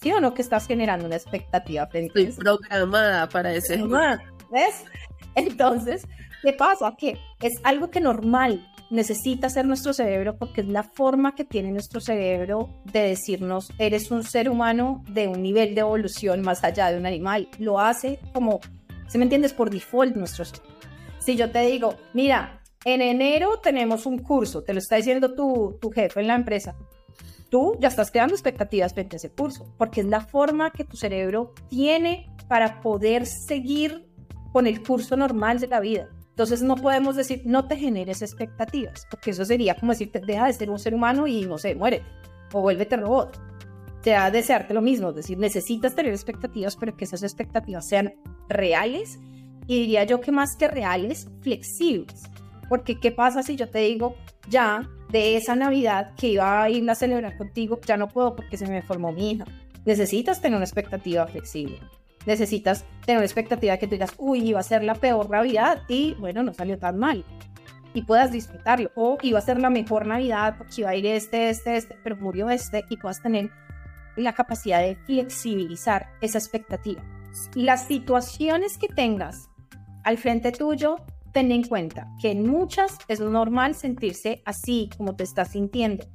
¿sí 0.00 0.12
o 0.12 0.20
no 0.20 0.34
que 0.34 0.42
estás 0.42 0.66
generando 0.66 1.06
una 1.06 1.16
expectativa 1.16 1.86
frente 1.86 2.18
a 2.18 2.28
eso? 2.28 2.40
programada 2.40 3.28
para 3.28 3.52
ese 3.52 3.76
¿Ves? 3.76 4.84
Entonces, 5.34 6.06
¿qué 6.42 6.52
pasa? 6.52 6.94
Que 6.96 7.18
es 7.40 7.52
algo 7.64 7.90
que 7.90 8.00
normal 8.00 8.66
necesita 8.92 9.48
ser 9.48 9.66
nuestro 9.66 9.94
cerebro 9.94 10.36
porque 10.36 10.60
es 10.60 10.68
la 10.68 10.82
forma 10.82 11.34
que 11.34 11.44
tiene 11.44 11.70
nuestro 11.70 12.00
cerebro 12.00 12.68
de 12.84 13.00
decirnos, 13.00 13.72
eres 13.78 14.10
un 14.10 14.22
ser 14.22 14.50
humano 14.50 15.02
de 15.08 15.28
un 15.28 15.42
nivel 15.42 15.74
de 15.74 15.80
evolución 15.80 16.42
más 16.42 16.62
allá 16.62 16.90
de 16.90 16.98
un 16.98 17.06
animal. 17.06 17.48
Lo 17.58 17.80
hace 17.80 18.20
como, 18.34 18.60
¿se 19.08 19.16
me 19.16 19.24
entiendes? 19.24 19.54
Por 19.54 19.70
default 19.70 20.14
nuestro 20.14 20.44
cerebro. 20.44 20.70
Si 21.20 21.36
yo 21.36 21.50
te 21.50 21.60
digo, 21.60 21.96
mira, 22.12 22.61
en 22.84 23.02
enero 23.02 23.58
tenemos 23.60 24.06
un 24.06 24.18
curso, 24.18 24.62
te 24.62 24.72
lo 24.72 24.78
está 24.78 24.96
diciendo 24.96 25.34
tu, 25.34 25.78
tu 25.80 25.90
jefe 25.90 26.20
en 26.20 26.26
la 26.26 26.34
empresa. 26.34 26.76
Tú 27.48 27.76
ya 27.80 27.88
estás 27.88 28.10
creando 28.10 28.34
expectativas 28.34 28.94
frente 28.94 29.16
a 29.16 29.18
ese 29.18 29.30
curso, 29.30 29.74
porque 29.76 30.00
es 30.00 30.06
la 30.06 30.20
forma 30.20 30.70
que 30.70 30.84
tu 30.84 30.96
cerebro 30.96 31.52
tiene 31.68 32.30
para 32.48 32.80
poder 32.80 33.26
seguir 33.26 34.08
con 34.52 34.66
el 34.66 34.82
curso 34.82 35.16
normal 35.16 35.60
de 35.60 35.68
la 35.68 35.80
vida. 35.80 36.08
Entonces 36.30 36.62
no 36.62 36.76
podemos 36.76 37.14
decir, 37.14 37.42
no 37.44 37.68
te 37.68 37.76
generes 37.76 38.22
expectativas, 38.22 39.06
porque 39.10 39.32
eso 39.32 39.44
sería 39.44 39.74
como 39.74 39.92
decirte, 39.92 40.20
deja 40.20 40.46
de 40.46 40.54
ser 40.54 40.70
un 40.70 40.78
ser 40.78 40.94
humano 40.94 41.26
y 41.26 41.44
no 41.44 41.58
sé, 41.58 41.74
muere, 41.74 42.02
o 42.52 42.62
vuélvete 42.62 42.96
robot. 42.96 43.38
Te 44.02 44.12
va 44.12 44.24
a 44.24 44.30
desearte 44.30 44.72
lo 44.72 44.80
mismo, 44.80 45.10
es 45.10 45.16
decir, 45.16 45.38
necesitas 45.38 45.94
tener 45.94 46.12
expectativas, 46.12 46.76
pero 46.76 46.96
que 46.96 47.04
esas 47.04 47.22
expectativas 47.22 47.86
sean 47.86 48.14
reales 48.48 49.18
y 49.66 49.80
diría 49.80 50.04
yo 50.04 50.20
que 50.20 50.32
más 50.32 50.56
que 50.56 50.68
reales, 50.68 51.28
flexibles. 51.42 52.22
Porque 52.72 52.98
¿qué 52.98 53.12
pasa 53.12 53.42
si 53.42 53.54
yo 53.54 53.68
te 53.68 53.80
digo, 53.80 54.16
ya 54.48 54.88
de 55.10 55.36
esa 55.36 55.54
Navidad 55.54 56.14
que 56.16 56.28
iba 56.28 56.62
a 56.62 56.70
ir 56.70 56.88
a 56.88 56.94
celebrar 56.94 57.36
contigo, 57.36 57.78
ya 57.86 57.98
no 57.98 58.08
puedo 58.08 58.34
porque 58.34 58.56
se 58.56 58.66
me 58.66 58.80
formó 58.80 59.12
mi 59.12 59.32
hija? 59.32 59.44
Necesitas 59.84 60.40
tener 60.40 60.56
una 60.56 60.64
expectativa 60.64 61.26
flexible. 61.26 61.78
Necesitas 62.24 62.86
tener 63.04 63.18
una 63.18 63.26
expectativa 63.26 63.76
que 63.76 63.86
tú 63.86 63.90
digas, 63.90 64.14
uy, 64.16 64.48
iba 64.48 64.58
a 64.58 64.62
ser 64.62 64.84
la 64.84 64.94
peor 64.94 65.28
Navidad 65.28 65.82
y 65.86 66.14
bueno, 66.14 66.42
no 66.42 66.54
salió 66.54 66.78
tan 66.78 66.98
mal. 66.98 67.26
Y 67.92 68.04
puedas 68.04 68.32
disfrutarlo. 68.32 68.90
O 68.94 69.18
iba 69.20 69.38
a 69.38 69.42
ser 69.42 69.60
la 69.60 69.68
mejor 69.68 70.06
Navidad 70.06 70.54
porque 70.56 70.80
iba 70.80 70.88
a 70.88 70.96
ir 70.96 71.04
este, 71.04 71.50
este, 71.50 71.76
este, 71.76 71.94
pero 72.02 72.16
murió 72.16 72.48
este 72.48 72.86
y 72.88 72.96
puedas 72.96 73.20
tener 73.20 73.50
la 74.16 74.32
capacidad 74.32 74.80
de 74.80 74.96
flexibilizar 75.04 76.08
esa 76.22 76.38
expectativa. 76.38 77.02
Las 77.52 77.86
situaciones 77.86 78.78
que 78.78 78.88
tengas 78.88 79.50
al 80.04 80.16
frente 80.16 80.52
tuyo 80.52 80.96
ten 81.32 81.50
en 81.52 81.64
cuenta 81.64 82.08
que 82.20 82.30
en 82.30 82.46
muchas 82.46 82.98
es 83.08 83.20
normal 83.20 83.74
sentirse 83.74 84.42
así 84.44 84.90
como 84.96 85.16
te 85.16 85.24
estás 85.24 85.52
sintiendo. 85.52 86.06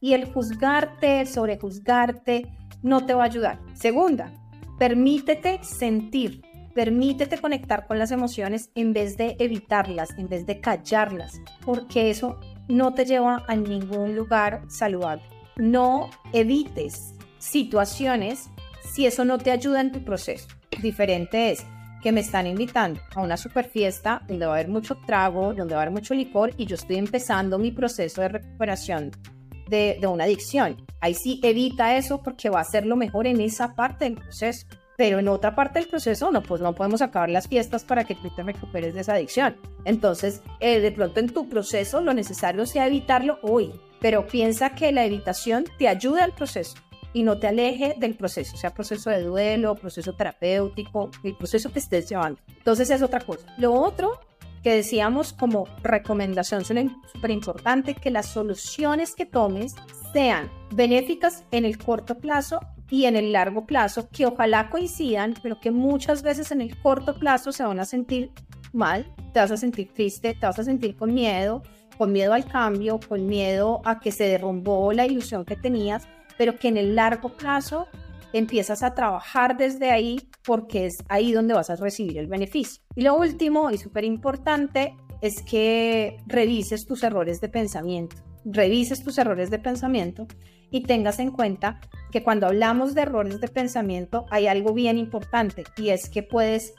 Y 0.00 0.12
el 0.12 0.26
juzgarte, 0.26 1.24
sobrejuzgarte, 1.24 2.52
no 2.82 3.06
te 3.06 3.14
va 3.14 3.22
a 3.22 3.26
ayudar. 3.26 3.60
Segunda, 3.72 4.32
permítete 4.78 5.60
sentir, 5.62 6.42
permítete 6.74 7.38
conectar 7.38 7.86
con 7.86 7.98
las 7.98 8.10
emociones 8.10 8.70
en 8.74 8.92
vez 8.92 9.16
de 9.16 9.36
evitarlas, 9.38 10.10
en 10.18 10.28
vez 10.28 10.44
de 10.44 10.60
callarlas, 10.60 11.40
porque 11.64 12.10
eso 12.10 12.38
no 12.68 12.92
te 12.92 13.06
lleva 13.06 13.44
a 13.48 13.56
ningún 13.56 14.14
lugar 14.14 14.62
saludable. 14.68 15.24
No 15.56 16.10
evites 16.32 17.14
situaciones 17.38 18.50
si 18.92 19.06
eso 19.06 19.24
no 19.24 19.38
te 19.38 19.50
ayuda 19.50 19.80
en 19.80 19.92
tu 19.92 20.04
proceso. 20.04 20.48
Diferente 20.82 21.52
es 21.52 21.64
que 22.04 22.12
me 22.12 22.20
están 22.20 22.46
invitando 22.46 23.00
a 23.14 23.22
una 23.22 23.38
super 23.38 23.64
fiesta 23.64 24.20
donde 24.28 24.44
va 24.44 24.52
a 24.52 24.54
haber 24.56 24.68
mucho 24.68 24.98
trago, 25.06 25.54
donde 25.54 25.74
va 25.74 25.80
a 25.80 25.82
haber 25.84 25.94
mucho 25.94 26.12
licor 26.12 26.52
y 26.58 26.66
yo 26.66 26.74
estoy 26.74 26.96
empezando 26.96 27.58
mi 27.58 27.70
proceso 27.70 28.20
de 28.20 28.28
recuperación 28.28 29.10
de, 29.68 29.98
una 30.06 30.24
adicción. 30.24 30.76
Ahí 31.00 31.14
sí 31.14 31.40
evita 31.42 31.96
eso 31.96 32.22
porque 32.22 32.50
va 32.50 32.60
a 32.60 32.64
ser 32.64 32.84
lo 32.84 32.96
mejor 32.96 33.26
en 33.26 33.40
esa 33.40 33.74
parte 33.74 34.04
del 34.04 34.16
proceso. 34.16 34.66
Pero 34.98 35.18
en 35.18 35.28
otra 35.28 35.54
parte 35.54 35.78
del 35.78 35.88
proceso, 35.88 36.30
no, 36.30 36.42
pues 36.42 36.60
no 36.60 36.74
podemos 36.74 37.00
acabar 37.00 37.30
las 37.30 37.48
fiestas 37.48 37.84
para 37.84 38.04
que 38.04 38.14
tú 38.14 38.28
te 38.36 38.42
recuperes 38.42 38.92
de 38.92 39.00
esa 39.00 39.14
adicción. 39.14 39.56
Entonces, 39.86 40.42
eh, 40.60 40.80
de 40.80 40.92
pronto 40.92 41.20
en 41.20 41.30
tu 41.30 41.48
proceso 41.48 42.02
lo 42.02 42.12
necesario 42.12 42.66
sea 42.66 42.86
evitarlo 42.86 43.38
hoy, 43.40 43.72
pero 44.00 44.26
piensa 44.26 44.74
que 44.74 44.92
la 44.92 45.06
evitación 45.06 45.64
te 45.78 45.88
ayuda 45.88 46.22
al 46.22 46.32
proceso 46.32 46.74
y 47.14 47.22
no 47.22 47.38
te 47.38 47.46
aleje 47.46 47.94
del 47.98 48.14
proceso, 48.16 48.56
sea 48.56 48.74
proceso 48.74 49.08
de 49.08 49.22
duelo, 49.22 49.74
proceso 49.76 50.12
terapéutico, 50.12 51.10
el 51.22 51.36
proceso 51.36 51.72
que 51.72 51.78
estés 51.78 52.10
llevando. 52.10 52.40
Entonces 52.48 52.90
es 52.90 53.00
otra 53.00 53.20
cosa. 53.20 53.46
Lo 53.56 53.72
otro 53.72 54.20
que 54.62 54.74
decíamos 54.74 55.32
como 55.32 55.66
recomendación 55.82 56.64
súper 56.64 57.30
importante, 57.30 57.94
que 57.94 58.10
las 58.10 58.26
soluciones 58.26 59.14
que 59.14 59.26
tomes 59.26 59.74
sean 60.12 60.50
benéficas 60.74 61.44
en 61.50 61.64
el 61.64 61.78
corto 61.78 62.18
plazo 62.18 62.60
y 62.90 63.04
en 63.04 63.14
el 63.14 63.32
largo 63.32 63.66
plazo, 63.66 64.08
que 64.10 64.26
ojalá 64.26 64.70
coincidan, 64.70 65.34
pero 65.42 65.60
que 65.60 65.70
muchas 65.70 66.22
veces 66.22 66.50
en 66.50 66.62
el 66.62 66.78
corto 66.80 67.18
plazo 67.18 67.52
se 67.52 67.62
van 67.62 67.78
a 67.78 67.84
sentir 67.84 68.32
mal, 68.72 69.12
te 69.32 69.40
vas 69.40 69.50
a 69.50 69.56
sentir 69.56 69.92
triste, 69.92 70.34
te 70.34 70.46
vas 70.46 70.58
a 70.58 70.64
sentir 70.64 70.96
con 70.96 71.12
miedo, 71.12 71.62
con 71.98 72.12
miedo 72.12 72.32
al 72.32 72.46
cambio, 72.46 72.98
con 73.06 73.26
miedo 73.26 73.82
a 73.84 74.00
que 74.00 74.12
se 74.12 74.24
derrumbó 74.24 74.92
la 74.92 75.06
ilusión 75.06 75.44
que 75.44 75.56
tenías, 75.56 76.08
pero 76.38 76.58
que 76.58 76.68
en 76.68 76.76
el 76.76 76.94
largo 76.94 77.36
plazo 77.36 77.88
empiezas 78.32 78.82
a 78.82 78.94
trabajar 78.94 79.56
desde 79.56 79.90
ahí 79.90 80.28
porque 80.44 80.86
es 80.86 80.98
ahí 81.08 81.32
donde 81.32 81.54
vas 81.54 81.70
a 81.70 81.76
recibir 81.76 82.18
el 82.18 82.26
beneficio. 82.26 82.82
Y 82.96 83.02
lo 83.02 83.16
último 83.16 83.70
y 83.70 83.78
súper 83.78 84.04
importante 84.04 84.96
es 85.20 85.42
que 85.42 86.18
revises 86.26 86.86
tus 86.86 87.02
errores 87.02 87.40
de 87.40 87.48
pensamiento, 87.48 88.16
revises 88.44 89.02
tus 89.02 89.18
errores 89.18 89.50
de 89.50 89.58
pensamiento 89.58 90.26
y 90.70 90.82
tengas 90.82 91.20
en 91.20 91.30
cuenta 91.30 91.80
que 92.10 92.22
cuando 92.22 92.46
hablamos 92.46 92.94
de 92.94 93.02
errores 93.02 93.40
de 93.40 93.48
pensamiento 93.48 94.26
hay 94.30 94.48
algo 94.48 94.74
bien 94.74 94.98
importante 94.98 95.64
y 95.76 95.90
es 95.90 96.10
que 96.10 96.22
puedes 96.22 96.74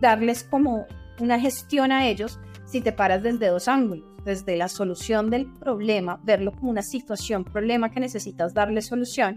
darles 0.00 0.42
como 0.42 0.86
una 1.20 1.38
gestión 1.38 1.92
a 1.92 2.08
ellos 2.08 2.40
si 2.66 2.80
te 2.80 2.92
paras 2.92 3.22
desde 3.22 3.46
dos 3.46 3.68
ángulos 3.68 4.13
desde 4.24 4.56
la 4.56 4.68
solución 4.68 5.30
del 5.30 5.46
problema, 5.52 6.20
verlo 6.24 6.52
como 6.52 6.70
una 6.70 6.82
situación, 6.82 7.44
problema 7.44 7.90
que 7.90 8.00
necesitas 8.00 8.54
darle 8.54 8.82
solución 8.82 9.36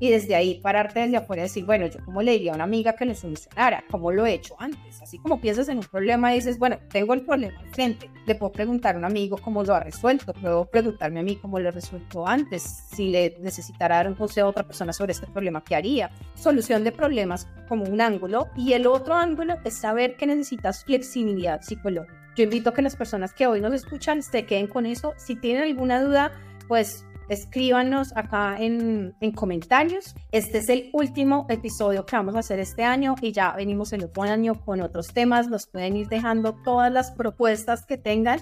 y 0.00 0.10
desde 0.10 0.34
ahí 0.34 0.60
pararte 0.60 1.00
desde 1.00 1.16
afuera 1.16 1.42
y 1.42 1.44
decir, 1.44 1.64
bueno, 1.64 1.86
yo 1.86 2.04
como 2.04 2.22
le 2.22 2.32
diría 2.32 2.52
a 2.52 2.54
una 2.54 2.64
amiga 2.64 2.92
que 2.92 3.04
le 3.04 3.14
solucionara, 3.14 3.84
como 3.90 4.12
lo 4.12 4.26
he 4.26 4.34
hecho 4.34 4.54
antes, 4.58 5.02
así 5.02 5.18
como 5.18 5.40
piensas 5.40 5.68
en 5.68 5.78
un 5.78 5.84
problema 5.84 6.32
y 6.32 6.36
dices, 6.36 6.58
bueno, 6.58 6.78
tengo 6.90 7.14
el 7.14 7.22
problema 7.22 7.58
al 7.58 7.68
frente, 7.70 8.10
le 8.26 8.34
puedo 8.34 8.52
preguntar 8.52 8.94
a 8.94 8.98
un 8.98 9.04
amigo 9.04 9.38
cómo 9.38 9.62
lo 9.64 9.74
ha 9.74 9.80
resuelto, 9.80 10.32
puedo 10.34 10.66
preguntarme 10.66 11.20
a 11.20 11.22
mí 11.22 11.36
cómo 11.36 11.58
lo 11.58 11.68
he 11.68 11.72
resuelto 11.72 12.26
antes, 12.26 12.62
si 12.62 13.08
le 13.08 13.36
necesitara 13.40 13.96
dar 13.96 14.08
un 14.08 14.14
consejo 14.14 14.46
a 14.46 14.50
otra 14.50 14.66
persona 14.66 14.92
sobre 14.92 15.12
este 15.12 15.26
problema, 15.26 15.62
¿qué 15.64 15.74
haría? 15.74 16.10
Solución 16.34 16.84
de 16.84 16.92
problemas 16.92 17.48
como 17.68 17.84
un 17.84 18.00
ángulo 18.00 18.48
y 18.56 18.72
el 18.72 18.86
otro 18.86 19.14
ángulo 19.14 19.56
es 19.64 19.74
saber 19.74 20.16
que 20.16 20.26
necesitas 20.26 20.84
flexibilidad 20.84 21.60
psicológica 21.60 22.17
yo 22.38 22.44
invito 22.44 22.70
a 22.70 22.72
que 22.74 22.82
las 22.82 22.94
personas 22.94 23.32
que 23.32 23.48
hoy 23.48 23.60
nos 23.60 23.74
escuchan 23.74 24.22
se 24.22 24.46
queden 24.46 24.68
con 24.68 24.86
eso. 24.86 25.12
Si 25.16 25.34
tienen 25.34 25.64
alguna 25.64 26.00
duda, 26.00 26.32
pues 26.68 27.04
escríbanos 27.28 28.16
acá 28.16 28.56
en, 28.60 29.12
en, 29.20 29.32
comentarios. 29.32 30.14
Este 30.30 30.58
es 30.58 30.68
el 30.68 30.88
último 30.92 31.46
episodio 31.48 32.06
que 32.06 32.14
vamos 32.14 32.36
a 32.36 32.38
hacer 32.38 32.60
este 32.60 32.84
año 32.84 33.16
y 33.20 33.32
ya 33.32 33.52
venimos 33.54 33.92
el 33.92 34.04
otro 34.04 34.22
año 34.22 34.54
con 34.64 34.80
otros 34.80 35.08
temas. 35.08 35.48
Nos 35.48 35.66
pueden 35.66 35.96
ir 35.96 36.08
dejando 36.08 36.54
todas 36.54 36.92
las 36.92 37.10
propuestas 37.10 37.84
que 37.84 37.98
tengan 37.98 38.38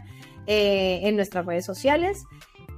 eh, 0.47 1.01
en 1.05 1.17
nuestras 1.17 1.47
redes 1.47 1.65
sociales. 1.65 2.27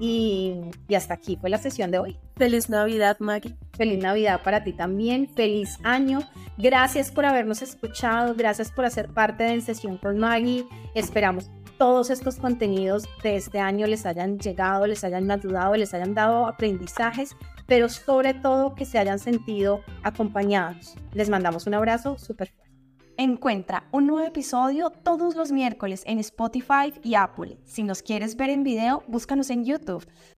Y, 0.01 0.61
y, 0.87 0.95
hasta 0.95 1.15
aquí 1.15 1.37
fue 1.37 1.51
la 1.51 1.59
sesión 1.59 1.91
de 1.91 1.99
hoy. 1.99 2.19
Feliz 2.37 2.71
Navidad, 2.71 3.17
Maggie. 3.19 3.57
Feliz 3.77 4.01
Navidad 4.01 4.43
para 4.45 4.63
ti 4.63 4.73
también. 4.73 5.29
Feliz 5.29 5.79
año. 5.83 6.21
Gracias 6.57 7.11
por 7.11 7.25
habernos 7.25 7.63
escuchado. 7.63 8.35
Gracias 8.37 8.71
por 8.71 8.85
hacer 8.85 9.09
parte 9.09 9.45
de 9.45 9.55
En 9.55 9.63
Sesión 9.63 9.97
con 9.97 10.19
Maggie. 10.19 10.65
Esperamos 10.95 11.51
todos 11.79 12.11
estos 12.11 12.37
contenidos 12.37 13.09
de 13.23 13.37
este 13.37 13.61
año 13.61 13.87
les 13.87 14.05
hayan 14.05 14.39
llegado, 14.39 14.87
les 14.87 15.05
hayan 15.05 15.31
ayudado, 15.31 15.77
les 15.77 15.95
hayan 15.95 16.13
dado 16.13 16.47
aprendizajes, 16.47 17.37
pero 17.67 17.89
sobre 17.89 18.35
todo 18.35 18.75
que 18.75 18.85
se 18.85 18.99
hayan 18.99 19.21
sentido 19.21 19.81
acompañados. 20.03 20.97
Les 21.15 21.31
mandamos 21.31 21.67
un 21.67 21.75
abrazo 21.75 22.19
súper 22.19 22.49
fuerte. 22.49 22.68
Encuentra 23.21 23.83
un 23.91 24.07
nuevo 24.07 24.25
episodio 24.25 24.91
todos 24.91 25.35
los 25.35 25.51
miércoles 25.51 26.05
en 26.07 26.21
Spotify 26.21 26.95
y 27.03 27.17
Apple. 27.17 27.59
Si 27.65 27.83
nos 27.83 28.01
quieres 28.01 28.37
ver 28.37 28.49
en 28.49 28.63
video, 28.63 29.03
búscanos 29.09 29.51
en 29.51 29.65
YouTube. 29.65 30.07